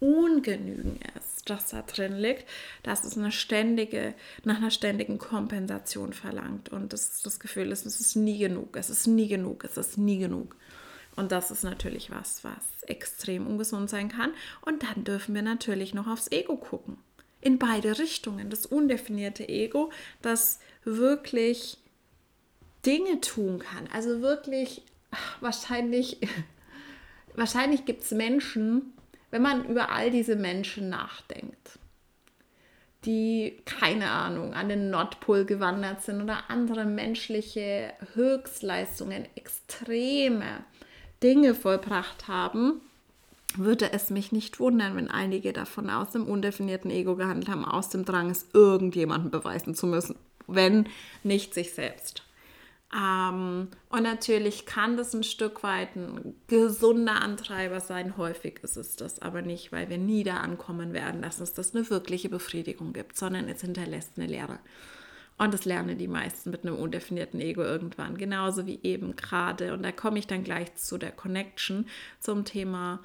Ungenügen 0.03 0.99
ist, 1.17 1.49
das 1.49 1.69
da 1.69 1.81
drin 1.81 2.17
liegt, 2.17 2.45
dass 2.83 3.05
es 3.05 3.17
eine 3.17 3.31
ständige, 3.31 4.13
nach 4.43 4.57
einer 4.57 4.71
ständigen 4.71 5.17
Kompensation 5.17 6.11
verlangt. 6.11 6.69
Und 6.69 6.91
das, 6.91 7.21
das 7.21 7.39
Gefühl 7.39 7.71
ist, 7.71 7.85
es 7.85 8.01
ist 8.01 8.15
nie 8.15 8.37
genug, 8.37 8.75
es 8.75 8.89
ist 8.89 9.07
nie 9.07 9.29
genug, 9.29 9.63
es 9.63 9.77
ist 9.77 9.97
nie 9.97 10.17
genug. 10.17 10.55
Und 11.15 11.31
das 11.31 11.51
ist 11.51 11.63
natürlich 11.63 12.09
was, 12.09 12.43
was 12.43 12.83
extrem 12.87 13.45
ungesund 13.47 13.89
sein 13.89 14.09
kann. 14.09 14.31
Und 14.61 14.83
dann 14.83 15.03
dürfen 15.03 15.35
wir 15.35 15.41
natürlich 15.41 15.93
noch 15.93 16.07
aufs 16.07 16.31
Ego 16.31 16.57
gucken. 16.57 16.97
In 17.41 17.59
beide 17.59 17.99
Richtungen. 17.99 18.49
Das 18.49 18.65
undefinierte 18.65 19.47
Ego, 19.47 19.91
das 20.21 20.59
wirklich 20.83 21.77
Dinge 22.85 23.21
tun 23.21 23.59
kann. 23.59 23.87
Also 23.93 24.21
wirklich 24.21 24.81
wahrscheinlich, 25.39 26.19
wahrscheinlich 27.35 27.85
gibt 27.85 28.03
es 28.03 28.11
Menschen, 28.11 28.93
wenn 29.31 29.41
man 29.41 29.65
über 29.65 29.91
all 29.91 30.11
diese 30.11 30.35
Menschen 30.35 30.89
nachdenkt, 30.89 31.79
die, 33.05 33.61
keine 33.65 34.11
Ahnung, 34.11 34.53
an 34.53 34.69
den 34.69 34.89
Nordpol 34.89 35.45
gewandert 35.45 36.03
sind 36.03 36.21
oder 36.21 36.49
andere 36.49 36.85
menschliche 36.85 37.93
Höchstleistungen, 38.13 39.27
extreme 39.35 40.63
Dinge 41.23 41.55
vollbracht 41.55 42.27
haben, 42.27 42.81
würde 43.55 43.93
es 43.93 44.09
mich 44.09 44.31
nicht 44.31 44.59
wundern, 44.59 44.95
wenn 44.95 45.09
einige 45.09 45.53
davon 45.53 45.89
aus 45.89 46.11
dem 46.11 46.25
undefinierten 46.25 46.91
Ego 46.91 47.15
gehandelt 47.15 47.49
haben, 47.49 47.65
aus 47.65 47.89
dem 47.89 48.05
Drang, 48.05 48.29
es 48.29 48.47
irgendjemandem 48.53 49.31
beweisen 49.31 49.75
zu 49.75 49.87
müssen, 49.87 50.15
wenn 50.47 50.87
nicht 51.23 51.53
sich 51.53 51.73
selbst. 51.73 52.23
Ähm, 52.95 53.69
und 53.89 54.03
natürlich 54.03 54.65
kann 54.65 54.97
das 54.97 55.13
ein 55.13 55.23
Stück 55.23 55.63
weit 55.63 55.95
ein 55.95 56.35
gesunder 56.47 57.21
Antreiber 57.21 57.79
sein. 57.79 58.17
Häufig 58.17 58.59
ist 58.61 58.77
es 58.77 58.95
das 58.95 59.19
aber 59.19 59.41
nicht, 59.41 59.71
weil 59.71 59.89
wir 59.89 59.97
nie 59.97 60.23
da 60.23 60.37
ankommen 60.37 60.93
werden, 60.93 61.21
dass 61.21 61.39
es 61.39 61.53
das 61.53 61.75
eine 61.75 61.89
wirkliche 61.89 62.29
Befriedigung 62.29 62.93
gibt, 62.93 63.17
sondern 63.17 63.49
es 63.49 63.61
hinterlässt 63.61 64.11
eine 64.17 64.27
Lehre. 64.27 64.59
Und 65.37 65.53
das 65.53 65.65
lernen 65.65 65.97
die 65.97 66.07
meisten 66.07 66.51
mit 66.51 66.63
einem 66.63 66.75
undefinierten 66.75 67.41
Ego 67.41 67.63
irgendwann. 67.63 68.17
Genauso 68.17 68.65
wie 68.65 68.79
eben 68.83 69.15
gerade. 69.15 69.73
Und 69.73 69.83
da 69.83 69.91
komme 69.91 70.19
ich 70.19 70.27
dann 70.27 70.43
gleich 70.43 70.75
zu 70.75 70.97
der 70.97 71.11
Connection 71.11 71.87
zum 72.19 72.45
Thema 72.45 72.99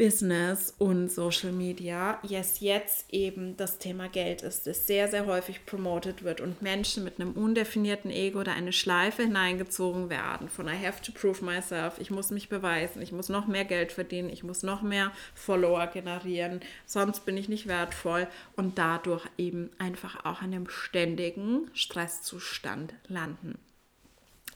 Business 0.00 0.72
und 0.78 1.12
Social 1.12 1.52
Media, 1.52 2.18
yes, 2.22 2.60
jetzt 2.60 3.12
eben 3.12 3.58
das 3.58 3.76
Thema 3.76 4.08
Geld 4.08 4.40
ist, 4.40 4.66
das 4.66 4.86
sehr, 4.86 5.08
sehr 5.08 5.26
häufig 5.26 5.66
promoted 5.66 6.22
wird 6.24 6.40
und 6.40 6.62
Menschen 6.62 7.04
mit 7.04 7.20
einem 7.20 7.32
undefinierten 7.32 8.10
Ego 8.10 8.42
da 8.42 8.52
eine 8.52 8.72
Schleife 8.72 9.24
hineingezogen 9.24 10.08
werden. 10.08 10.48
Von 10.48 10.68
I 10.68 10.86
have 10.86 11.02
to 11.02 11.12
prove 11.12 11.44
myself, 11.44 11.98
ich 11.98 12.10
muss 12.10 12.30
mich 12.30 12.48
beweisen, 12.48 13.02
ich 13.02 13.12
muss 13.12 13.28
noch 13.28 13.46
mehr 13.46 13.66
Geld 13.66 13.92
verdienen, 13.92 14.30
ich 14.30 14.42
muss 14.42 14.62
noch 14.62 14.80
mehr 14.80 15.12
Follower 15.34 15.86
generieren, 15.88 16.60
sonst 16.86 17.26
bin 17.26 17.36
ich 17.36 17.50
nicht 17.50 17.66
wertvoll 17.66 18.26
und 18.56 18.78
dadurch 18.78 19.26
eben 19.36 19.68
einfach 19.76 20.24
auch 20.24 20.40
in 20.40 20.54
einem 20.54 20.70
ständigen 20.70 21.70
Stresszustand 21.74 22.94
landen 23.06 23.58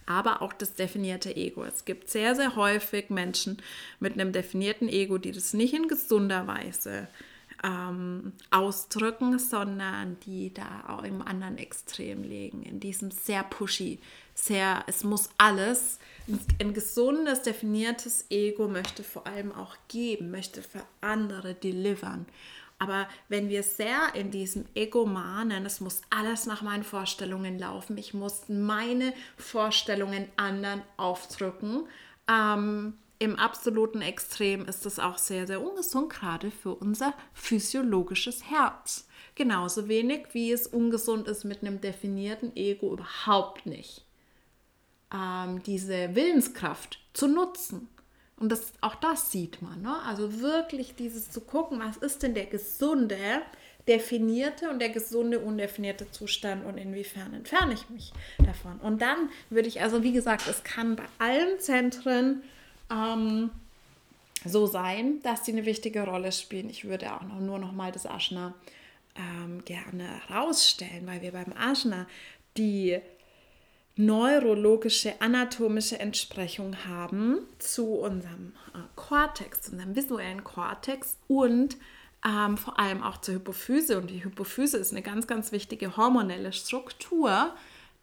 aber 0.07 0.42
auch 0.42 0.52
das 0.52 0.74
definierte 0.74 1.34
Ego. 1.34 1.64
Es 1.64 1.84
gibt 1.84 2.11
sehr, 2.11 2.34
sehr 2.34 2.57
häufig 2.57 3.11
Menschen 3.11 3.59
mit 4.00 4.14
einem 4.14 4.32
definierten 4.32 4.88
Ego, 4.88 5.18
die 5.18 5.32
das 5.32 5.55
nicht 5.55 5.74
in 5.74 5.88
gesunder 5.88 6.46
Weise 6.46 7.09
ähm, 7.64 8.32
ausdrücken, 8.50 9.38
sondern 9.38 10.18
die 10.26 10.52
da 10.52 10.84
auch 10.88 11.02
im 11.02 11.22
anderen 11.22 11.57
Extrem 11.59 12.22
liegen, 12.22 12.62
in 12.62 12.78
diesem 12.78 13.11
sehr 13.11 13.42
pushy, 13.42 13.98
sehr, 14.34 14.84
es 14.86 15.05
muss 15.05 15.30
alles. 15.38 15.98
Ein 16.61 16.74
gesundes, 16.74 17.42
definiertes 17.42 18.26
Ego 18.30 18.68
möchte 18.68 19.02
vor 19.05 19.26
allem 19.26 19.52
auch 19.52 19.76
geben, 19.88 20.30
möchte 20.30 20.62
für 20.62 20.82
andere 21.00 21.55
delivern. 21.55 22.26
Aber 22.85 23.09
wenn 23.30 23.49
wir 23.49 23.62
sehr 23.62 24.14
in 24.14 24.30
diesem 24.30 24.66
Egomanen, 24.74 25.64
es 25.64 25.80
muss 25.80 26.03
alles 26.11 26.45
nach 26.45 26.61
meinen 26.61 26.85
Vorstellungen 26.85 27.59
laufen, 27.59 27.97
ich 27.97 28.12
muss 28.12 28.43
meine 28.49 29.14
Vorstellungen 29.39 30.28
anderen 30.37 30.82
aufdrücken, 30.99 31.85
ähm, 32.28 32.95
im 33.18 33.37
absoluten 33.37 34.03
Extrem 34.03 34.66
ist 34.66 34.85
das 34.85 34.99
auch 34.99 35.16
sehr, 35.16 35.47
sehr 35.47 35.62
ungesund, 35.62 36.12
gerade 36.12 36.51
für 36.51 36.74
unser 36.74 37.14
physiologisches 37.32 38.51
Herz. 38.51 39.09
Genauso 39.35 39.89
wenig 39.89 40.26
wie 40.32 40.53
es 40.53 40.66
ungesund 40.66 41.26
ist 41.26 41.45
mit 41.45 41.62
einem 41.62 41.80
definierten 41.80 42.55
Ego 42.55 42.93
überhaupt 42.93 43.64
nicht. 43.64 44.05
Ähm, 45.11 45.62
diese 45.62 46.14
Willenskraft 46.14 47.01
zu 47.14 47.26
nutzen. 47.28 47.89
Und 48.37 48.51
das, 48.51 48.72
auch 48.80 48.97
das 48.97 49.30
sieht 49.30 49.62
man. 49.62 49.82
Ne? 49.82 49.95
Also 50.07 50.41
wirklich 50.41 50.95
dieses 50.97 51.30
zu 51.30 51.41
gucken, 51.41 51.80
was 51.80 51.97
ist 51.99 52.22
denn 52.22 52.35
der 52.35 52.47
gesunde, 52.47 53.16
definierte 53.87 54.70
und 54.70 54.80
der 54.80 54.89
gesunde, 54.89 55.41
undefinierte 55.41 56.11
Zustand 56.11 56.64
und 56.64 56.78
inwiefern 56.78 57.35
entferne 57.35 57.74
ich 57.74 57.91
mich 57.91 58.12
davon. 58.39 58.78
Und 58.80 59.03
dann 59.03 59.28
würde 59.51 59.68
ich, 59.68 59.82
also 59.82 60.03
wie 60.03 60.12
gesagt, 60.12 60.49
es 60.49 60.64
kann 60.64 60.97
bei 60.97 61.05
allen 61.18 61.61
Zentren 61.61 62.43
ähm, 62.91 63.51
so 64.45 64.66
sein, 64.66 65.20
dass 65.22 65.43
die 65.43 65.53
eine 65.53 65.64
wichtige 65.64 66.03
Rolle 66.03 66.32
spielen. 66.32 66.70
Ich 66.70 66.85
würde 66.85 67.12
auch 67.14 67.22
noch, 67.22 67.41
nur 67.41 67.59
noch 67.59 67.72
mal 67.72 67.93
das 67.93 68.07
Aschna 68.07 68.55
ähm, 69.16 69.64
gerne 69.64 70.09
herausstellen, 70.28 71.07
weil 71.07 71.22
wir 71.22 71.32
beim 71.32 71.53
Aschna 71.57 72.07
die 72.57 72.99
neurologische, 73.97 75.20
anatomische 75.20 75.99
Entsprechung 76.01 76.76
haben 76.86 77.38
zu 77.59 77.95
unserem 77.95 78.53
äh, 78.74 78.78
Kortex, 78.97 79.62
zu 79.62 79.72
unserem 79.72 79.95
visuellen 79.95 80.42
Kortex 80.42 81.18
und 81.28 81.76
ähm, 82.26 82.57
vor 82.57 82.78
allem 82.78 83.03
auch 83.03 83.18
zur 83.18 83.36
Hypophyse. 83.36 83.99
Und 83.99 84.11
die 84.11 84.24
Hypophyse 84.24 84.78
ist 84.78 84.92
eine 84.92 85.03
ganz, 85.03 85.26
ganz 85.26 85.53
wichtige 85.53 85.97
hormonelle 85.97 86.53
Struktur, 86.53 87.55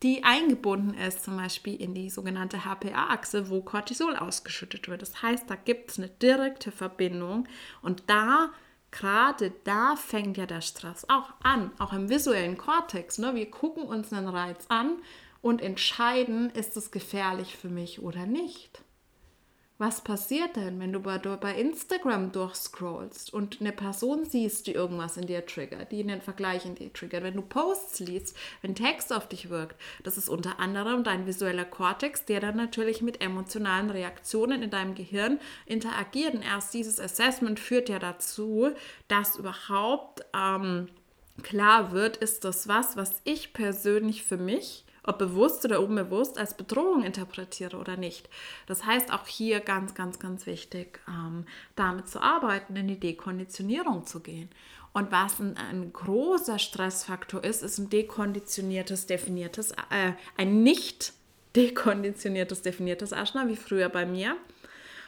die 0.04 0.24
eingebunden 0.24 0.96
ist, 0.96 1.24
zum 1.24 1.38
Beispiel 1.38 1.80
in 1.80 1.94
die 1.94 2.10
sogenannte 2.10 2.66
HPA-Achse, 2.66 3.50
wo 3.50 3.62
Cortisol 3.62 4.16
ausgeschüttet 4.16 4.88
wird. 4.88 5.02
Das 5.02 5.22
heißt, 5.22 5.50
da 5.50 5.56
gibt 5.56 5.92
es 5.92 6.00
eine 6.00 6.08
direkte 6.08 6.72
Verbindung 6.72 7.48
und 7.82 8.04
da, 8.08 8.50
gerade 8.90 9.52
da 9.64 9.96
fängt 9.96 10.38
ja 10.38 10.46
der 10.46 10.62
Stress 10.62 11.06
auch 11.08 11.34
an, 11.44 11.72
auch 11.78 11.94
im 11.94 12.10
visuellen 12.10 12.58
Kortex. 12.58 13.20
Ne? 13.20 13.36
Wir 13.36 13.52
gucken 13.52 13.84
uns 13.84 14.12
einen 14.12 14.28
Reiz 14.28 14.66
an 14.70 14.98
und 15.42 15.62
entscheiden, 15.62 16.50
ist 16.52 16.78
es 16.78 16.92
gefährlich 16.92 17.58
für 17.58 17.70
mich 17.70 18.02
oder 18.02 18.26
nicht 18.26 18.84
was 19.82 20.02
passiert 20.02 20.58
denn, 20.58 20.80
wenn 20.80 20.94
du 20.94 21.00
bei, 21.00 21.56
Instagram 21.56 22.32
durchscrollst 22.32 23.34
und 23.34 23.62
eine 23.62 23.72
Person 23.72 24.26
siehst, 24.26 24.68
die 24.68 24.74
irgendwas 24.74 25.18
in 25.18 25.26
dir 25.26 25.44
triggert, 25.44 25.92
die 25.92 26.02
einen 26.02 26.22
Vergleich 26.22 26.68
in 26.68 26.76
dir 26.76 26.94
triggert, 26.94 27.24
wenn 27.24 27.34
du 27.34 27.42
Posts 27.42 28.02
liest, 28.02 28.38
wenn 28.62 28.76
Text 28.76 29.12
auf 29.12 29.28
dich 29.28 29.50
wirkt, 29.50 29.76
das 30.04 30.20
ist 30.20 30.30
unter 30.30 30.60
anderem 30.60 31.04
dein 31.04 31.26
visueller 31.26 31.66
Kortex, 31.66 32.26
der 32.26 32.40
dann 32.40 32.58
natürlich 32.58 33.02
mit 33.02 33.22
emotionalen 33.22 33.90
Reaktionen 33.90 34.62
in 34.62 34.70
deinem 34.70 34.94
Gehirn 34.94 35.40
interagiert. 35.66 36.36
Und 36.36 36.44
erst 36.44 36.76
dieses 36.76 37.00
Assessment 37.00 37.60
führt 37.60 37.90
ja 37.90 37.98
dazu, 37.98 38.70
dass 39.08 39.38
überhaupt 39.38 40.24
ähm, 40.38 40.90
klar 41.42 41.92
wird, 41.92 42.18
ist 42.18 42.46
das 42.46 42.68
was, 42.68 42.98
was 42.98 43.20
ich 43.24 43.52
persönlich 43.52 44.24
für 44.24 44.38
mich 44.38 44.86
ob 45.04 45.18
bewusst 45.18 45.66
oder 45.66 45.82
unbewusst, 45.82 46.38
als 46.38 46.56
Bedrohung 46.56 47.04
interpretiere 47.04 47.78
oder 47.78 47.98
nicht. 47.98 48.30
Das 48.68 48.86
heißt 48.86 49.12
auch 49.12 49.28
hier 49.28 49.60
ganz, 49.60 49.96
ganz, 49.96 50.20
ganz 50.20 50.46
wichtig, 50.46 51.00
ähm, 51.08 51.46
damit 51.76 52.08
zu 52.08 52.22
arbeiten, 52.22 52.76
in 52.76 52.88
die 52.88 53.00
Dekonditionierung 53.00 54.06
zu 54.06 54.20
gehen. 54.20 54.50
Und 54.94 55.12
was 55.12 55.40
ein, 55.40 55.58
ein 55.58 55.94
großer 55.94 56.60
Stressfaktor 56.60 57.44
ist, 57.44 57.64
ist 57.64 57.78
ein 57.78 57.90
dekonditioniertes, 57.90 59.06
definiertes, 59.08 59.72
äh, 59.72 60.14
ein 60.38 60.64
nicht 60.64 61.14
dekonditioniertes, 61.56 62.62
definiertes 62.62 63.14
Aschna, 63.14 63.48
wie 63.48 63.56
früher 63.56 63.90
bei 63.90 64.06
mir. 64.06 64.36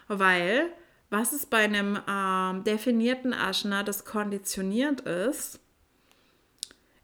Weil, 0.08 0.70
was 1.10 1.34
ist 1.34 1.50
bei 1.50 1.60
einem 1.60 2.00
ähm, 2.10 2.64
definierten 2.64 3.34
Aschna, 3.34 3.84
das 3.84 4.06
konditioniert 4.06 5.02
ist, 5.02 5.60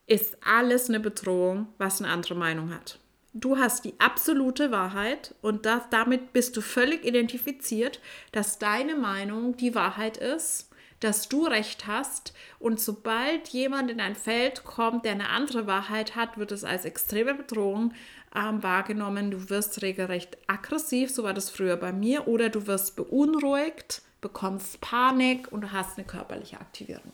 ist 0.09 0.37
alles 0.43 0.89
eine 0.89 0.99
Bedrohung, 0.99 1.67
was 1.77 2.01
eine 2.01 2.11
andere 2.11 2.35
Meinung 2.35 2.73
hat. 2.73 2.99
Du 3.33 3.57
hast 3.57 3.85
die 3.85 3.93
absolute 3.99 4.71
Wahrheit 4.71 5.35
und 5.41 5.67
das, 5.67 5.83
damit 5.91 6.33
bist 6.33 6.57
du 6.57 6.61
völlig 6.61 7.05
identifiziert, 7.05 8.01
dass 8.31 8.57
deine 8.57 8.95
Meinung 8.95 9.55
die 9.55 9.75
Wahrheit 9.75 10.17
ist, 10.17 10.71
dass 10.99 11.29
du 11.29 11.45
recht 11.45 11.85
hast 11.85 12.33
und 12.57 12.79
sobald 12.79 13.49
jemand 13.49 13.91
in 13.91 14.01
ein 14.01 14.15
Feld 14.15 14.63
kommt, 14.63 15.05
der 15.05 15.11
eine 15.11 15.29
andere 15.29 15.67
Wahrheit 15.67 16.15
hat, 16.15 16.39
wird 16.39 16.51
es 16.51 16.63
als 16.63 16.85
extreme 16.85 17.35
Bedrohung 17.35 17.93
ähm, 18.35 18.63
wahrgenommen. 18.63 19.29
Du 19.29 19.49
wirst 19.51 19.83
regelrecht 19.83 20.39
aggressiv, 20.47 21.11
so 21.11 21.23
war 21.23 21.35
das 21.35 21.51
früher 21.51 21.77
bei 21.77 21.93
mir, 21.93 22.27
oder 22.27 22.49
du 22.49 22.65
wirst 22.65 22.95
beunruhigt, 22.95 24.01
bekommst 24.21 24.81
Panik 24.81 25.51
und 25.51 25.61
du 25.61 25.71
hast 25.71 25.99
eine 25.99 26.07
körperliche 26.07 26.59
Aktivierung. 26.59 27.11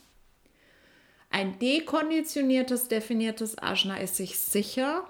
Ein 1.35 1.59
dekonditioniertes, 1.59 2.87
definiertes 2.87 3.57
Ajna 3.57 3.97
ist 3.97 4.15
sich 4.15 4.39
sicher, 4.39 5.03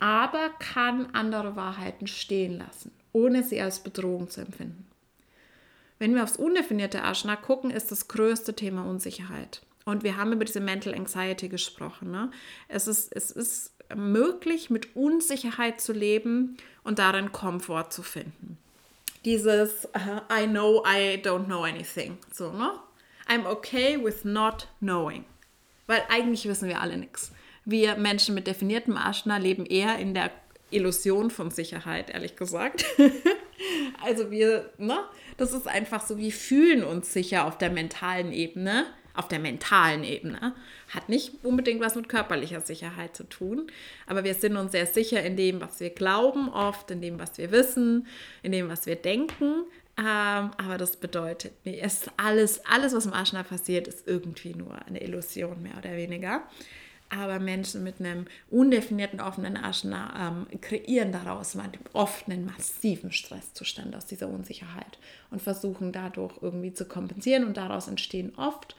aber 0.00 0.50
kann 0.58 1.14
andere 1.14 1.54
Wahrheiten 1.54 2.08
stehen 2.08 2.58
lassen, 2.58 2.90
ohne 3.12 3.44
sie 3.44 3.60
als 3.60 3.78
Bedrohung 3.78 4.28
zu 4.28 4.40
empfinden. 4.40 4.84
Wenn 6.00 6.16
wir 6.16 6.24
aufs 6.24 6.38
undefinierte 6.38 7.04
Ajna 7.04 7.36
gucken, 7.36 7.70
ist 7.70 7.92
das 7.92 8.08
größte 8.08 8.54
Thema 8.54 8.84
Unsicherheit. 8.84 9.62
Und 9.84 10.02
wir 10.02 10.16
haben 10.16 10.32
über 10.32 10.44
diese 10.44 10.58
Mental 10.58 10.92
Anxiety 10.92 11.48
gesprochen. 11.48 12.10
Ne? 12.10 12.32
Es, 12.66 12.88
ist, 12.88 13.14
es 13.14 13.30
ist 13.30 13.74
möglich, 13.94 14.70
mit 14.70 14.96
Unsicherheit 14.96 15.80
zu 15.80 15.92
leben 15.92 16.56
und 16.82 16.98
darin 16.98 17.30
Komfort 17.30 17.90
zu 17.90 18.02
finden. 18.02 18.58
Dieses 19.24 19.84
uh, 19.94 20.20
I 20.36 20.48
know 20.48 20.84
I 20.84 21.22
don't 21.22 21.44
know 21.44 21.62
anything. 21.62 22.18
So, 22.32 22.50
ne? 22.50 22.72
I'm 23.28 23.46
okay 23.46 24.02
with 24.02 24.24
not 24.24 24.68
knowing. 24.80 25.24
Weil 25.86 26.02
eigentlich 26.08 26.46
wissen 26.46 26.68
wir 26.68 26.80
alle 26.80 26.96
nichts. 26.96 27.32
Wir 27.64 27.96
Menschen 27.96 28.34
mit 28.34 28.46
definiertem 28.46 28.96
Aschna 28.96 29.36
leben 29.36 29.66
eher 29.66 29.98
in 29.98 30.14
der 30.14 30.30
Illusion 30.70 31.30
von 31.30 31.50
Sicherheit, 31.50 32.10
ehrlich 32.10 32.36
gesagt. 32.36 32.84
also 34.04 34.30
wir, 34.30 34.70
ne? 34.78 34.98
Das 35.36 35.52
ist 35.52 35.68
einfach 35.68 36.04
so, 36.04 36.18
wir 36.18 36.32
fühlen 36.32 36.82
uns 36.82 37.12
sicher 37.12 37.46
auf 37.46 37.58
der 37.58 37.70
mentalen 37.70 38.32
Ebene. 38.32 38.86
Auf 39.14 39.28
der 39.28 39.40
mentalen 39.40 40.04
Ebene. 40.04 40.54
Hat 40.90 41.08
nicht 41.08 41.44
unbedingt 41.44 41.80
was 41.80 41.96
mit 41.96 42.08
körperlicher 42.08 42.60
Sicherheit 42.60 43.16
zu 43.16 43.24
tun, 43.24 43.66
aber 44.06 44.22
wir 44.22 44.34
sind 44.34 44.56
uns 44.56 44.70
sehr 44.70 44.86
sicher 44.86 45.22
in 45.24 45.36
dem, 45.36 45.60
was 45.60 45.80
wir 45.80 45.90
glauben, 45.90 46.48
oft 46.48 46.90
in 46.92 47.00
dem, 47.00 47.18
was 47.18 47.36
wir 47.36 47.50
wissen, 47.50 48.06
in 48.42 48.52
dem, 48.52 48.68
was 48.68 48.86
wir 48.86 48.94
denken. 48.94 49.64
Ähm, 49.98 50.52
aber 50.56 50.78
das 50.78 50.96
bedeutet, 50.96 51.52
nee, 51.64 51.80
es 51.80 52.08
alles, 52.16 52.64
alles, 52.64 52.94
was 52.94 53.04
im 53.06 53.12
Aschna 53.12 53.42
passiert, 53.42 53.88
ist 53.88 54.06
irgendwie 54.06 54.54
nur 54.54 54.80
eine 54.86 55.02
Illusion, 55.02 55.60
mehr 55.60 55.76
oder 55.76 55.96
weniger. 55.96 56.44
Aber 57.10 57.40
Menschen 57.40 57.82
mit 57.82 58.00
einem 58.00 58.26
undefinierten 58.50 59.20
offenen 59.20 59.56
Aschna 59.56 60.46
ähm, 60.50 60.60
kreieren 60.60 61.10
daraus 61.10 61.56
oft 61.94 62.28
einen 62.28 62.44
massiven 62.44 63.12
Stresszustand 63.12 63.96
aus 63.96 64.04
dieser 64.06 64.28
Unsicherheit 64.28 64.98
und 65.30 65.40
versuchen 65.42 65.90
dadurch 65.90 66.34
irgendwie 66.42 66.74
zu 66.74 66.84
kompensieren. 66.84 67.44
Und 67.44 67.56
daraus 67.56 67.88
entstehen 67.88 68.34
oft 68.36 68.76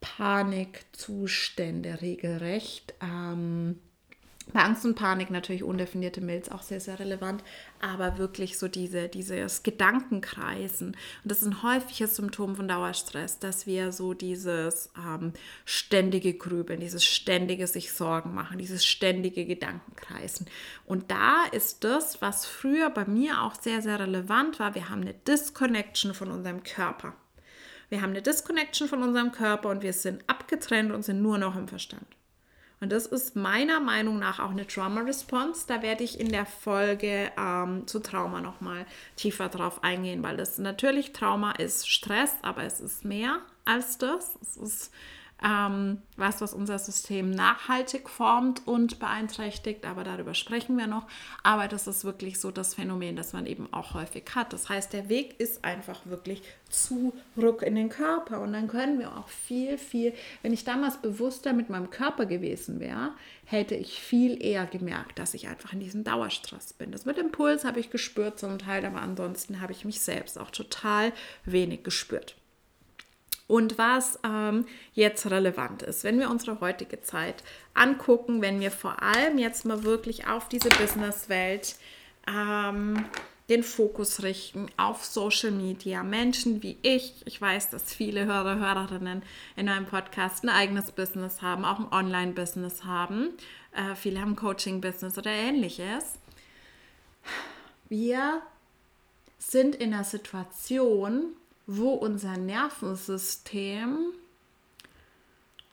Panikzustände 0.00 2.00
regelrecht. 2.00 2.94
Ähm, 3.02 3.78
bei 4.52 4.62
Angst 4.62 4.84
und 4.84 4.94
Panik 4.94 5.30
natürlich 5.30 5.64
undefinierte 5.64 6.20
Milz 6.20 6.48
auch 6.48 6.62
sehr, 6.62 6.78
sehr 6.78 7.00
relevant, 7.00 7.42
aber 7.80 8.16
wirklich 8.16 8.58
so 8.58 8.68
diese, 8.68 9.08
dieses 9.08 9.64
Gedankenkreisen. 9.64 10.88
Und 10.88 10.96
das 11.24 11.42
ist 11.42 11.48
ein 11.48 11.62
häufiges 11.62 12.16
Symptom 12.16 12.54
von 12.54 12.68
Dauerstress, 12.68 13.40
dass 13.40 13.66
wir 13.66 13.90
so 13.90 14.14
dieses 14.14 14.90
ähm, 14.96 15.32
ständige 15.64 16.34
Grübeln, 16.34 16.78
dieses 16.78 17.04
ständige 17.04 17.66
sich 17.66 17.92
Sorgen 17.92 18.34
machen, 18.34 18.58
dieses 18.58 18.84
ständige 18.84 19.46
Gedankenkreisen. 19.46 20.46
Und 20.84 21.10
da 21.10 21.44
ist 21.50 21.82
das, 21.82 22.22
was 22.22 22.46
früher 22.46 22.88
bei 22.90 23.04
mir 23.04 23.42
auch 23.42 23.60
sehr, 23.60 23.82
sehr 23.82 23.98
relevant 23.98 24.60
war, 24.60 24.76
wir 24.76 24.88
haben 24.88 25.02
eine 25.02 25.14
Disconnection 25.14 26.14
von 26.14 26.30
unserem 26.30 26.62
Körper. 26.62 27.14
Wir 27.88 28.00
haben 28.00 28.10
eine 28.10 28.22
Disconnection 28.22 28.88
von 28.88 29.02
unserem 29.02 29.32
Körper 29.32 29.70
und 29.70 29.82
wir 29.82 29.92
sind 29.92 30.24
abgetrennt 30.28 30.92
und 30.92 31.04
sind 31.04 31.20
nur 31.20 31.38
noch 31.38 31.56
im 31.56 31.68
Verstand. 31.68 32.15
Und 32.80 32.92
das 32.92 33.06
ist 33.06 33.36
meiner 33.36 33.80
Meinung 33.80 34.18
nach 34.18 34.38
auch 34.38 34.50
eine 34.50 34.66
Trauma 34.66 35.00
Response. 35.00 35.64
Da 35.66 35.80
werde 35.80 36.04
ich 36.04 36.20
in 36.20 36.28
der 36.30 36.44
Folge 36.44 37.30
ähm, 37.38 37.86
zu 37.86 38.00
Trauma 38.00 38.40
nochmal 38.40 38.84
tiefer 39.16 39.48
drauf 39.48 39.82
eingehen, 39.82 40.22
weil 40.22 40.36
das 40.36 40.58
natürlich 40.58 41.12
Trauma 41.12 41.52
ist 41.52 41.88
Stress, 41.88 42.34
aber 42.42 42.64
es 42.64 42.80
ist 42.80 43.04
mehr 43.04 43.38
als 43.64 43.96
das. 43.96 44.36
Es 44.42 44.56
ist 44.58 44.92
ähm, 45.44 45.98
was, 46.16 46.40
was 46.40 46.54
unser 46.54 46.78
System 46.78 47.30
nachhaltig 47.30 48.08
formt 48.08 48.66
und 48.66 48.98
beeinträchtigt, 48.98 49.84
aber 49.84 50.02
darüber 50.02 50.32
sprechen 50.32 50.78
wir 50.78 50.86
noch. 50.86 51.06
Aber 51.42 51.68
das 51.68 51.86
ist 51.86 52.04
wirklich 52.04 52.40
so 52.40 52.50
das 52.50 52.74
Phänomen, 52.74 53.16
das 53.16 53.34
man 53.34 53.44
eben 53.46 53.70
auch 53.72 53.94
häufig 53.94 54.24
hat. 54.34 54.52
Das 54.52 54.68
heißt, 54.68 54.92
der 54.94 55.08
Weg 55.08 55.38
ist 55.38 55.64
einfach 55.64 56.06
wirklich 56.06 56.42
zurück 56.70 57.62
in 57.62 57.74
den 57.74 57.90
Körper 57.90 58.40
und 58.40 58.54
dann 58.54 58.66
können 58.66 58.98
wir 58.98 59.16
auch 59.16 59.28
viel, 59.28 59.76
viel, 59.76 60.14
wenn 60.42 60.54
ich 60.54 60.64
damals 60.64 60.96
bewusster 60.98 61.52
mit 61.52 61.68
meinem 61.68 61.90
Körper 61.90 62.24
gewesen 62.24 62.80
wäre, 62.80 63.12
hätte 63.44 63.74
ich 63.74 64.00
viel 64.00 64.42
eher 64.42 64.66
gemerkt, 64.66 65.18
dass 65.18 65.34
ich 65.34 65.48
einfach 65.48 65.72
in 65.72 65.80
diesem 65.80 66.02
Dauerstress 66.02 66.72
bin. 66.72 66.92
Das 66.92 67.04
mit 67.04 67.18
dem 67.18 67.30
Puls 67.30 67.64
habe 67.64 67.78
ich 67.78 67.90
gespürt 67.90 68.38
zum 68.38 68.58
Teil, 68.58 68.84
aber 68.84 69.02
ansonsten 69.02 69.60
habe 69.60 69.72
ich 69.72 69.84
mich 69.84 70.00
selbst 70.00 70.38
auch 70.38 70.50
total 70.50 71.12
wenig 71.44 71.84
gespürt 71.84 72.36
und 73.46 73.78
was 73.78 74.18
ähm, 74.24 74.66
jetzt 74.92 75.30
relevant 75.30 75.82
ist. 75.82 76.04
Wenn 76.04 76.18
wir 76.18 76.30
unsere 76.30 76.60
heutige 76.60 77.00
Zeit 77.00 77.44
angucken, 77.74 78.42
wenn 78.42 78.60
wir 78.60 78.70
vor 78.70 79.02
allem 79.02 79.38
jetzt 79.38 79.64
mal 79.64 79.84
wirklich 79.84 80.26
auf 80.26 80.48
diese 80.48 80.68
Businesswelt 80.70 81.76
ähm, 82.26 83.04
den 83.48 83.62
Fokus 83.62 84.22
richten 84.22 84.66
auf 84.76 85.04
Social 85.04 85.52
Media. 85.52 86.02
Menschen 86.02 86.62
wie 86.62 86.76
ich, 86.82 87.14
ich 87.26 87.40
weiß, 87.40 87.70
dass 87.70 87.94
viele 87.94 88.26
Hörer, 88.26 88.56
Hörerinnen 88.56 89.22
in 89.54 89.68
einem 89.68 89.86
Podcast 89.86 90.42
ein 90.42 90.48
eigenes 90.48 90.90
Business 90.90 91.42
haben, 91.42 91.64
auch 91.64 91.78
ein 91.78 91.92
Online-Business 91.92 92.84
haben. 92.84 93.30
Äh, 93.72 93.94
viele 93.94 94.20
haben 94.20 94.34
Coaching-Business 94.34 95.16
oder 95.16 95.30
ähnliches. 95.30 96.18
Wir 97.88 98.42
sind 99.38 99.76
in 99.76 99.94
einer 99.94 100.04
Situation, 100.04 101.36
wo 101.66 101.90
unser 101.90 102.36
Nervensystem 102.36 104.12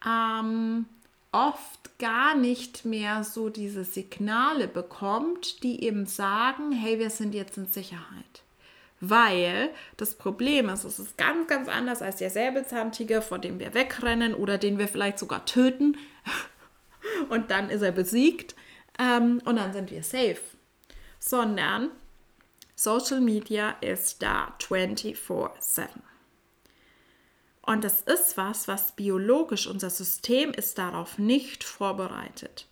ähm, 0.05 0.85
oft 1.31 1.97
gar 1.99 2.35
nicht 2.35 2.85
mehr 2.85 3.23
so 3.23 3.49
diese 3.49 3.83
Signale 3.83 4.67
bekommt, 4.67 5.63
die 5.63 5.83
eben 5.83 6.05
sagen, 6.05 6.71
hey, 6.71 6.99
wir 6.99 7.09
sind 7.09 7.33
jetzt 7.33 7.57
in 7.57 7.65
Sicherheit. 7.65 8.43
Weil 8.99 9.69
das 9.97 10.15
Problem 10.15 10.69
ist, 10.69 10.85
es 10.85 10.97
ist 10.97 11.17
ganz, 11.17 11.47
ganz 11.47 11.67
anders 11.67 12.01
als 12.01 12.17
der 12.17 12.29
Säbelzahntiger, 12.29 13.21
vor 13.21 13.39
dem 13.39 13.59
wir 13.59 13.73
wegrennen 13.73 14.33
oder 14.33 14.57
den 14.57 14.77
wir 14.77 14.87
vielleicht 14.87 15.19
sogar 15.19 15.45
töten. 15.45 15.97
Und 17.29 17.51
dann 17.51 17.69
ist 17.69 17.81
er 17.81 17.91
besiegt 17.91 18.55
ähm, 18.97 19.41
und 19.43 19.57
dann 19.57 19.73
sind 19.73 19.91
wir 19.91 20.03
safe. 20.03 20.39
Sondern 21.19 21.89
Social 22.83 23.21
Media 23.21 23.77
ist 23.79 24.21
da 24.21 24.53
24/7. 24.59 25.87
Und 27.61 27.85
das 27.85 28.01
ist 28.01 28.35
was, 28.35 28.67
was 28.67 28.93
biologisch, 28.93 29.67
unser 29.67 29.89
System 29.89 30.51
ist 30.51 30.77
darauf 30.77 31.17
nicht 31.17 31.63
vorbereitet. 31.63 32.67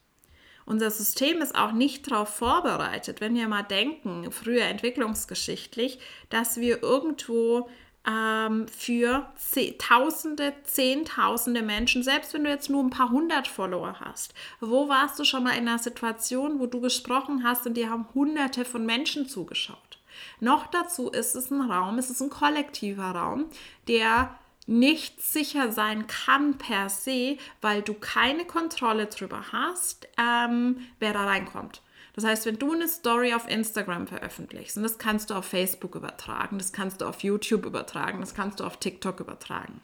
Unser 0.65 0.91
System 0.91 1.41
ist 1.41 1.55
auch 1.55 1.71
nicht 1.71 2.11
darauf 2.11 2.27
vorbereitet, 2.27 3.21
wenn 3.21 3.35
wir 3.35 3.47
mal 3.47 3.63
denken, 3.63 4.29
früher 4.33 4.65
entwicklungsgeschichtlich, 4.65 5.99
dass 6.29 6.57
wir 6.57 6.83
irgendwo 6.83 7.69
ähm, 8.05 8.67
für 8.67 9.31
Tausende, 9.77 10.53
Zehntausende 10.63 11.61
Menschen, 11.61 12.03
selbst 12.03 12.33
wenn 12.33 12.43
du 12.43 12.49
jetzt 12.49 12.69
nur 12.69 12.83
ein 12.83 12.89
paar 12.89 13.11
hundert 13.11 13.47
Follower 13.47 14.01
hast, 14.01 14.33
wo 14.59 14.89
warst 14.89 15.17
du 15.19 15.23
schon 15.23 15.45
mal 15.45 15.57
in 15.57 15.69
einer 15.69 15.79
Situation, 15.79 16.59
wo 16.59 16.65
du 16.65 16.81
gesprochen 16.81 17.45
hast 17.45 17.65
und 17.65 17.75
dir 17.75 17.89
haben 17.89 18.09
Hunderte 18.13 18.65
von 18.65 18.85
Menschen 18.85 19.29
zugeschaut? 19.29 19.90
Noch 20.39 20.67
dazu 20.67 21.09
ist 21.09 21.35
es 21.35 21.51
ein 21.51 21.61
Raum, 21.61 21.97
es 21.97 22.09
ist 22.09 22.21
ein 22.21 22.29
kollektiver 22.29 23.11
Raum, 23.11 23.45
der 23.87 24.35
nicht 24.67 25.21
sicher 25.21 25.71
sein 25.71 26.07
kann 26.07 26.57
per 26.57 26.89
se, 26.89 27.37
weil 27.61 27.81
du 27.81 27.93
keine 27.93 28.45
Kontrolle 28.45 29.07
darüber 29.07 29.51
hast, 29.51 30.07
ähm, 30.17 30.77
wer 30.99 31.13
da 31.13 31.25
reinkommt. 31.25 31.81
Das 32.13 32.25
heißt, 32.25 32.45
wenn 32.45 32.59
du 32.59 32.73
eine 32.73 32.87
Story 32.87 33.33
auf 33.33 33.49
Instagram 33.49 34.07
veröffentlichst, 34.07 34.77
und 34.77 34.83
das 34.83 34.97
kannst 34.97 35.29
du 35.29 35.33
auf 35.33 35.45
Facebook 35.45 35.95
übertragen, 35.95 36.57
das 36.57 36.73
kannst 36.73 37.01
du 37.01 37.05
auf 37.05 37.23
YouTube 37.23 37.65
übertragen, 37.65 38.19
das 38.19 38.35
kannst 38.35 38.59
du 38.59 38.65
auf 38.65 38.77
TikTok 38.77 39.19
übertragen. 39.19 39.81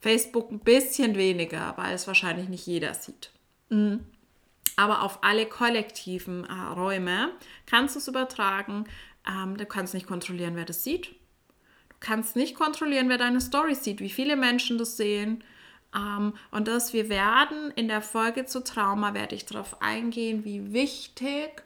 Facebook 0.00 0.50
ein 0.50 0.58
bisschen 0.58 1.16
weniger, 1.16 1.74
weil 1.76 1.94
es 1.94 2.06
wahrscheinlich 2.06 2.48
nicht 2.48 2.66
jeder 2.66 2.94
sieht. 2.94 3.30
Mhm. 3.70 4.04
Aber 4.76 5.02
auf 5.02 5.22
alle 5.22 5.46
kollektiven 5.46 6.44
äh, 6.44 6.52
Räume 6.52 7.30
kannst 7.66 7.94
du 7.94 7.98
es 7.98 8.08
übertragen. 8.08 8.84
Ähm, 9.28 9.56
du 9.56 9.66
kannst 9.66 9.94
nicht 9.94 10.06
kontrollieren, 10.06 10.56
wer 10.56 10.64
das 10.64 10.82
sieht 10.84 11.14
kannst 12.02 12.36
nicht 12.36 12.54
kontrollieren, 12.54 13.08
wer 13.08 13.16
deine 13.16 13.40
Story 13.40 13.74
sieht, 13.74 14.00
wie 14.00 14.10
viele 14.10 14.36
Menschen 14.36 14.76
das 14.76 14.96
sehen. 14.96 15.42
Ähm, 15.94 16.34
und 16.50 16.68
das, 16.68 16.92
wir 16.92 17.08
werden 17.08 17.70
in 17.70 17.88
der 17.88 18.02
Folge 18.02 18.44
zu 18.44 18.62
Trauma, 18.62 19.14
werde 19.14 19.34
ich 19.34 19.46
darauf 19.46 19.80
eingehen, 19.80 20.44
wie 20.44 20.72
wichtig 20.72 21.62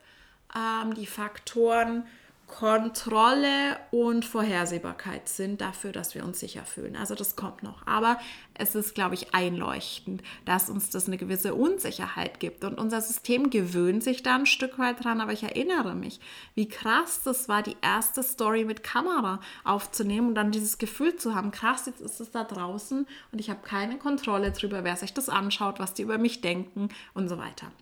ähm, 0.55 0.95
die 0.95 1.07
Faktoren 1.07 2.07
Kontrolle 2.47 3.77
und 3.91 4.25
Vorhersehbarkeit 4.25 5.29
sind 5.29 5.61
dafür, 5.61 5.91
dass 5.91 6.15
wir 6.15 6.25
uns 6.25 6.39
sicher 6.39 6.65
fühlen. 6.65 6.95
Also 6.97 7.17
das 7.17 7.35
kommt 7.35 7.65
noch. 7.65 7.85
Aber 7.87 8.19
es 8.55 8.77
ist, 8.77 8.95
glaube 8.95 9.15
ich, 9.15 9.35
einleuchtend, 9.35 10.23
dass 10.45 10.71
uns 10.71 10.89
das 10.91 11.09
eine 11.09 11.17
gewisse 11.17 11.55
Unsicherheit 11.55 12.39
gibt. 12.39 12.65
Und 12.65 12.79
unser 12.79 13.01
System 13.01 13.51
gewöhnt 13.51 14.05
sich 14.05 14.23
da 14.23 14.37
ein 14.37 14.47
Stück 14.47 14.79
weit 14.79 15.05
dran. 15.05 15.21
Aber 15.21 15.33
ich 15.33 15.43
erinnere 15.43 15.95
mich, 15.97 16.21
wie 16.55 16.69
krass 16.69 17.21
das 17.25 17.49
war, 17.49 17.63
die 17.63 17.77
erste 17.83 18.23
Story 18.23 18.65
mit 18.65 18.85
Kamera 18.85 19.41
aufzunehmen 19.65 20.29
und 20.29 20.35
dann 20.37 20.53
dieses 20.53 20.79
Gefühl 20.79 21.17
zu 21.17 21.35
haben, 21.35 21.51
krass, 21.51 21.87
jetzt 21.87 22.01
ist 22.01 22.21
es 22.21 22.31
da 22.31 22.45
draußen 22.45 23.07
und 23.33 23.39
ich 23.39 23.51
habe 23.51 23.61
keine 23.63 23.99
Kontrolle 23.99 24.53
darüber, 24.53 24.85
wer 24.85 24.97
sich 24.97 25.13
das 25.13 25.29
anschaut, 25.29 25.81
was 25.81 25.95
die 25.95 26.03
über 26.03 26.17
mich 26.17 26.43
denken 26.43 26.91
und 27.13 27.29
so 27.29 27.39
weiter. 27.39 27.73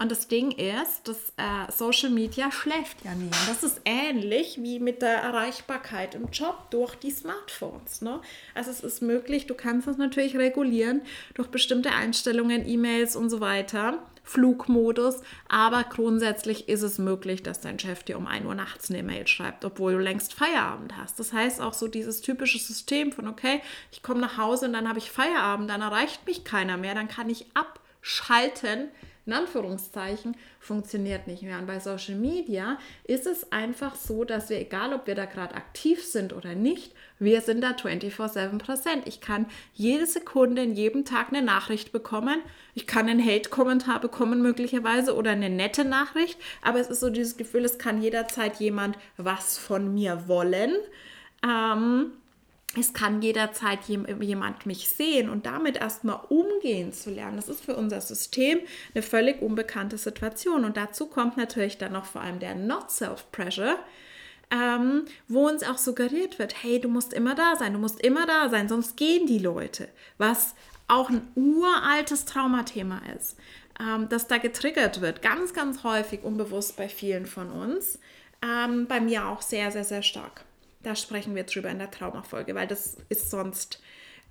Und 0.00 0.10
das 0.10 0.28
Ding 0.28 0.52
ist, 0.52 1.06
dass 1.06 1.34
äh, 1.36 1.70
Social 1.70 2.08
Media 2.08 2.50
schläft 2.50 3.04
ja 3.04 3.14
nie. 3.14 3.26
Und 3.26 3.48
das 3.48 3.62
ist 3.62 3.82
ähnlich 3.84 4.58
wie 4.62 4.80
mit 4.80 5.02
der 5.02 5.16
Erreichbarkeit 5.16 6.14
im 6.14 6.30
Job 6.30 6.70
durch 6.70 6.94
die 6.94 7.10
Smartphones. 7.10 8.00
Ne? 8.00 8.18
Also 8.54 8.70
es 8.70 8.80
ist 8.80 9.02
möglich, 9.02 9.46
du 9.46 9.54
kannst 9.54 9.86
das 9.86 9.98
natürlich 9.98 10.38
regulieren 10.38 11.02
durch 11.34 11.48
bestimmte 11.48 11.90
Einstellungen, 11.90 12.66
E-Mails 12.66 13.14
und 13.14 13.28
so 13.28 13.40
weiter. 13.40 13.98
Flugmodus, 14.22 15.22
aber 15.48 15.82
grundsätzlich 15.82 16.68
ist 16.68 16.82
es 16.82 16.98
möglich, 16.98 17.42
dass 17.42 17.60
dein 17.60 17.78
Chef 17.78 18.04
dir 18.04 18.16
um 18.16 18.26
1 18.26 18.46
Uhr 18.46 18.54
nachts 18.54 18.88
eine 18.88 19.02
Mail 19.02 19.26
schreibt, 19.26 19.64
obwohl 19.64 19.94
du 19.94 19.98
längst 19.98 20.34
Feierabend 20.34 20.96
hast. 20.96 21.18
Das 21.18 21.32
heißt 21.32 21.60
auch 21.60 21.74
so 21.74 21.88
dieses 21.88 22.20
typische 22.20 22.58
System 22.58 23.10
von, 23.10 23.26
okay, 23.26 23.60
ich 23.90 24.02
komme 24.02 24.20
nach 24.20 24.38
Hause 24.38 24.66
und 24.66 24.72
dann 24.72 24.88
habe 24.88 24.98
ich 25.00 25.10
Feierabend, 25.10 25.68
dann 25.68 25.82
erreicht 25.82 26.26
mich 26.26 26.44
keiner 26.44 26.76
mehr, 26.76 26.94
dann 26.94 27.08
kann 27.08 27.28
ich 27.28 27.46
abschalten, 27.54 28.88
in 29.30 29.36
Anführungszeichen, 29.36 30.36
funktioniert 30.58 31.28
nicht 31.28 31.42
mehr. 31.42 31.58
Und 31.58 31.66
bei 31.66 31.78
Social 31.78 32.16
Media 32.16 32.78
ist 33.04 33.26
es 33.26 33.52
einfach 33.52 33.94
so, 33.94 34.24
dass 34.24 34.50
wir, 34.50 34.58
egal 34.58 34.92
ob 34.92 35.06
wir 35.06 35.14
da 35.14 35.24
gerade 35.24 35.54
aktiv 35.54 36.04
sind 36.04 36.32
oder 36.32 36.56
nicht, 36.56 36.92
wir 37.20 37.40
sind 37.40 37.60
da 37.60 37.70
24-7 37.70 38.58
präsent. 38.58 39.02
Ich 39.06 39.20
kann 39.20 39.46
jede 39.72 40.06
Sekunde 40.06 40.62
in 40.62 40.74
jedem 40.74 41.04
Tag 41.04 41.28
eine 41.28 41.42
Nachricht 41.42 41.92
bekommen. 41.92 42.40
Ich 42.74 42.88
kann 42.88 43.08
einen 43.08 43.24
Hate-Kommentar 43.24 44.00
bekommen 44.00 44.42
möglicherweise 44.42 45.14
oder 45.14 45.30
eine 45.30 45.48
nette 45.48 45.84
Nachricht. 45.84 46.36
Aber 46.60 46.80
es 46.80 46.88
ist 46.88 47.00
so 47.00 47.08
dieses 47.08 47.36
Gefühl, 47.36 47.64
es 47.64 47.78
kann 47.78 48.02
jederzeit 48.02 48.56
jemand 48.56 48.98
was 49.16 49.58
von 49.58 49.94
mir 49.94 50.24
wollen. 50.26 50.74
Ähm, 51.46 52.12
es 52.78 52.92
kann 52.92 53.20
jederzeit 53.20 53.80
jemand 53.86 54.64
mich 54.64 54.88
sehen 54.88 55.28
und 55.28 55.44
damit 55.44 55.76
erstmal 55.76 56.20
umgehen 56.28 56.92
zu 56.92 57.10
lernen. 57.10 57.36
Das 57.36 57.48
ist 57.48 57.64
für 57.64 57.74
unser 57.74 58.00
System 58.00 58.60
eine 58.94 59.02
völlig 59.02 59.42
unbekannte 59.42 59.98
Situation. 59.98 60.64
Und 60.64 60.76
dazu 60.76 61.06
kommt 61.06 61.36
natürlich 61.36 61.78
dann 61.78 61.92
noch 61.92 62.04
vor 62.04 62.20
allem 62.20 62.38
der 62.38 62.54
Not-Self-Pressure, 62.54 63.76
ähm, 64.52 65.04
wo 65.26 65.48
uns 65.48 65.64
auch 65.64 65.78
suggeriert 65.78 66.38
wird, 66.38 66.62
hey, 66.62 66.80
du 66.80 66.88
musst 66.88 67.12
immer 67.12 67.34
da 67.34 67.56
sein, 67.56 67.72
du 67.72 67.80
musst 67.80 68.00
immer 68.00 68.26
da 68.26 68.48
sein, 68.48 68.68
sonst 68.68 68.96
gehen 68.96 69.26
die 69.26 69.38
Leute. 69.38 69.88
Was 70.18 70.54
auch 70.86 71.10
ein 71.10 71.26
uraltes 71.34 72.24
Traumathema 72.24 73.00
ist, 73.16 73.36
ähm, 73.80 74.08
das 74.08 74.28
da 74.28 74.38
getriggert 74.38 75.00
wird, 75.00 75.22
ganz, 75.22 75.54
ganz 75.54 75.82
häufig 75.82 76.22
unbewusst 76.22 76.76
bei 76.76 76.88
vielen 76.88 77.26
von 77.26 77.50
uns, 77.50 77.98
ähm, 78.42 78.86
bei 78.86 79.00
mir 79.00 79.26
auch 79.26 79.42
sehr, 79.42 79.72
sehr, 79.72 79.84
sehr 79.84 80.02
stark. 80.02 80.44
Da 80.82 80.96
sprechen 80.96 81.34
wir 81.34 81.44
drüber 81.44 81.70
in 81.70 81.78
der 81.78 81.90
Traumafolge, 81.90 82.54
weil 82.54 82.66
das 82.66 82.96
ist 83.08 83.30
sonst, 83.30 83.80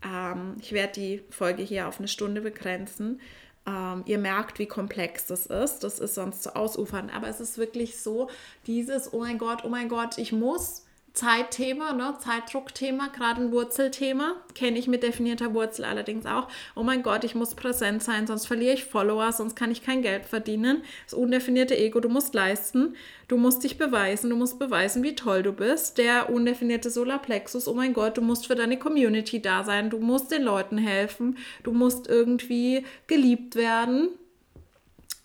ähm, 0.04 0.56
ich 0.60 0.72
werde 0.72 0.94
die 0.94 1.24
Folge 1.30 1.62
hier 1.64 1.88
auf 1.88 2.00
eine 2.00 2.08
Stunde 2.08 2.42
begrenzen. 2.42 3.22
Ähm, 3.68 4.04
ihr 4.06 4.18
merkt, 4.18 4.58
wie 4.60 4.66
komplex 4.66 5.28
das 5.28 5.46
ist. 5.46 5.80
Das 5.80 6.00
ist 6.00 6.16
sonst 6.16 6.44
zu 6.44 6.56
ausufern. 6.56 7.10
Aber 7.10 7.28
es 7.28 7.40
ist 7.40 7.58
wirklich 7.58 8.00
so, 8.00 8.30
dieses, 8.66 9.14
oh 9.14 9.20
mein 9.20 9.38
Gott, 9.38 9.64
oh 9.64 9.70
mein 9.70 9.90
Gott, 9.90 10.18
ich 10.18 10.32
muss 10.32 10.86
Zeitthema, 11.20 11.92
ne? 11.92 12.16
Zeitdruckthema, 12.18 13.10
gerade 13.10 13.42
ein 13.42 13.52
Wurzelthema, 13.52 14.38
kenne 14.56 14.80
ich 14.80 14.88
mit 14.88 15.04
definierter 15.04 15.54
Wurzel 15.54 15.84
allerdings 15.84 16.26
auch. 16.26 16.48
Oh 16.76 16.84
mein 16.84 17.04
Gott, 17.04 17.26
ich 17.26 17.36
muss 17.36 17.56
präsent 17.56 18.02
sein, 18.02 18.26
sonst 18.26 18.46
verliere 18.46 18.74
ich 18.74 18.86
Follower, 18.86 19.34
sonst 19.34 19.58
kann 19.58 19.70
ich 19.70 19.84
kein 19.84 20.02
Geld 20.02 20.26
verdienen. 20.26 20.82
Das 21.04 21.14
undefinierte 21.14 21.78
Ego, 21.78 22.00
du 22.00 22.08
musst 22.08 22.34
leisten, 22.34 22.96
du 23.28 23.36
musst 23.36 23.66
dich 23.66 23.78
beweisen, 23.78 24.30
du 24.30 24.38
musst 24.38 24.60
beweisen, 24.60 25.04
wie 25.04 25.14
toll 25.16 25.44
du 25.44 25.52
bist. 25.52 25.98
Der 25.98 26.30
undefinierte 26.30 26.90
Solarplexus, 26.90 27.68
oh 27.68 27.74
mein 27.74 27.92
Gott, 27.92 28.16
du 28.16 28.22
musst 28.22 28.48
für 28.48 28.56
deine 28.56 28.80
Community 28.80 29.42
da 29.42 29.66
sein, 29.66 29.90
du 29.90 30.00
musst 30.00 30.32
den 30.32 30.44
Leuten 30.44 30.78
helfen, 30.78 31.38
du 31.64 31.74
musst 31.74 32.08
irgendwie 32.08 32.86
geliebt 33.08 33.58
werden. 33.58 34.08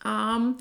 Ähm, 0.04 0.56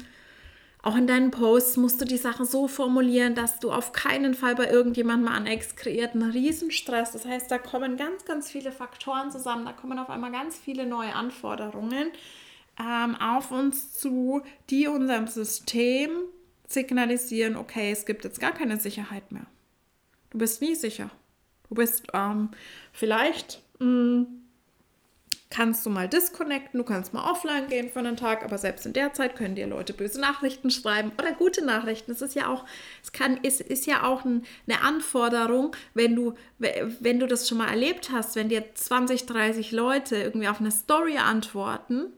auch 0.84 0.98
in 0.98 1.08
deinen 1.08 1.32
Posts 1.32 1.78
musst 1.78 2.02
du 2.02 2.06
die 2.06 2.18
Sachen 2.18 2.46
so 2.46 2.68
formulieren, 2.68 3.36
dass 3.36 3.60
du 3.60 3.72
auf 3.72 3.94
keinen 3.94 4.34
Fall 4.34 4.54
bei 4.56 4.70
irgendjemandem 4.70 5.30
aneckst, 5.30 5.78
kreiert 5.78 6.14
einen 6.14 6.30
Riesenstress. 6.30 7.14
Das 7.14 7.26
heißt, 7.26 7.50
da 7.50 7.58
kommen 7.58 7.96
ganz, 7.96 8.26
ganz 8.26 8.52
viele 8.52 8.74
Faktoren 8.74 9.32
zusammen, 9.32 9.66
da 9.66 9.72
kommen 9.72 9.98
auf 9.98 10.10
einmal 10.10 10.32
ganz 10.32 10.58
viele 10.58 10.86
neue 10.86 11.16
Anforderungen 11.16 12.12
ähm, 12.78 13.16
auf 13.16 13.52
uns 13.52 13.94
zu, 13.94 14.42
die 14.70 14.88
unserem 14.88 15.28
System 15.28 16.12
signalisieren, 16.68 17.56
okay, 17.56 17.92
es 17.92 18.06
gibt 18.06 18.26
jetzt 18.26 18.42
gar 18.42 18.52
keine 18.52 18.78
Sicherheit 18.78 19.32
mehr. 19.32 19.46
Du 20.32 20.38
bist 20.38 20.62
nie 20.62 20.76
sicher. 20.76 21.10
Du 21.70 21.76
bist 21.76 22.08
ähm, 22.14 22.50
vielleicht 22.92 23.62
mh, 23.80 23.88
mm, 23.88 24.43
kannst 25.54 25.86
du 25.86 25.92
mal 25.92 26.10
disconnecten, 26.10 26.80
du 26.80 26.84
kannst 26.84 27.14
mal 27.14 27.30
offline 27.30 27.68
gehen 27.68 27.90
für 27.92 28.00
einen 28.00 28.18
Tag, 28.18 28.44
aber 28.44 28.58
selbst 28.58 28.88
in 28.88 28.94
der 28.94 29.14
Zeit 29.14 29.36
können 29.36 29.54
dir 29.54 29.68
Leute 29.68 29.94
böse 29.94 30.20
Nachrichten 30.20 30.72
schreiben 30.72 31.12
oder 31.20 31.32
gute 31.32 31.64
Nachrichten. 31.64 32.12
Es 32.12 32.24
ist 32.24 32.34
ja 32.34 32.48
auch, 32.48 32.66
es 33.04 33.12
kann, 33.12 33.40
es 33.44 33.62
ist 33.62 33.86
ja 33.86 34.04
auch 34.04 34.26
ein, 34.26 34.46
eine 34.68 34.82
Anforderung, 34.82 35.76
wenn 35.94 36.16
du, 36.16 36.34
wenn 36.58 37.20
du 37.20 37.28
das 37.28 37.48
schon 37.48 37.60
mal 37.60 37.70
erlebt 37.70 38.10
hast, 38.12 38.36
wenn 38.36 38.50
dir 38.50 38.64
20, 38.74 39.28
30 39.28 39.72
Leute 39.72 40.16
irgendwie 40.16 40.48
auf 40.48 40.60
eine 40.60 40.72
Story 40.72 41.18
antworten 41.18 42.12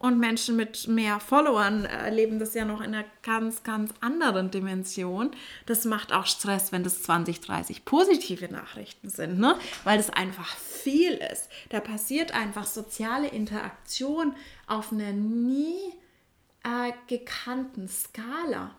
und 0.00 0.18
Menschen 0.18 0.56
mit 0.56 0.88
mehr 0.88 1.20
Followern 1.20 1.84
erleben 1.84 2.38
das 2.38 2.54
ja 2.54 2.64
noch 2.64 2.80
in 2.80 2.94
einer 2.94 3.04
ganz, 3.22 3.62
ganz 3.62 3.92
anderen 4.00 4.50
Dimension. 4.50 5.30
Das 5.66 5.84
macht 5.84 6.14
auch 6.14 6.24
Stress, 6.24 6.72
wenn 6.72 6.82
das 6.82 7.02
20, 7.02 7.40
30 7.42 7.84
positive 7.84 8.50
Nachrichten 8.50 9.10
sind, 9.10 9.38
ne? 9.38 9.56
weil 9.84 9.98
das 9.98 10.08
einfach 10.08 10.56
viel 10.56 11.12
ist. 11.12 11.50
Da 11.68 11.80
passiert 11.80 12.32
einfach 12.34 12.64
soziale 12.64 13.28
Interaktion 13.28 14.34
auf 14.66 14.90
einer 14.90 15.12
nie 15.12 15.76
äh, 16.64 16.92
gekannten 17.06 17.86
Skala. 17.86 18.70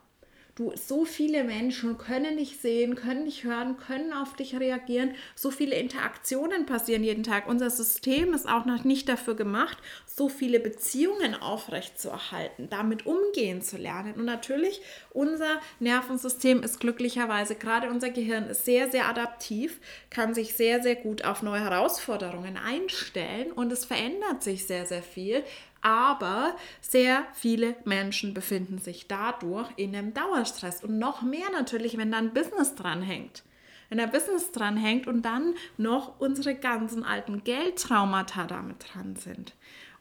Du, 0.56 0.74
so 0.76 1.06
viele 1.06 1.46
Menschen 1.46 1.98
können 1.98 2.36
dich 2.36 2.58
sehen, 2.58 2.96
können 2.96 3.24
dich 3.24 3.46
hören, 3.46 3.78
können 3.78 4.12
auf 4.12 4.36
dich 4.36 4.60
reagieren. 4.60 5.16
So 5.34 5.50
viele 5.50 5.76
Interaktionen 5.76 6.66
passieren 6.66 7.06
jeden 7.06 7.24
Tag. 7.24 7.48
Unser 7.48 7.70
System 7.70 8.34
ist 8.34 8.50
auch 8.50 8.66
noch 8.66 8.84
nicht 8.84 9.08
dafür 9.08 9.36
gemacht, 9.36 9.78
so 10.06 10.28
viele 10.28 10.60
Beziehungen 10.60 11.36
aufrechtzuerhalten, 11.36 12.68
damit 12.70 13.06
umgehen 13.06 13.62
zu 13.62 13.78
lernen. 13.78 14.16
Und 14.16 14.26
natürlich, 14.26 14.82
unser 15.12 15.62
Nervensystem 15.80 16.64
ist 16.64 16.82
glücklicherweise, 16.82 17.56
gerade 17.56 17.90
unser 17.90 18.10
Gehirn 18.10 18.48
ist 18.50 18.66
sehr, 18.66 18.92
sehr 18.92 19.08
adaptiv, 19.08 19.80
kann 20.10 20.34
sich 20.34 20.56
sehr, 20.56 20.84
sehr 20.84 20.96
gut 20.96 21.24
auf 21.24 21.44
neue 21.44 21.62
Herausforderungen 21.62 22.58
einstellen 22.58 23.54
und 23.54 23.72
es 23.72 23.86
verändert 23.86 24.44
sich 24.44 24.68
sehr, 24.68 24.86
sehr 24.86 25.04
viel. 25.04 25.46
Aber 25.82 26.56
sehr 26.80 27.26
viele 27.34 27.76
Menschen 27.86 28.34
befinden 28.34 28.78
sich 28.78 29.08
dadurch 29.08 29.68
in 29.78 29.96
einem 29.96 30.14
Dauerstress. 30.14 30.84
Und 30.84 31.00
noch 31.00 31.22
mehr 31.22 31.50
natürlich, 31.52 31.98
wenn 31.98 32.12
da 32.12 32.20
ein 32.20 32.34
Business 32.34 32.76
dranhängt. 32.76 33.44
Wenn 33.90 33.98
da 33.98 34.06
Business 34.06 34.52
dranhängt 34.52 35.08
und 35.08 35.24
dann 35.24 35.56
noch 35.78 36.20
unsere 36.20 36.56
ganzen 36.56 37.04
alten 37.04 37.44
Geldtraumata 37.44 38.46
damit 38.46 38.86
dran 38.94 39.16
sind. 39.16 39.54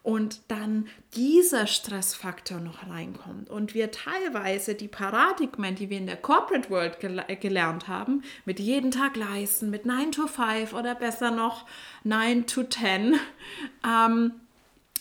Und 0.03 0.41
dann 0.49 0.89
dieser 1.15 1.67
Stressfaktor 1.67 2.59
noch 2.59 2.89
reinkommt. 2.89 3.51
Und 3.51 3.75
wir 3.75 3.91
teilweise 3.91 4.75
die 4.75 4.89
Paradigmen, 4.89 5.75
die 5.75 5.91
wir 5.91 5.99
in 5.99 6.07
der 6.07 6.17
Corporate 6.17 6.71
World 6.71 7.01
gel 7.01 7.23
gelernt 7.39 7.87
haben, 7.87 8.23
mit 8.47 8.61
jeden 8.61 8.91
Tag 8.93 9.17
leisten, 9.17 9.69
mit 9.69 9.85
9 9.85 10.13
to 10.13 10.27
5 10.27 10.73
oder 10.73 10.95
besser 10.95 11.31
noch 11.31 11.67
9 12.05 12.47
to 12.47 12.63
10, 12.65 13.17
ähm, 13.87 14.33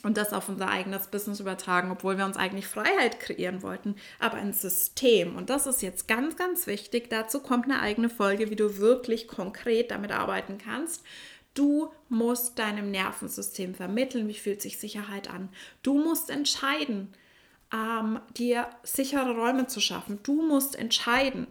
und 0.04 0.18
das 0.18 0.34
auf 0.34 0.50
unser 0.50 0.70
eigenes 0.70 1.08
Business 1.08 1.40
übertragen, 1.40 1.92
obwohl 1.92 2.18
wir 2.18 2.26
uns 2.26 2.38
eigentlich 2.38 2.68
Freiheit 2.68 3.20
kreieren 3.20 3.62
wollten, 3.62 3.96
aber 4.20 4.38
ein 4.38 4.54
System. 4.54 5.36
Und 5.36 5.50
das 5.50 5.68
ist 5.68 5.82
jetzt 5.82 6.08
ganz, 6.08 6.36
ganz 6.36 6.68
wichtig. 6.68 7.10
Dazu 7.10 7.40
kommt 7.40 7.66
eine 7.66 7.82
eigene 7.82 8.10
Folge, 8.10 8.50
wie 8.50 8.56
du 8.56 8.78
wirklich 8.78 9.28
konkret 9.28 9.92
damit 9.92 10.12
arbeiten 10.12 10.58
kannst. 10.58 11.04
Du 11.54 11.92
musst 12.08 12.60
deinem 12.60 12.92
Nervensystem 12.92 13.76
vermitteln, 13.76 14.28
wie 14.28 14.34
fühlt 14.36 14.62
sich 14.62 14.78
Sicherheit 14.78 15.30
an. 15.30 15.50
Du 15.84 15.98
musst 15.98 16.30
entscheiden, 16.30 17.14
ähm, 17.74 18.20
dir 18.38 18.68
sichere 18.84 19.36
Räume 19.36 19.68
zu 19.68 19.80
schaffen. 19.80 20.20
Du 20.24 20.42
musst 20.42 20.78
entscheiden, 20.78 21.48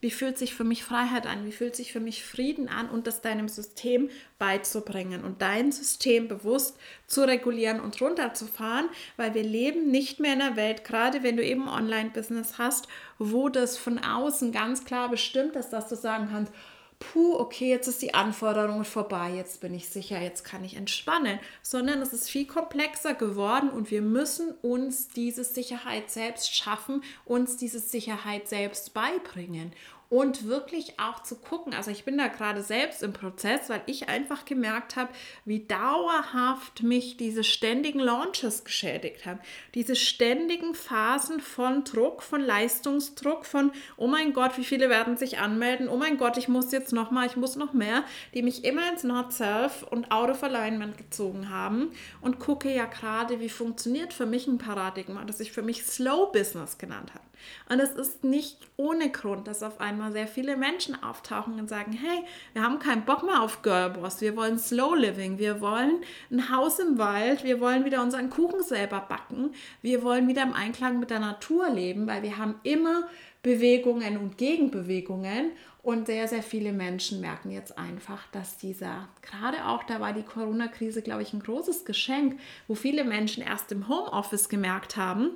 wie 0.00 0.10
fühlt 0.10 0.38
sich 0.38 0.54
für 0.54 0.64
mich 0.64 0.82
Freiheit 0.82 1.26
an? 1.26 1.44
Wie 1.44 1.52
fühlt 1.52 1.76
sich 1.76 1.92
für 1.92 2.00
mich 2.00 2.24
Frieden 2.24 2.68
an? 2.68 2.88
Und 2.88 3.06
das 3.06 3.20
deinem 3.20 3.48
System 3.48 4.08
beizubringen 4.38 5.24
und 5.24 5.42
dein 5.42 5.72
System 5.72 6.26
bewusst 6.26 6.78
zu 7.06 7.26
regulieren 7.26 7.80
und 7.80 8.00
runterzufahren, 8.00 8.88
weil 9.16 9.34
wir 9.34 9.42
leben 9.42 9.90
nicht 9.90 10.18
mehr 10.18 10.32
in 10.32 10.40
einer 10.40 10.56
Welt, 10.56 10.84
gerade 10.84 11.22
wenn 11.22 11.36
du 11.36 11.44
eben 11.44 11.68
Online-Business 11.68 12.56
hast, 12.56 12.88
wo 13.18 13.48
das 13.48 13.76
von 13.76 13.98
außen 13.98 14.52
ganz 14.52 14.84
klar 14.84 15.10
bestimmt 15.10 15.56
ist, 15.56 15.70
dass 15.70 15.88
du 15.88 15.96
sagen 15.96 16.28
kannst, 16.30 16.52
puh, 17.00 17.34
okay, 17.34 17.68
jetzt 17.68 17.88
ist 17.88 18.02
die 18.02 18.14
Anforderung 18.14 18.84
vorbei, 18.84 19.32
jetzt 19.34 19.60
bin 19.60 19.74
ich 19.74 19.88
sicher, 19.88 20.20
jetzt 20.20 20.44
kann 20.44 20.62
ich 20.62 20.76
entspannen, 20.76 21.40
sondern 21.62 22.00
es 22.02 22.12
ist 22.12 22.30
viel 22.30 22.46
komplexer 22.46 23.14
geworden 23.14 23.70
und 23.70 23.90
wir 23.90 24.02
müssen 24.02 24.52
uns 24.62 25.08
diese 25.08 25.42
Sicherheit 25.42 26.10
selbst 26.10 26.54
schaffen, 26.54 27.02
uns 27.24 27.56
diese 27.56 27.80
Sicherheit 27.80 28.48
selbst 28.48 28.94
beibringen 28.94 29.72
und 30.10 30.48
wirklich 30.48 30.98
auch 30.98 31.22
zu 31.22 31.36
gucken. 31.36 31.72
Also 31.72 31.92
ich 31.92 32.04
bin 32.04 32.18
da 32.18 32.26
gerade 32.26 32.62
selbst 32.62 33.02
im 33.04 33.12
Prozess, 33.12 33.70
weil 33.70 33.80
ich 33.86 34.08
einfach 34.08 34.44
gemerkt 34.44 34.96
habe, 34.96 35.08
wie 35.44 35.60
dauerhaft 35.60 36.82
mich 36.82 37.16
diese 37.16 37.44
ständigen 37.44 38.00
Launches 38.00 38.64
geschädigt 38.64 39.24
haben. 39.24 39.38
Diese 39.74 39.94
ständigen 39.94 40.74
Phasen 40.74 41.40
von 41.40 41.84
Druck, 41.84 42.24
von 42.24 42.40
Leistungsdruck, 42.40 43.46
von 43.46 43.70
oh 43.96 44.08
mein 44.08 44.32
Gott, 44.32 44.58
wie 44.58 44.64
viele 44.64 44.90
werden 44.90 45.16
sich 45.16 45.38
anmelden, 45.38 45.88
oh 45.88 45.96
mein 45.96 46.18
Gott, 46.18 46.36
ich 46.36 46.48
muss 46.48 46.72
jetzt 46.72 46.92
noch 46.92 47.12
mal, 47.12 47.26
ich 47.26 47.36
muss 47.36 47.54
noch 47.54 47.72
mehr, 47.72 48.02
die 48.34 48.42
mich 48.42 48.64
immer 48.64 48.90
ins 48.90 49.04
Not 49.04 49.32
Self 49.32 49.84
und 49.84 50.10
Out 50.10 50.30
of 50.30 50.42
Alignment 50.42 50.98
gezogen 50.98 51.50
haben 51.50 51.92
und 52.20 52.40
gucke 52.40 52.74
ja 52.74 52.86
gerade, 52.86 53.38
wie 53.38 53.48
funktioniert 53.48 54.12
für 54.12 54.26
mich 54.26 54.48
ein 54.48 54.58
Paradigma, 54.58 55.24
das 55.24 55.38
ich 55.38 55.52
für 55.52 55.62
mich 55.62 55.84
Slow 55.84 56.32
Business 56.32 56.78
genannt 56.78 57.14
habe. 57.14 57.29
Und 57.68 57.80
es 57.80 57.92
ist 57.92 58.24
nicht 58.24 58.58
ohne 58.76 59.10
Grund, 59.10 59.46
dass 59.46 59.62
auf 59.62 59.80
einmal 59.80 60.12
sehr 60.12 60.26
viele 60.26 60.56
Menschen 60.56 61.00
auftauchen 61.02 61.58
und 61.58 61.68
sagen, 61.68 61.92
hey, 61.92 62.24
wir 62.52 62.62
haben 62.62 62.78
keinen 62.78 63.04
Bock 63.04 63.22
mehr 63.22 63.42
auf 63.42 63.62
Girlboss, 63.62 64.20
wir 64.20 64.36
wollen 64.36 64.58
Slow 64.58 64.96
Living, 64.96 65.38
wir 65.38 65.60
wollen 65.60 66.02
ein 66.30 66.50
Haus 66.50 66.78
im 66.78 66.98
Wald, 66.98 67.44
wir 67.44 67.60
wollen 67.60 67.84
wieder 67.84 68.02
unseren 68.02 68.30
Kuchen 68.30 68.62
selber 68.62 69.00
backen, 69.00 69.52
wir 69.82 70.02
wollen 70.02 70.28
wieder 70.28 70.42
im 70.42 70.52
Einklang 70.52 70.98
mit 70.98 71.10
der 71.10 71.20
Natur 71.20 71.70
leben, 71.70 72.06
weil 72.06 72.22
wir 72.22 72.38
haben 72.38 72.56
immer 72.62 73.08
Bewegungen 73.42 74.18
und 74.18 74.38
Gegenbewegungen. 74.38 75.52
Und 75.82 76.06
sehr, 76.06 76.28
sehr 76.28 76.42
viele 76.42 76.72
Menschen 76.72 77.22
merken 77.22 77.50
jetzt 77.50 77.78
einfach, 77.78 78.26
dass 78.32 78.58
dieser, 78.58 79.08
gerade 79.22 79.64
auch 79.64 79.82
da 79.84 79.98
war 79.98 80.12
die 80.12 80.22
Corona-Krise, 80.22 81.00
glaube 81.00 81.22
ich, 81.22 81.32
ein 81.32 81.42
großes 81.42 81.86
Geschenk, 81.86 82.38
wo 82.68 82.74
viele 82.74 83.02
Menschen 83.02 83.42
erst 83.42 83.72
im 83.72 83.88
Homeoffice 83.88 84.50
gemerkt 84.50 84.98
haben, 84.98 85.30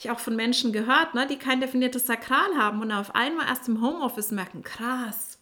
ich 0.00 0.10
auch 0.10 0.18
von 0.18 0.34
Menschen 0.34 0.72
gehört, 0.72 1.14
ne, 1.14 1.26
die 1.26 1.36
kein 1.36 1.60
definiertes 1.60 2.06
Sakral 2.06 2.56
haben 2.56 2.80
und 2.80 2.90
auf 2.90 3.14
einmal 3.14 3.46
erst 3.46 3.68
im 3.68 3.82
Homeoffice 3.82 4.30
merken, 4.30 4.62
krass, 4.62 5.38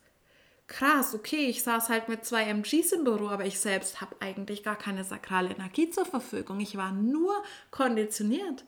krass, 0.67 1.15
okay, 1.15 1.47
ich 1.47 1.63
saß 1.63 1.89
halt 1.89 2.09
mit 2.09 2.25
zwei 2.25 2.43
MGs 2.43 2.91
im 2.91 3.05
Büro, 3.05 3.29
aber 3.29 3.47
ich 3.47 3.61
selbst 3.61 4.01
habe 4.01 4.17
eigentlich 4.19 4.65
gar 4.65 4.75
keine 4.75 5.05
sakrale 5.05 5.51
Energie 5.51 5.91
zur 5.91 6.05
Verfügung. 6.05 6.59
Ich 6.59 6.77
war 6.77 6.91
nur 6.91 7.41
konditioniert. 7.71 8.65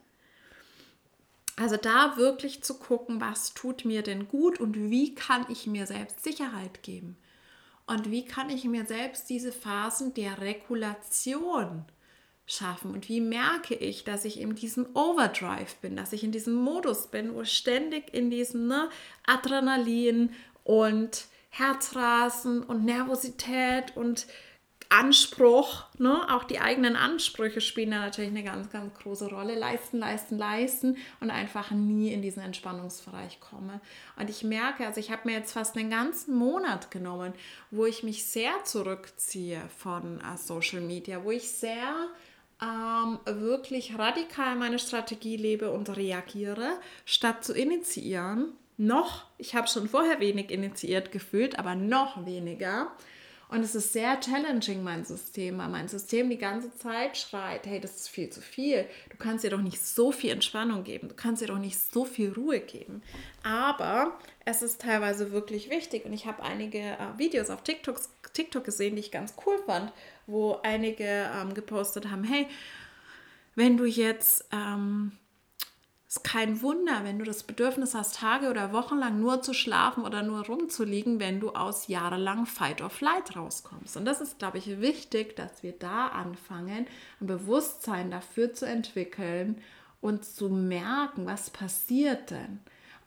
Also 1.57 1.77
da 1.77 2.17
wirklich 2.17 2.63
zu 2.63 2.79
gucken, 2.79 3.21
was 3.21 3.53
tut 3.53 3.85
mir 3.85 4.03
denn 4.03 4.29
gut 4.29 4.61
und 4.61 4.77
wie 4.77 5.17
kann 5.17 5.45
ich 5.49 5.67
mir 5.67 5.87
selbst 5.87 6.23
Sicherheit 6.23 6.85
geben? 6.85 7.17
Und 7.89 8.13
wie 8.13 8.25
kann 8.25 8.49
ich 8.49 8.63
mir 8.63 8.87
selbst 8.87 9.29
diese 9.29 9.51
Phasen 9.51 10.15
der 10.15 10.41
Regulation 10.41 11.85
schaffen? 12.51 12.93
Und 12.93 13.09
wie 13.09 13.21
merke 13.21 13.75
ich, 13.75 14.05
dass 14.05 14.25
ich 14.25 14.41
in 14.41 14.55
diesem 14.55 14.87
Overdrive 14.95 15.77
bin, 15.77 15.97
dass 15.97 16.13
ich 16.13 16.25
in 16.25 16.33
diesem 16.33 16.55
Modus 16.55 17.07
bin, 17.07 17.35
wo 17.35 17.45
ständig 17.45 18.13
in 18.13 18.31
diesem 18.31 18.67
ne, 18.67 18.89
Adrenalin 19.27 20.31
und 20.65 21.27
Herzrasen 21.51 22.63
und 22.63 22.85
Nervosität 22.85 23.97
und 23.97 24.27
Anspruch, 24.93 25.85
ne? 25.99 26.21
auch 26.35 26.43
die 26.43 26.59
eigenen 26.59 26.97
Ansprüche 26.97 27.61
spielen 27.61 27.93
da 27.93 28.01
natürlich 28.01 28.31
eine 28.31 28.43
ganz, 28.43 28.71
ganz 28.71 28.93
große 28.95 29.29
Rolle. 29.29 29.55
Leisten, 29.55 29.99
leisten, 29.99 30.37
leisten 30.37 30.97
und 31.21 31.31
einfach 31.31 31.71
nie 31.71 32.13
in 32.13 32.23
diesen 32.23 32.43
Entspannungsbereich 32.43 33.39
komme. 33.39 33.81
Und 34.19 34.29
ich 34.29 34.43
merke, 34.43 34.85
also 34.85 34.99
ich 34.99 35.13
habe 35.13 35.29
mir 35.29 35.37
jetzt 35.37 35.53
fast 35.53 35.77
einen 35.77 35.91
ganzen 35.91 36.35
Monat 36.35 36.91
genommen, 36.91 37.35
wo 37.71 37.87
ich 37.87 38.03
mich 38.03 38.27
sehr 38.27 38.65
zurückziehe 38.65 39.63
von 39.79 40.17
uh, 40.17 40.37
Social 40.37 40.81
Media, 40.81 41.23
wo 41.23 41.31
ich 41.31 41.53
sehr 41.53 42.09
ähm, 42.63 43.19
wirklich 43.25 43.99
radikal 43.99 44.57
meine 44.57 44.79
Strategie 44.79 45.37
lebe 45.37 45.71
und 45.71 45.97
reagiere, 45.97 46.79
statt 47.05 47.45
zu 47.45 47.55
initiieren. 47.55 48.53
Noch, 48.77 49.25
ich 49.39 49.55
habe 49.55 49.69
schon 49.69 49.89
vorher 49.89 50.21
wenig 50.21 50.51
initiiert 50.51 51.13
gefühlt, 51.13 51.59
aber 51.59 51.75
noch 51.75 52.25
weniger. 52.25 52.91
Und 53.51 53.65
es 53.65 53.75
ist 53.75 53.93
sehr 53.93 54.21
challenging, 54.21 54.85
mein 54.85 55.05
System, 55.05 55.59
weil 55.59 55.69
mein 55.69 55.89
System 55.89 56.31
die 56.31 56.39
ganze 56.39 56.73
Zeit 56.77 57.17
schreit, 57.17 57.67
hey, 57.67 57.81
das 57.81 57.97
ist 57.97 58.09
viel 58.09 58.31
zu 58.31 58.41
viel. 58.41 58.87
Du 59.11 59.17
kannst 59.17 59.43
dir 59.43 59.51
doch 59.51 59.61
nicht 59.61 59.85
so 59.85 60.13
viel 60.13 60.31
Entspannung 60.31 60.85
geben. 60.85 61.09
Du 61.09 61.17
kannst 61.17 61.43
dir 61.43 61.49
doch 61.49 61.59
nicht 61.59 61.77
so 61.77 62.05
viel 62.05 62.33
Ruhe 62.33 62.61
geben. 62.61 63.03
Aber 63.43 64.17
es 64.45 64.63
ist 64.63 64.81
teilweise 64.81 65.33
wirklich 65.33 65.69
wichtig. 65.69 66.05
Und 66.05 66.13
ich 66.13 66.27
habe 66.27 66.45
einige 66.45 66.79
äh, 66.79 67.19
Videos 67.19 67.51
auf 67.51 67.65
TikTok, 67.65 68.01
TikTok 68.33 68.65
gesehen, 68.65 68.97
die 68.97 69.01
ich 69.01 69.11
ganz 69.11 69.35
cool 69.47 69.59
fand, 69.67 69.93
wo 70.27 70.59
einige 70.63 71.31
ähm, 71.35 71.55
gepostet 71.55 72.11
haben, 72.11 72.25
hey, 72.25 72.47
wenn 73.55 73.77
du 73.77 73.85
jetzt 73.85 74.47
ähm, 74.53 75.13
ist 76.11 76.25
kein 76.25 76.61
Wunder, 76.61 77.05
wenn 77.05 77.21
du 77.21 77.25
das 77.25 77.45
Bedürfnis 77.45 77.95
hast, 77.95 78.17
Tage 78.17 78.51
oder 78.51 78.73
Wochen 78.73 78.99
lang 78.99 79.21
nur 79.21 79.43
zu 79.43 79.55
schlafen 79.55 80.03
oder 80.05 80.25
nur 80.25 80.45
rumzuliegen, 80.45 81.21
wenn 81.21 81.39
du 81.39 81.51
aus 81.51 81.87
jahrelang 81.87 82.47
Fight 82.47 82.83
or 82.83 82.91
Flight 82.91 83.37
rauskommst. 83.37 83.97
Und 83.97 84.07
das 84.07 84.21
ist, 84.21 84.41
glaube 84.41 84.59
ich, 84.59 84.81
wichtig, 84.81 85.37
dass 85.37 85.63
wir 85.63 85.71
da 85.71 86.09
anfangen, 86.09 86.89
ein 87.21 87.27
Bewusstsein 87.29 88.11
dafür 88.11 88.53
zu 88.53 88.67
entwickeln 88.67 89.63
und 90.01 90.25
zu 90.25 90.49
merken, 90.49 91.27
was 91.27 91.51
passiert 91.51 92.33
denn. 92.33 92.59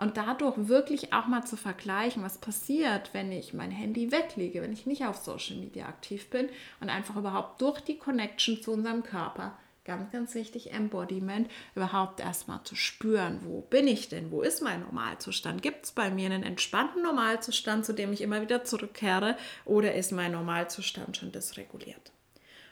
Und 0.03 0.17
dadurch 0.17 0.67
wirklich 0.67 1.13
auch 1.13 1.27
mal 1.27 1.45
zu 1.45 1.55
vergleichen, 1.55 2.23
was 2.23 2.37
passiert, 2.37 3.11
wenn 3.13 3.31
ich 3.31 3.53
mein 3.53 3.71
Handy 3.71 4.11
weglege, 4.11 4.61
wenn 4.61 4.73
ich 4.73 4.85
nicht 4.85 5.05
auf 5.05 5.15
Social 5.15 5.55
Media 5.55 5.85
aktiv 5.85 6.29
bin 6.29 6.49
und 6.81 6.89
einfach 6.89 7.15
überhaupt 7.15 7.61
durch 7.61 7.79
die 7.79 7.97
Connection 7.97 8.61
zu 8.61 8.73
unserem 8.73 9.03
Körper 9.03 9.57
ganz, 9.85 10.11
ganz 10.11 10.35
wichtig, 10.35 10.73
Embodiment, 10.73 11.49
überhaupt 11.73 12.19
erstmal 12.19 12.61
zu 12.65 12.75
spüren, 12.75 13.39
wo 13.45 13.61
bin 13.61 13.87
ich 13.87 14.09
denn, 14.09 14.29
wo 14.29 14.41
ist 14.41 14.61
mein 14.61 14.81
Normalzustand? 14.81 15.61
Gibt 15.61 15.85
es 15.85 15.93
bei 15.93 16.11
mir 16.11 16.25
einen 16.25 16.43
entspannten 16.43 17.01
Normalzustand, 17.01 17.85
zu 17.85 17.93
dem 17.93 18.11
ich 18.11 18.19
immer 18.19 18.41
wieder 18.41 18.65
zurückkehre, 18.65 19.37
oder 19.63 19.95
ist 19.95 20.11
mein 20.11 20.33
Normalzustand 20.33 21.15
schon 21.15 21.31
dysreguliert? 21.31 22.11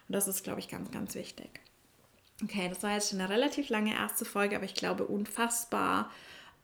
Und 0.10 0.16
das 0.16 0.28
ist, 0.28 0.44
glaube 0.44 0.60
ich, 0.60 0.68
ganz, 0.68 0.92
ganz 0.92 1.16
wichtig. 1.16 1.62
Okay, 2.44 2.68
das 2.68 2.84
war 2.84 2.92
jetzt 2.92 3.12
schon 3.12 3.22
eine 3.22 3.30
relativ 3.30 3.70
lange 3.70 3.94
erste 3.94 4.26
Folge, 4.26 4.58
aber 4.58 4.66
ich 4.66 4.74
glaube 4.74 5.06
unfassbar 5.06 6.12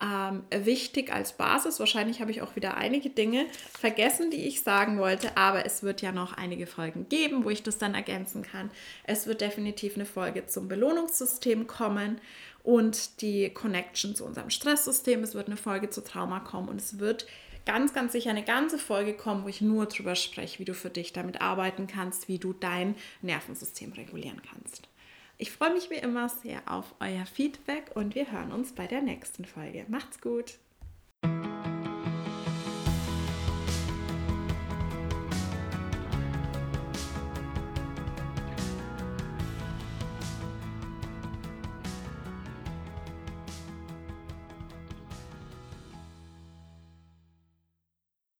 ähm, 0.02 0.44
wichtig 0.52 1.12
als 1.12 1.34
Basis. 1.34 1.80
Wahrscheinlich 1.80 2.22
habe 2.22 2.32
ich 2.32 2.42
auch 2.42 2.56
wieder 2.56 2.78
einige 2.78 3.10
Dinge 3.10 3.46
vergessen, 3.80 4.30
die 4.30 4.48
ich 4.48 4.62
sagen 4.62 5.00
wollte, 5.00 5.36
aber 5.36 5.66
es 5.66 5.84
wird 5.84 6.02
ja 6.02 6.12
noch 6.12 6.34
einige 6.34 6.68
Folgen 6.68 7.10
geben, 7.10 7.44
wo 7.44 7.50
ich 7.50 7.64
das 7.64 7.78
dann 7.78 7.96
ergänzen 7.96 8.44
kann. 8.44 8.70
Es 9.04 9.26
wird 9.28 9.42
definitiv 9.42 9.96
eine 9.96 10.06
Folge 10.06 10.46
zum 10.46 10.68
Belohnungssystem 10.68 11.66
kommen 11.68 12.22
und 12.64 13.22
die 13.22 13.50
Connection 13.50 14.14
zu 14.14 14.26
unserem 14.26 14.50
Stresssystem. 14.50 15.24
Es 15.24 15.34
wird 15.34 15.48
eine 15.48 15.58
Folge 15.58 15.90
zu 15.90 16.04
Trauma 16.04 16.42
kommen 16.42 16.70
und 16.70 16.82
es 16.82 17.00
wird 17.00 17.26
ganz, 17.66 17.94
ganz 17.94 18.14
sicher 18.14 18.30
eine 18.30 18.44
ganze 18.44 18.78
Folge 18.78 19.14
kommen, 19.14 19.44
wo 19.44 19.48
ich 19.48 19.62
nur 19.62 19.86
darüber 19.86 20.16
spreche, 20.16 20.60
wie 20.60 20.66
du 20.66 20.74
für 20.74 20.90
dich 20.90 21.12
damit 21.12 21.42
arbeiten 21.42 21.88
kannst, 21.88 22.28
wie 22.28 22.40
du 22.40 22.54
dein 22.54 22.96
Nervensystem 23.22 23.94
regulieren 23.94 24.42
kannst. 24.50 24.88
Ich 25.40 25.52
freue 25.52 25.74
mich 25.74 25.92
wie 25.92 25.96
immer 25.96 26.30
sehr 26.30 26.62
auf 26.66 26.96
euer 27.00 27.26
Feedback 27.28 27.92
und 27.94 28.16
wir 28.16 28.32
hören 28.32 28.52
uns 28.52 28.74
bei 28.74 28.88
der 28.88 29.02
nächsten 29.02 29.46
Folge. 29.46 29.86
Macht's 29.88 30.20
gut! 30.20 30.58